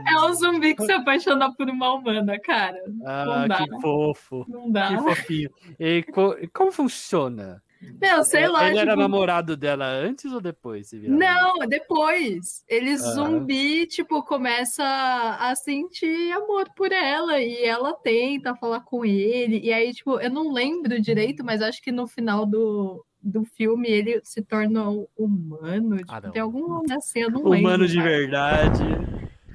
É 0.08 0.26
um 0.26 0.34
zumbi 0.34 0.76
que 0.76 0.84
se 0.86 0.92
apaixona 0.92 1.54
por 1.56 1.70
uma 1.70 1.94
humana, 1.94 2.40
cara. 2.40 2.82
Ah, 3.06 3.26
Não 3.26 3.48
dá. 3.48 3.58
que 3.64 3.82
fofo. 3.82 4.46
Não 4.50 4.72
dá. 4.72 4.88
Que 4.90 4.98
fofinho. 4.98 5.50
E 5.80 6.04
co- 6.04 6.38
e 6.42 6.48
como 6.48 6.72
funciona? 6.72 7.62
Meu, 8.02 8.24
sei 8.24 8.48
lá. 8.48 8.68
Ele 8.70 8.78
era 8.80 8.92
tipo, 8.92 9.02
namorado 9.02 9.58
dela 9.58 9.86
antes 9.88 10.32
ou 10.32 10.40
depois? 10.42 10.92
Não, 10.94 11.58
depois. 11.68 12.64
Ele 12.68 12.92
Ah. 12.94 12.98
zumbi, 12.98 13.86
tipo, 13.88 14.24
começa 14.24 14.84
a 15.40 15.56
sentir 15.56 16.32
amor 16.32 16.70
por 16.76 16.92
ela 16.92 17.40
e 17.40 17.64
ela 17.64 17.94
tenta 17.94 18.56
falar 18.56 18.82
com 18.82 19.04
ele. 19.06 19.60
E 19.64 19.74
aí, 19.74 19.92
tipo, 19.94 20.20
eu 20.20 20.30
não 20.30 20.52
lembro 20.54 21.00
direito, 21.02 21.44
mas 21.44 21.62
acho 21.62 21.82
que 21.82 21.92
no 21.92 22.08
final 22.08 22.46
do, 22.46 23.04
do 23.22 23.44
filme 23.44 23.88
ele 23.90 24.22
se 24.24 24.42
torna 24.42 24.86
humano. 25.18 25.98
Tipo, 25.98 26.12
Ah, 26.12 26.22
tem 26.22 26.42
algum 26.42 26.68
nome 26.68 26.94
assim, 26.94 27.20
eu 27.22 27.32
não 27.32 27.44
lembro. 27.44 27.60
Humano 27.68 27.88
de 27.88 27.98
cara. 27.98 28.10
verdade. 28.10 28.84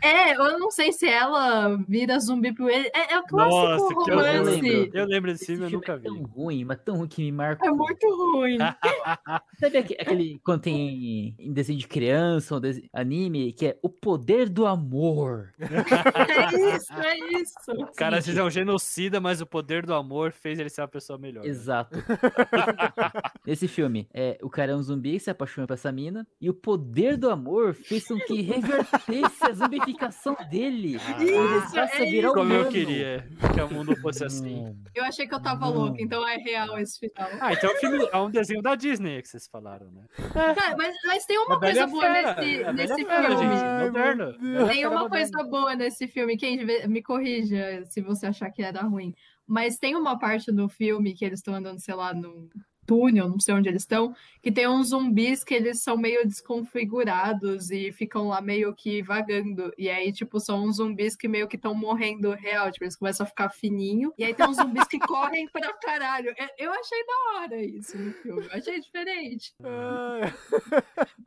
É, 0.02 0.36
eu 0.36 0.58
não 0.58 0.70
sei 0.70 0.92
se 0.92 1.06
ela 1.08 1.76
vira 1.88 2.18
zumbi 2.18 2.52
por 2.54 2.70
ele. 2.70 2.88
É, 2.94 3.14
é 3.14 3.18
o 3.18 3.24
clássico 3.24 3.56
Nossa, 3.56 3.88
que 4.04 4.10
eu 4.10 4.16
romance. 4.16 4.60
lembro. 4.60 4.90
Eu 4.98 5.06
lembro 5.06 5.32
desse 5.32 5.44
Esse 5.44 5.52
filme, 5.52 5.66
eu 5.66 5.70
nunca 5.78 5.92
é 5.94 5.98
tão 5.98 6.14
vi. 6.14 6.22
ruim, 6.22 6.64
mas 6.64 6.78
tão 6.84 6.96
ruim 6.96 7.08
que 7.08 7.22
me 7.22 7.32
marcou. 7.32 7.68
É 7.68 7.70
muito 7.72 8.06
ruim. 8.32 8.58
Sabe 9.60 9.78
aque- 9.78 9.96
aquele 9.98 10.38
quando 10.44 10.62
tem 10.62 11.34
em 11.38 11.52
desenho 11.52 11.78
de 11.78 11.88
criança, 11.88 12.56
um 12.56 12.60
desenho- 12.60 12.88
anime, 12.92 13.52
que 13.52 13.66
é 13.66 13.78
o 13.82 13.88
poder 13.88 14.48
do 14.48 14.66
amor. 14.66 15.52
É 15.58 16.76
isso, 16.76 16.92
é 16.92 17.18
isso. 17.40 17.54
O 17.72 17.86
cara 17.94 18.20
se 18.20 18.36
é 18.38 18.42
um 18.42 18.50
genocida, 18.50 19.20
mas 19.20 19.40
o 19.40 19.46
poder 19.46 19.84
do 19.86 19.94
amor 19.94 20.32
fez 20.32 20.58
ele 20.58 20.68
ser 20.68 20.82
uma 20.82 20.88
pessoa 20.88 21.18
melhor. 21.18 21.42
né? 21.44 21.48
Exato. 21.50 21.96
Nesse 23.46 23.68
filme, 23.68 24.08
é, 24.12 24.38
o 24.42 24.50
cara 24.50 24.72
é 24.72 24.76
um 24.76 24.82
zumbi 24.82 25.12
que 25.12 25.20
se 25.20 25.30
apaixona 25.30 25.66
por 25.66 25.74
essa 25.74 25.90
mina, 25.92 26.26
e 26.40 26.50
o 26.50 26.54
poder 26.54 27.16
do 27.16 27.30
amor 27.30 27.74
fez 27.74 28.06
com 28.06 28.16
que 28.18 28.42
revertesse 28.42 29.44
a 29.44 29.52
zumbificação 29.86 30.36
dele. 30.50 30.98
Ah, 31.06 31.22
Isso, 31.22 31.78
é 31.78 32.04
virar 32.04 32.30
Como 32.32 32.52
eu 32.52 32.60
humano. 32.60 32.70
queria 32.72 33.28
que 33.54 33.60
o 33.60 33.70
mundo 33.72 33.96
fosse 33.96 34.24
assim. 34.24 34.76
Eu 34.94 35.04
achei 35.04 35.26
que 35.26 35.34
eu 35.34 35.40
tava 35.40 35.68
louca, 35.68 36.00
então 36.02 36.26
é 36.26 36.36
real 36.36 36.78
esse 36.78 36.98
final. 36.98 37.28
Ah, 37.40 37.52
então 37.52 37.70
é 37.70 37.72
um, 37.74 37.76
filme, 37.76 38.08
é 38.12 38.16
um 38.18 38.30
desenho 38.30 38.62
da 38.62 38.74
Disney 38.74 39.22
que 39.22 39.28
vocês 39.28 39.46
falaram, 39.46 39.90
né? 39.90 40.04
Cara, 40.32 40.76
mas, 40.76 40.94
mas 41.06 41.24
tem 41.26 41.38
uma 41.38 41.56
A 41.56 41.60
coisa 41.60 41.86
boa 41.86 42.02
Fera, 42.02 42.34
nesse, 42.36 42.56
Bela 42.58 42.72
nesse 42.72 43.04
Fera, 43.04 43.22
filme. 43.28 43.36
gente, 43.36 43.64
Ai, 43.64 43.84
moderno. 43.84 44.32
Tem 44.32 44.40
Fera 44.40 44.90
uma 44.90 45.00
moderno. 45.02 45.08
coisa 45.08 45.44
boa 45.50 45.74
nesse 45.76 46.08
filme. 46.08 46.36
Quem 46.36 46.64
me 46.88 47.02
corrija 47.02 47.84
se 47.86 48.00
você 48.00 48.26
achar 48.26 48.50
que 48.50 48.62
era 48.62 48.82
ruim. 48.82 49.14
Mas 49.46 49.78
tem 49.78 49.94
uma 49.94 50.18
parte 50.18 50.50
do 50.50 50.68
filme 50.68 51.14
que 51.14 51.24
eles 51.24 51.38
estão 51.38 51.54
andando, 51.54 51.80
sei 51.80 51.94
lá, 51.94 52.12
num 52.12 52.48
túnel, 52.86 53.28
não 53.28 53.40
sei 53.40 53.54
onde 53.54 53.68
eles 53.68 53.82
estão, 53.82 54.14
que 54.42 54.52
tem 54.52 54.68
uns 54.68 54.88
zumbis 54.88 55.42
que 55.42 55.52
eles 55.54 55.82
são 55.82 55.96
meio 55.96 56.24
desconfigurados 56.26 57.70
e 57.70 57.90
ficam 57.92 58.28
lá 58.28 58.40
meio 58.40 58.74
que 58.74 59.02
vagando. 59.02 59.72
E 59.76 59.88
aí, 59.90 60.12
tipo, 60.12 60.38
são 60.38 60.64
uns 60.64 60.76
zumbis 60.76 61.16
que 61.16 61.26
meio 61.28 61.48
que 61.48 61.56
estão 61.56 61.74
morrendo 61.74 62.30
real. 62.32 62.70
Tipo, 62.70 62.84
eles 62.84 62.96
começam 62.96 63.24
a 63.24 63.28
ficar 63.28 63.48
fininho. 63.50 64.12
E 64.16 64.24
aí 64.24 64.32
tem 64.34 64.46
uns 64.48 64.56
zumbis 64.56 64.86
que 64.86 64.98
correm 65.00 65.48
pra 65.52 65.72
caralho. 65.74 66.30
É- 66.38 66.64
Eu 66.64 66.72
achei 66.72 67.04
da 67.04 67.40
hora 67.40 67.62
isso 67.62 67.98
no 67.98 68.12
filme. 68.12 68.44
Eu 68.46 68.52
achei 68.52 68.80
diferente. 68.80 69.52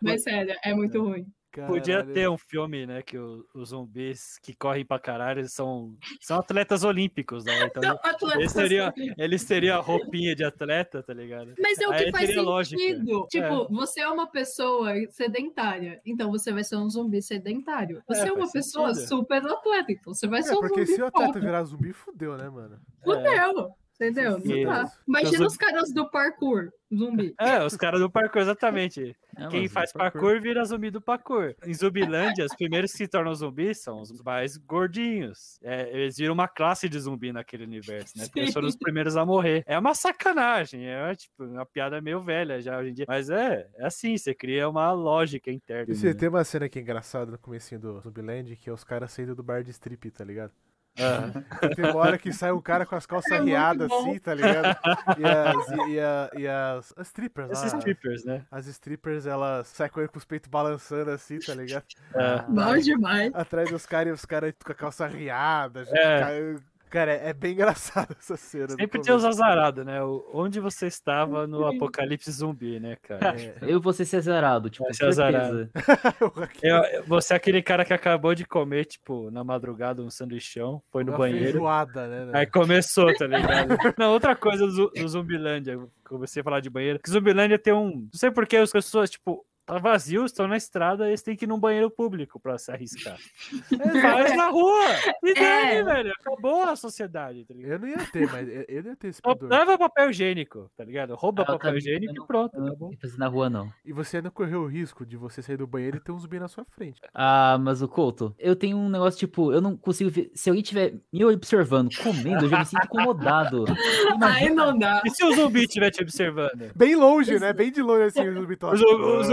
Mas 0.01 0.23
sério, 0.23 0.55
é 0.63 0.73
muito 0.73 1.01
ruim. 1.01 1.25
Podia 1.51 1.97
caralho. 1.97 2.13
ter 2.13 2.29
um 2.29 2.37
filme, 2.37 2.85
né, 2.85 3.01
que 3.01 3.17
o- 3.17 3.45
os 3.55 3.69
zumbis 3.69 4.37
que 4.43 4.53
correm 4.55 4.85
pra 4.85 4.99
caralho 4.99 5.47
são, 5.49 5.95
são 6.21 6.37
atletas 6.39 6.83
olímpicos, 6.83 7.43
né? 7.43 7.65
Então, 7.65 7.81
Não, 7.81 7.95
Atletas 8.03 8.35
eles 8.39 8.53
teriam, 8.53 8.85
Olímpicos. 8.87 9.15
eles 9.17 9.43
teriam 9.45 9.77
a 9.79 9.81
roupinha 9.81 10.35
de 10.35 10.43
atleta, 10.43 11.01
tá 11.01 11.13
ligado? 11.13 11.53
Mas 11.59 11.79
é 11.79 11.87
o 11.87 11.91
Aí 11.91 12.05
que 12.05 12.11
faz 12.11 12.27
teria 12.27 12.41
lógica. 12.41 12.79
sentido. 12.81 13.27
Tipo, 13.29 13.67
você 13.69 14.01
é 14.01 14.07
uma 14.09 14.27
pessoa 14.27 14.93
sedentária, 15.09 16.01
então 16.05 16.29
você 16.31 16.51
vai 16.53 16.63
ser 16.63 16.75
um 16.77 16.89
zumbi 16.89 17.21
sedentário. 17.21 18.01
Você 18.07 18.21
é, 18.21 18.27
É, 18.27 18.31
uma 18.31 18.51
pessoa 18.51 18.93
sentido. 18.93 19.07
super 19.09 19.45
atleta, 19.45 19.91
então 19.91 20.13
você 20.13 20.27
vai 20.27 20.39
É, 20.39 20.43
ser 20.43 20.55
um 20.55 20.59
porque 20.59 20.85
zumbi 20.85 20.95
se 20.95 21.01
o 21.01 21.05
atleta 21.07 21.33
foda. 21.33 21.39
virar 21.45 21.63
zumbi, 21.63 21.93
fudeu, 21.93 22.37
né, 22.37 22.49
mano? 22.49 22.79
Fudeu, 23.03 23.71
entendeu? 23.99 24.39
Não 24.39 24.63
dá. 24.63 24.91
Imagina 25.07 25.35
Então, 25.35 25.47
os 25.47 25.57
caras 25.57 25.93
do 25.93 26.09
parkour, 26.09 26.71
zumbi. 26.93 27.33
É, 27.39 27.63
os 27.63 27.75
caras 27.75 27.99
do 27.99 28.09
parkour, 28.09 28.41
exatamente. 28.41 29.15
Não, 29.37 29.49
Quem 29.49 29.67
faz 29.67 29.91
é 29.93 29.97
parkour 29.97 30.39
vira 30.41 30.63
zumbi 30.63 30.89
do 30.89 31.01
parkour. 31.01 31.53
Em 31.65 31.73
Zumbilândia, 31.73 32.45
os 32.45 32.55
primeiros 32.55 32.91
que 32.91 32.97
se 32.97 33.07
tornam 33.07 33.33
zumbis 33.35 33.81
são 33.81 34.01
os 34.01 34.21
mais 34.23 34.57
gordinhos. 34.57 35.59
É, 35.61 35.89
eles 35.89 36.17
viram 36.17 36.33
uma 36.33 36.47
classe 36.47 36.87
de 36.87 36.99
zumbi 36.99 37.31
naquele 37.31 37.63
universo, 37.63 38.17
né? 38.17 38.25
Porque 38.25 38.39
eles 38.39 38.53
foram 38.53 38.67
os 38.67 38.77
primeiros 38.77 39.17
a 39.17 39.25
morrer. 39.25 39.63
É 39.67 39.77
uma 39.77 39.93
sacanagem, 39.93 40.87
é 40.87 41.15
tipo 41.15 41.43
uma 41.43 41.65
piada 41.65 42.01
meio 42.01 42.21
velha 42.21 42.61
já 42.61 42.77
hoje 42.77 42.89
em 42.89 42.93
dia. 42.93 43.05
Mas 43.07 43.29
é, 43.29 43.69
é 43.77 43.85
assim, 43.85 44.17
você 44.17 44.33
cria 44.33 44.69
uma 44.69 44.91
lógica 44.91 45.51
interna. 45.51 45.91
E 45.91 45.95
você 45.95 46.07
né? 46.07 46.13
tem 46.13 46.29
uma 46.29 46.43
cena 46.43 46.69
que 46.69 46.79
é 46.79 46.81
engraçada 46.81 47.31
no 47.31 47.37
comecinho 47.37 47.79
do 47.79 47.99
Zumbiland, 47.99 48.55
que 48.55 48.69
é 48.69 48.73
os 48.73 48.83
caras 48.83 49.11
saindo 49.11 49.35
do 49.35 49.43
bar 49.43 49.63
de 49.63 49.71
strip, 49.71 50.09
tá 50.11 50.23
ligado? 50.23 50.51
Ah, 50.99 51.69
Tem 51.75 51.85
uma 51.85 51.95
hora 51.99 52.17
que 52.17 52.31
sai 52.33 52.51
um 52.51 52.61
cara 52.61 52.85
com 52.85 52.95
as 52.95 53.05
calças 53.05 53.31
É 53.31 53.37
assim, 53.37 54.19
tá 54.19 54.33
ligado? 54.33 54.77
E 55.17 55.25
as, 55.25 55.69
e, 55.71 55.91
e 55.93 55.99
a- 55.99 56.29
e 56.37 56.47
as, 56.47 56.93
as 56.97 57.07
strippers 57.07 57.51
esses 57.51 57.71
lá. 57.73 57.79
strippers, 57.79 58.25
né? 58.25 58.41
As 58.51 58.67
strippers, 58.67 59.25
elas 59.25 59.67
saem 59.67 59.89
com 59.91 59.99
ele 59.99 60.09
com 60.09 60.17
os 60.17 60.25
peitos 60.25 60.49
balançando 60.49 61.11
assim, 61.11 61.39
tá 61.39 61.53
ligado? 61.53 61.83
Ah, 62.15 62.45
Bom 62.47 62.77
demais. 62.77 63.33
Atrás 63.33 63.69
dos 63.69 63.85
caras 63.85 64.07
e 64.09 64.13
os 64.13 64.25
caras 64.25 64.53
com 64.63 64.71
a 64.71 64.75
calça 64.75 65.07
riada. 65.07 65.85
já 65.85 65.97
É. 65.97 66.19
cai- 66.19 66.55
Cara, 66.89 67.11
é 67.13 67.33
bem 67.33 67.53
engraçado 67.53 68.15
essa 68.19 68.35
cena. 68.35 68.69
Sempre 68.69 69.01
tem 69.01 69.13
os 69.13 69.23
azarados, 69.23 69.85
né? 69.85 70.01
O- 70.03 70.27
Onde 70.33 70.59
você 70.59 70.87
estava 70.87 71.45
no 71.45 71.65
apocalipse 71.67 72.31
zumbi, 72.31 72.79
né, 72.79 72.97
cara? 73.01 73.39
É. 73.39 73.55
Eu 73.61 73.79
vou 73.79 73.93
ser 73.93 74.15
azarado, 74.17 74.69
tipo, 74.69 74.91
ser 74.93 75.05
azarado. 75.05 75.69
Eu- 76.63 77.03
você 77.05 77.33
é 77.33 77.37
aquele 77.37 77.61
cara 77.61 77.85
que 77.85 77.93
acabou 77.93 78.33
de 78.33 78.45
comer, 78.45 78.85
tipo, 78.85 79.29
na 79.31 79.43
madrugada 79.43 80.01
um 80.01 80.09
sanduichão, 80.09 80.81
foi 80.91 81.03
no 81.03 81.11
Uma 81.11 81.17
banheiro. 81.19 81.43
feijoada, 81.51 82.07
né? 82.07 82.31
Aí 82.39 82.45
começou, 82.45 83.13
tá 83.15 83.27
ligado? 83.27 83.69
Não, 83.97 84.11
outra 84.11 84.35
coisa 84.35 84.65
do, 84.67 84.89
do 84.89 85.07
Zumbilândia, 85.07 85.79
comecei 86.07 86.41
a 86.41 86.43
falar 86.43 86.59
de 86.59 86.69
banheiro, 86.69 86.99
que 86.99 87.09
Zumbilândia 87.09 87.59
tem 87.59 87.73
um. 87.73 87.89
Não 87.91 88.09
sei 88.13 88.31
porque 88.31 88.57
as 88.57 88.71
pessoas, 88.71 89.09
tipo, 89.09 89.45
tá 89.73 89.77
vazio, 89.79 90.25
estão 90.25 90.47
na 90.47 90.57
estrada, 90.57 91.07
eles 91.07 91.21
têm 91.21 91.35
que 91.35 91.45
ir 91.45 91.47
num 91.47 91.59
banheiro 91.59 91.89
público 91.89 92.39
pra 92.39 92.57
se 92.57 92.71
arriscar. 92.71 93.17
Faz 94.01 94.35
na 94.35 94.49
rua! 94.49 94.85
E 95.23 95.33
daí, 95.33 95.77
É. 95.77 95.83
velho? 95.83 96.11
Acabou 96.19 96.63
a 96.63 96.75
sociedade, 96.75 97.45
tá 97.45 97.53
ligado? 97.53 97.71
Eu 97.73 97.79
não 97.79 97.87
ia 97.87 97.97
ter, 98.11 98.31
mas 98.31 98.47
eu 98.47 98.83
não 98.83 98.89
ia 98.91 98.95
ter 98.95 99.07
esse 99.09 99.21
pudor. 99.21 99.49
Leva 99.49 99.77
papel 99.77 100.09
higiênico, 100.09 100.69
tá 100.75 100.83
ligado? 100.83 101.15
Rouba 101.15 101.43
Ah, 101.43 101.45
papel 101.45 101.77
higiênico 101.77 102.11
eu 102.11 102.15
e 102.15 102.19
não- 102.19 102.25
pronto, 102.27 102.55
Eu 102.55 102.63
tá 102.63 102.69
não 102.69 102.75
bom? 102.75 102.91
ia 102.91 102.97
fazer 102.99 103.17
na 103.17 103.27
rua, 103.27 103.49
não. 103.49 103.71
E 103.85 103.93
você 103.93 104.21
não 104.21 104.31
correu 104.31 104.61
o 104.61 104.67
risco 104.67 105.05
de 105.05 105.15
você 105.17 105.41
sair 105.41 105.57
do 105.57 105.67
banheiro 105.67 105.97
e 105.97 105.99
ter 105.99 106.11
um 106.11 106.19
zumbi 106.19 106.39
na 106.39 106.47
sua 106.47 106.65
frente. 106.65 107.01
Ah, 107.13 107.57
mas 107.59 107.81
o 107.81 107.87
Couto, 107.87 108.33
eu 108.39 108.55
tenho 108.55 108.77
um 108.77 108.89
negócio, 108.89 109.19
tipo, 109.19 109.51
eu 109.53 109.61
não 109.61 109.75
consigo 109.77 110.09
ver. 110.09 110.31
Se 110.33 110.49
alguém 110.49 110.63
tiver 110.63 110.95
me 111.11 111.23
observando, 111.25 111.89
comendo, 112.01 112.45
eu 112.45 112.49
já 112.49 112.59
me 112.59 112.65
sinto 112.65 112.85
incomodado. 112.85 113.65
Aí 114.21 114.49
não 114.49 114.77
dá. 114.77 115.01
E 115.05 115.09
se 115.11 115.23
o 115.25 115.33
zumbi 115.35 115.61
estiver 115.63 115.91
te 115.91 116.01
observando? 116.01 116.71
Bem 116.75 116.95
longe, 116.95 117.39
né? 117.39 117.53
Bem 117.53 117.71
de 117.71 117.81
longe 117.81 118.03
assim 118.05 118.27
o 118.27 118.33
zumbi 118.33 118.57
lá. 118.61 118.71
O, 118.71 118.75
zu- 118.77 118.85
o 118.85 119.23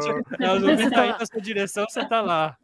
zumbi 0.00 0.22
tá, 0.38 0.52
o 0.52 0.60
zumbi 0.60 0.90
tá 0.90 1.06
indo 1.06 1.18
na 1.18 1.26
sua 1.26 1.40
direção, 1.40 1.86
você 1.88 2.04
tá 2.06 2.20
lá. 2.20 2.56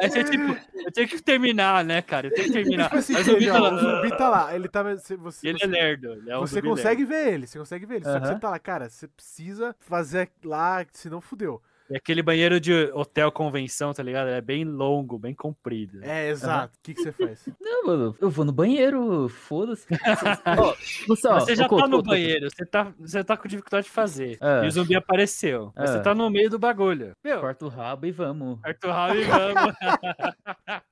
Aí 0.00 0.10
você, 0.10 0.24
tipo, 0.24 0.56
eu 0.74 0.92
tenho 0.92 1.08
que 1.08 1.22
terminar, 1.22 1.84
né, 1.84 2.02
cara? 2.02 2.26
Eu 2.26 2.34
tenho 2.34 2.48
que 2.48 2.52
terminar. 2.52 2.84
Tipo 2.86 2.96
assim, 2.96 3.16
o 3.16 3.24
zumbi 3.24 3.44
ele, 3.44 3.52
tá 3.52 3.58
ó, 3.58 3.60
lá. 3.60 3.74
o 3.74 3.78
zumbi 3.78 4.16
tá 4.16 4.28
lá. 4.28 4.54
Ele 4.54 4.68
tá. 4.68 4.82
Você, 4.82 5.16
você, 5.16 5.48
ele 5.48 5.58
é 5.62 5.66
lerdo. 5.66 6.12
Ele 6.12 6.30
é 6.30 6.38
um 6.38 6.40
você 6.40 6.60
consegue 6.60 7.04
ver 7.04 7.32
ele, 7.34 7.46
você 7.46 7.58
consegue 7.58 7.86
ver 7.86 7.96
ele. 7.96 8.04
Só 8.04 8.20
que 8.20 8.26
você 8.26 8.38
tá 8.38 8.50
lá, 8.50 8.58
cara, 8.58 8.88
você 8.88 9.08
precisa 9.08 9.76
fazer 9.80 10.30
lá, 10.44 10.84
senão 10.92 11.20
fudeu. 11.20 11.62
E 11.90 11.96
aquele 11.96 12.22
banheiro 12.22 12.58
de 12.60 12.90
hotel 12.94 13.30
convenção, 13.30 13.92
tá 13.92 14.02
ligado? 14.02 14.28
É 14.28 14.40
bem 14.40 14.64
longo, 14.64 15.18
bem 15.18 15.34
comprido. 15.34 16.00
É, 16.02 16.28
exato. 16.28 16.74
O 16.78 16.82
que, 16.82 16.94
que 16.94 17.02
você 17.02 17.12
faz? 17.12 17.46
Não, 17.60 17.86
mano, 17.86 18.16
eu 18.20 18.30
vou 18.30 18.44
no 18.44 18.52
banheiro, 18.52 19.28
foda-se. 19.28 19.86
Ó, 20.58 20.74
você, 21.08 21.28
ó, 21.28 21.34
Mas 21.34 21.44
você 21.44 21.56
já 21.56 21.68
tá 21.68 21.88
no 21.88 22.02
banheiro, 22.02 22.48
você 22.50 22.64
tá, 22.64 22.92
você 22.98 23.24
tá 23.24 23.36
com 23.36 23.48
dificuldade 23.48 23.86
de 23.86 23.92
fazer. 23.92 24.38
É. 24.40 24.64
E 24.64 24.68
o 24.68 24.70
zumbi 24.70 24.94
apareceu. 24.94 25.72
Mas 25.76 25.90
É. 25.90 25.92
você 25.94 26.02
tá 26.02 26.14
no 26.14 26.30
meio 26.30 26.48
do 26.48 26.58
bagulho. 26.58 27.12
Meu, 27.22 27.40
Corta 27.40 27.64
o 27.66 27.68
rabo 27.68 28.06
e 28.06 28.10
vamos. 28.10 28.58
Arthur 28.62 28.90
Raul, 28.90 29.24
vamos. 29.24 29.74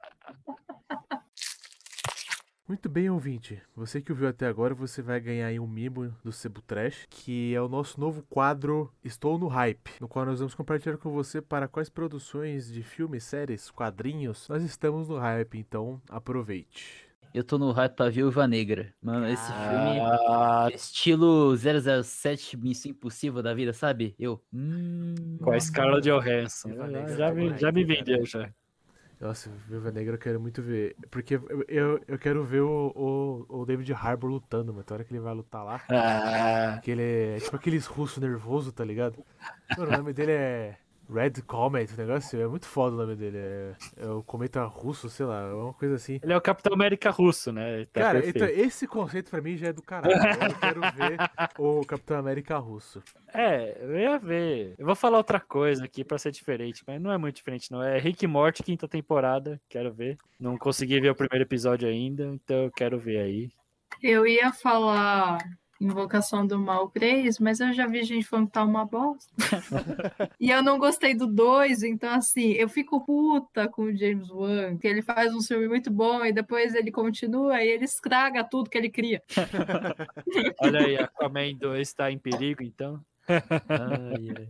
Muito 2.71 2.89
bem, 2.89 3.11
ouvinte. 3.11 3.61
Você 3.75 4.01
que 4.01 4.13
ouviu 4.13 4.29
até 4.29 4.47
agora, 4.47 4.77
você 4.77 5.03
vai 5.03 5.19
ganhar 5.19 5.49
aí 5.49 5.59
um 5.59 5.67
mimo 5.67 6.15
do 6.23 6.31
Cebu 6.31 6.63
Trash, 6.63 7.05
que 7.11 7.53
é 7.53 7.61
o 7.61 7.69
nosso 7.69 7.99
novo 7.99 8.23
quadro 8.31 8.89
Estou 9.03 9.37
no 9.41 9.49
Hype, 9.49 9.91
no 10.01 10.07
qual 10.07 10.25
nós 10.25 10.39
vamos 10.39 10.55
compartilhar 10.55 10.97
com 10.97 11.11
você 11.11 11.43
para 11.43 11.67
quais 11.67 11.89
produções 11.89 12.73
de 12.73 12.85
filmes, 12.85 13.25
séries, 13.25 13.73
quadrinhos 13.73 14.49
nós 14.49 14.63
estamos 14.63 15.09
no 15.09 15.19
hype, 15.19 15.59
então 15.59 16.01
aproveite. 16.09 17.11
Eu 17.35 17.43
tô 17.43 17.59
no 17.59 17.73
hype 17.73 17.97
pra 17.97 18.09
Viúva 18.09 18.47
Negra. 18.47 18.95
Mano, 19.03 19.27
esse 19.27 19.53
filme. 19.53 20.01
Ah, 20.29 20.69
Estilo 20.73 21.57
007 21.57 22.57
Missão 22.57 22.93
Impossível 22.93 23.43
da 23.43 23.53
vida, 23.53 23.73
sabe? 23.73 24.15
Eu. 24.17 24.41
Hum, 24.53 25.39
com 25.43 25.51
a 25.51 25.59
Scarlett 25.59 26.09
Johansson. 26.09 26.71
Ah, 26.79 26.87
Negra 26.87 27.17
Já 27.17 27.35
tá 27.35 27.57
já 27.57 27.73
me 27.73 27.85
vendeu, 27.85 28.25
já. 28.25 28.49
Nossa, 29.21 29.51
Viúva 29.69 29.91
Negra 29.93 30.15
eu 30.15 30.19
quero 30.19 30.41
muito 30.41 30.63
ver. 30.63 30.97
Porque 31.11 31.35
eu, 31.35 31.65
eu, 31.69 32.01
eu 32.09 32.19
quero 32.19 32.43
ver 32.43 32.63
o, 32.63 33.47
o, 33.49 33.61
o 33.61 33.67
David 33.67 33.93
Harbour 33.93 34.31
lutando, 34.31 34.73
mas 34.73 34.85
tem 34.87 34.95
hora 34.95 35.05
que 35.05 35.13
ele 35.13 35.21
vai 35.21 35.35
lutar 35.35 35.63
lá. 35.63 35.83
Ah, 35.91 36.81
Que 36.83 36.91
ele 36.93 37.03
é 37.37 37.41
tipo 37.41 37.55
aqueles 37.55 37.85
russos 37.87 38.19
nervoso, 38.19 38.73
tá 38.73 38.83
ligado? 38.83 39.23
Mano, 39.77 39.93
o 39.93 39.97
nome 39.99 40.13
dele 40.15 40.33
é 40.33 40.79
Red 41.13 41.43
Comet, 41.47 41.93
o 41.93 41.97
negócio 41.97 42.41
é 42.41 42.47
muito 42.47 42.67
foda 42.67 42.95
o 42.95 42.99
nome 42.99 43.17
dele. 43.17 43.39
É, 43.39 43.75
é 43.99 44.07
o 44.09 44.23
cometa 44.23 44.65
russo, 44.65 45.09
sei 45.09 45.27
lá, 45.27 45.43
é 45.43 45.53
uma 45.53 45.75
coisa 45.75 45.97
assim. 45.97 46.21
ele 46.23 46.33
é 46.33 46.37
o 46.37 46.41
Capitão 46.41 46.73
América 46.73 47.11
russo, 47.11 47.53
né? 47.53 47.77
Ele 47.77 47.87
tá 47.87 48.01
Cara, 48.01 48.21
perfeito. 48.23 48.45
então 48.45 48.65
esse 48.65 48.87
conceito 48.87 49.31
pra 49.31 49.41
mim 49.41 49.57
já 49.57 49.69
é 49.69 49.73
do 49.73 49.83
caralho. 49.83 50.15
Eu 50.15 50.55
quero 50.59 50.81
ver 50.81 51.19
o 51.59 51.85
Capitão 51.85 52.19
América 52.19 52.57
russo. 52.59 53.03
É, 53.33 53.79
eu 53.83 53.99
ia 53.99 54.19
ver. 54.19 54.75
Eu 54.79 54.87
vou 54.87 54.95
falar 54.95 55.19
outra 55.19 55.41
coisa 55.41 55.85
aqui 55.85 56.05
pra 56.05 56.19
ser 56.19 56.31
diferente, 56.31 56.83
mas 56.87 57.01
não 57.01 57.11
é 57.13 57.19
muito 57.19 57.37
diferente, 57.37 57.71
não. 57.71 57.83
É 57.83 57.99
Rick 57.99 58.27
Morty, 58.27 58.63
quinta 58.63 58.87
temporada. 58.89 59.61
Quero 59.69 59.93
ver. 59.93 60.17
Não 60.39 60.57
consegui 60.57 61.01
ver 61.01 61.11
o 61.11 61.15
primeiro 61.15 61.45
episódio 61.45 61.89
ainda, 61.89 62.25
então 62.27 62.65
eu 62.65 62.71
quero 62.71 62.99
ver 62.99 63.19
aí. 63.19 63.49
Eu 64.03 64.27
ia 64.27 64.53
falar 64.53 65.39
Invocação 65.81 66.47
do 66.47 66.59
Mal 66.59 66.89
3, 66.91 67.39
mas 67.39 67.59
eu 67.59 67.73
já 67.73 67.87
vi 67.87 68.03
gente 68.05 68.27
falando 68.27 68.47
que 68.47 68.53
tá 68.53 68.65
uma 68.65 68.85
bosta. 68.85 69.33
e 70.39 70.51
eu 70.51 70.63
não 70.63 70.79
gostei 70.79 71.15
do 71.15 71.27
2, 71.27 71.83
então 71.83 72.13
assim, 72.13 72.53
eu 72.53 72.69
fico 72.69 73.01
puta 73.01 73.67
com 73.67 73.85
o 73.85 73.97
James 73.97 74.31
Wan, 74.31 74.77
que 74.77 74.87
ele 74.87 75.01
faz 75.01 75.35
um 75.35 75.41
filme 75.41 75.69
muito 75.69 75.91
bom 75.91 76.25
e 76.25 76.33
depois 76.33 76.75
ele 76.75 76.91
continua 76.91 77.63
e 77.63 77.69
ele 77.69 77.85
estraga 77.85 78.45
tudo 78.45 78.69
que 78.69 78.77
ele 78.77 78.91
cria. 78.91 79.23
Olha 80.61 80.81
aí, 80.81 80.97
Aquaman 80.99 81.55
2 81.57 81.93
tá 81.95 82.11
em 82.11 82.19
perigo, 82.19 82.63
então. 82.63 83.03
Ai, 83.29 84.29
ai. 84.39 84.49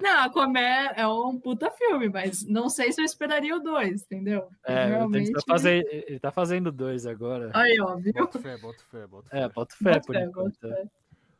Não, 0.00 0.22
Aquaman 0.24 0.92
é 0.94 1.06
um 1.06 1.38
puta 1.38 1.70
filme, 1.72 2.08
mas 2.08 2.46
não 2.46 2.68
sei 2.68 2.92
se 2.92 3.00
eu 3.00 3.04
esperaria 3.04 3.56
o 3.56 3.60
2, 3.60 4.02
entendeu? 4.02 4.48
É, 4.64 4.86
Realmente. 4.86 5.30
ele, 5.30 5.32
tá 5.34 5.42
fazendo, 5.46 5.86
ele 5.90 6.18
tá 6.20 6.30
fazendo 6.30 6.72
dois 6.72 7.06
agora. 7.06 7.50
Aí, 7.52 7.80
ó, 7.80 7.96
viu? 7.96 8.12
Bota 8.12 8.38
fé, 8.38 8.56
bota 8.56 8.82
fé, 8.90 9.06
bota 9.06 9.28
fé. 9.28 9.38
É, 9.40 9.48
bota 9.48 9.74
fé 9.76 9.92
Bota 9.94 10.00
por 10.06 10.14
fé, 10.14 10.24
enquanto. 10.24 10.58
fé. 10.60 10.84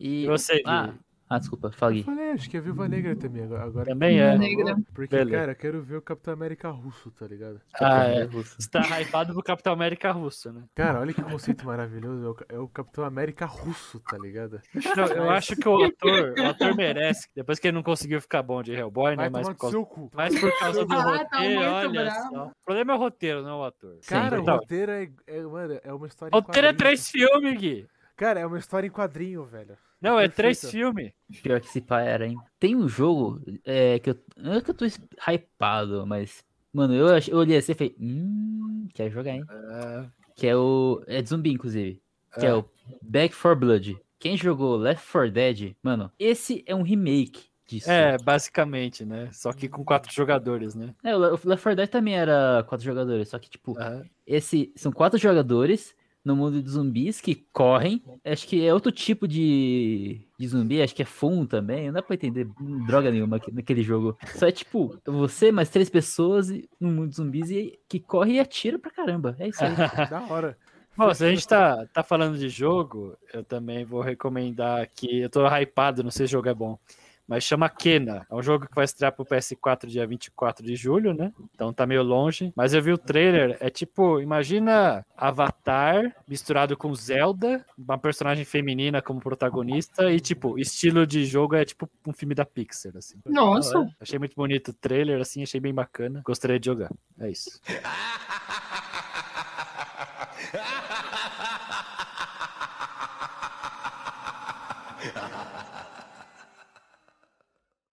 E, 0.01 0.25
E 0.25 0.27
você, 0.27 0.61
ah? 0.67 0.93
Ah, 1.29 1.39
desculpa, 1.39 1.71
fala 1.73 1.97
Eu 1.97 2.05
falei, 2.05 2.31
acho 2.33 2.51
que 2.51 2.57
é 2.57 2.61
Viúva 2.61 2.87
Negra 2.87 3.17
também 3.17 3.45
agora. 3.45 3.65
agora 3.65 3.87
Também 3.87 4.21
é. 4.21 4.37
Negra. 4.37 4.77
Porque, 4.93 5.17
Beleza. 5.17 5.37
cara, 5.39 5.53
eu 5.53 5.57
quero 5.57 5.83
ver 5.83 5.97
o 5.97 6.03
Capitão 6.03 6.35
América 6.35 6.69
russo, 6.71 7.11
tá 7.11 7.27
ligado? 7.27 7.61
Ah, 7.81 8.05
é. 8.05 8.27
Você 8.27 8.69
tá 8.71 9.01
hypado 9.01 9.33
pro 9.33 9.43
Capitão 9.43 9.73
América 9.73 10.13
russo, 10.13 10.53
né? 10.53 10.65
Cara, 10.75 11.01
olha 11.01 11.15
que 11.15 11.23
conceito 11.23 11.65
maravilhoso. 11.67 12.37
É 12.49 12.55
o, 12.55 12.57
é 12.57 12.61
o 12.61 12.69
Capitão 12.69 13.05
América 13.05 13.47
russo, 13.47 14.01
tá 14.01 14.19
ligado? 14.19 14.61
Não, 14.97 15.07
eu 15.07 15.31
acho 15.31 15.57
que 15.57 15.69
o 15.69 15.83
ator, 15.85 16.35
o 16.39 16.47
ator 16.47 16.77
merece. 16.77 17.27
Depois 17.35 17.59
que 17.59 17.69
ele 17.69 17.75
não 17.77 17.83
conseguiu 17.83 18.21
ficar 18.21 18.43
bom 18.43 18.63
de 18.63 18.73
Hellboy, 18.73 19.17
Vai 19.17 19.31
né? 19.31 19.31
Mas 19.31 19.49
por 19.49 19.57
causa, 19.57 19.79
mais 20.15 20.39
por 20.39 20.59
causa 20.59 20.85
do 20.85 20.93
Ah, 20.95 21.25
tá 21.25 21.39
roteiro, 21.39 21.61
muito 21.61 21.75
olha 21.75 21.89
bravo. 21.91 22.31
só. 22.35 22.47
O 22.47 22.65
problema 22.65 22.93
é 22.93 22.97
o 22.97 22.99
roteiro, 22.99 23.43
não 23.43 23.59
o 23.61 23.65
ator. 23.65 23.99
Cara, 24.07 24.39
o 24.39 24.43
Então, 24.43 24.57
roteiro 24.57 24.93
é, 24.93 25.11
é, 25.27 25.43
mano, 25.43 25.81
é 25.83 25.93
uma 25.93 26.07
história 26.07 26.31
em 26.37 26.39
roteiro 26.41 26.69
é 26.69 26.73
três 26.73 27.09
filmes, 27.11 27.59
Gui. 27.59 27.87
Cara, 28.17 28.41
é 28.41 28.47
uma 28.47 28.59
história 28.59 28.87
em 28.87 28.91
quadrinho, 28.91 29.45
velho. 29.45 29.77
Não, 30.01 30.19
é 30.19 30.29
Perfeito. 30.29 30.37
três 30.61 30.71
filmes. 30.71 31.13
Pior 31.43 31.61
que 31.61 31.67
esse 31.67 31.81
pai 31.81 32.07
era, 32.09 32.27
hein? 32.27 32.37
Tem 32.61 32.77
um 32.77 32.89
jogo 32.89 33.41
é, 33.65 33.99
que 33.99 34.11
eu. 34.11 34.19
Não 34.37 34.55
é 34.55 34.61
que 34.61 34.71
eu 34.71 34.75
tô 34.75 34.85
hypado, 34.85 36.07
mas. 36.07 36.45
Mano, 36.73 36.93
eu, 36.95 37.07
eu 37.29 37.39
olhei 37.39 37.57
assim 37.57 37.73
e 37.73 37.75
falei. 37.75 37.97
Hum, 38.01 38.89
quer 38.93 39.11
jogar, 39.11 39.33
hein? 39.33 39.45
É, 39.49 40.05
Que 40.37 40.47
é 40.49 40.57
o. 40.57 41.03
É 41.07 41.23
de 41.23 41.29
zumbi, 41.29 41.51
inclusive. 41.53 42.01
Que 42.39 42.47
é, 42.47 42.49
É. 42.51 42.55
o 42.55 42.65
Back 43.01 43.35
4 43.35 43.57
Blood. 43.59 43.99
Quem 44.19 44.37
jogou 44.37 44.77
Left 44.77 45.07
4 45.11 45.31
Dead, 45.31 45.75
mano, 45.83 46.11
esse 46.19 46.63
é 46.67 46.75
um 46.75 46.83
remake 46.83 47.45
disso. 47.67 47.91
É, 47.91 48.17
basicamente, 48.19 49.05
né? 49.05 49.29
Só 49.33 49.53
que 49.53 49.69
com 49.69 49.85
quatro 49.85 50.13
jogadores, 50.13 50.75
né? 50.75 50.95
É, 51.05 51.15
o 51.15 51.19
Le- 51.19 51.27
o 51.29 51.41
Left 51.49 51.63
4 51.63 51.77
Dead 51.77 51.89
também 51.89 52.15
era 52.17 52.65
quatro 52.67 52.85
jogadores, 52.85 53.29
só 53.29 53.39
que, 53.39 53.49
tipo, 53.51 53.79
Aham. 53.79 54.03
esse 54.27 54.73
são 54.77 54.91
quatro 54.91 55.19
jogadores 55.19 55.95
no 56.25 56.35
mundo 56.35 56.63
de 56.63 56.69
zumbis 56.71 57.21
que 57.21 57.35
correm. 57.53 58.03
Acho 58.25 58.47
que 58.49 58.65
é 58.65 58.73
outro 58.73 58.91
tipo 58.91 59.29
de, 59.29 60.23
de 60.39 60.49
zumbi, 60.49 60.81
acho 60.81 60.95
que 60.95 61.03
é 61.03 61.05
Fun 61.05 61.45
também. 61.45 61.87
Não 61.87 61.95
dá 61.95 62.03
pra 62.03 62.15
entender 62.15 62.49
droga 62.87 63.11
nenhuma 63.11 63.41
naquele 63.53 63.83
jogo. 63.83 64.17
Só 64.35 64.47
é 64.47 64.53
tipo, 64.53 64.99
você 65.05 65.53
mais 65.53 65.69
três 65.69 65.91
pessoas 65.91 66.49
e- 66.51 66.69
no 66.81 66.91
mundo 66.91 67.11
de 67.11 67.17
zumbis 67.17 67.51
e, 67.51 67.79
que 67.89 68.01
corre 68.01 68.35
e 68.35 68.41
atira 68.41 68.79
pra 68.79 68.91
caramba. 68.91 69.37
É 69.39 69.49
isso 69.49 69.63
aí. 69.63 69.75
Da 70.11 70.21
hora. 70.31 70.57
Bom, 70.97 71.13
se 71.13 71.25
a 71.25 71.29
gente 71.29 71.47
tá, 71.47 71.85
tá 71.93 72.03
falando 72.05 72.39
de 72.39 72.49
jogo, 72.49 73.17
eu 73.33 73.43
também 73.43 73.85
vou 73.85 74.01
recomendar 74.01 74.81
aqui. 74.81 75.21
Eu 75.21 75.29
tô 75.29 75.45
hypado, 75.47 76.05
não 76.05 76.11
sei 76.11 76.27
se 76.27 76.31
o 76.33 76.39
jogo 76.39 76.49
é 76.49 76.55
bom. 76.55 76.79
Mas 77.27 77.45
chama 77.45 77.69
Kena. 77.69 78.27
É 78.31 78.35
um 78.35 78.43
jogo 78.43 78.67
que 78.67 78.75
vai 78.75 78.85
estrear 78.85 79.13
pro 79.13 79.25
PS4 79.25 79.87
dia 79.87 80.07
24 80.07 80.65
de 80.65 80.77
julho, 80.77 81.15
né? 81.15 81.33
Então 81.55 81.73
tá 81.73 81.87
meio 81.87 82.03
longe. 82.03 82.53
Mas 82.55 82.75
eu 82.75 82.83
vi 82.83 82.93
o 82.93 82.99
trailer. 82.99 83.57
É 83.61 83.71
tipo, 83.71 84.21
imagina 84.21 85.05
Avatar 85.17 86.15
misturado 86.29 86.77
com 86.77 86.95
Zelda, 86.95 87.65
uma 87.77 87.99
personagem 87.99 88.45
feminina 88.45 89.01
como 89.01 89.21
protagonista. 89.21 90.11
E, 90.13 90.21
tipo, 90.21 90.59
estilo 90.59 91.07
de 91.07 91.25
jogo 91.25 91.55
é 91.55 91.65
tipo 91.65 91.89
um 92.07 92.13
filme 92.13 92.35
da 92.35 92.45
Pixar, 92.45 92.97
assim. 92.97 93.19
Nossa, 93.27 93.91
Achei 94.01 94.19
muito 94.19 94.35
bonito 94.37 94.69
o 94.69 94.75
trailer, 94.75 95.21
assim, 95.21 95.43
achei 95.43 95.61
bem 95.61 95.73
bacana. 95.73 96.23
Gostaria 96.25 96.59
de 96.59 96.67
jogar. 96.67 96.91
É 97.19 97.31
isso. 97.31 97.61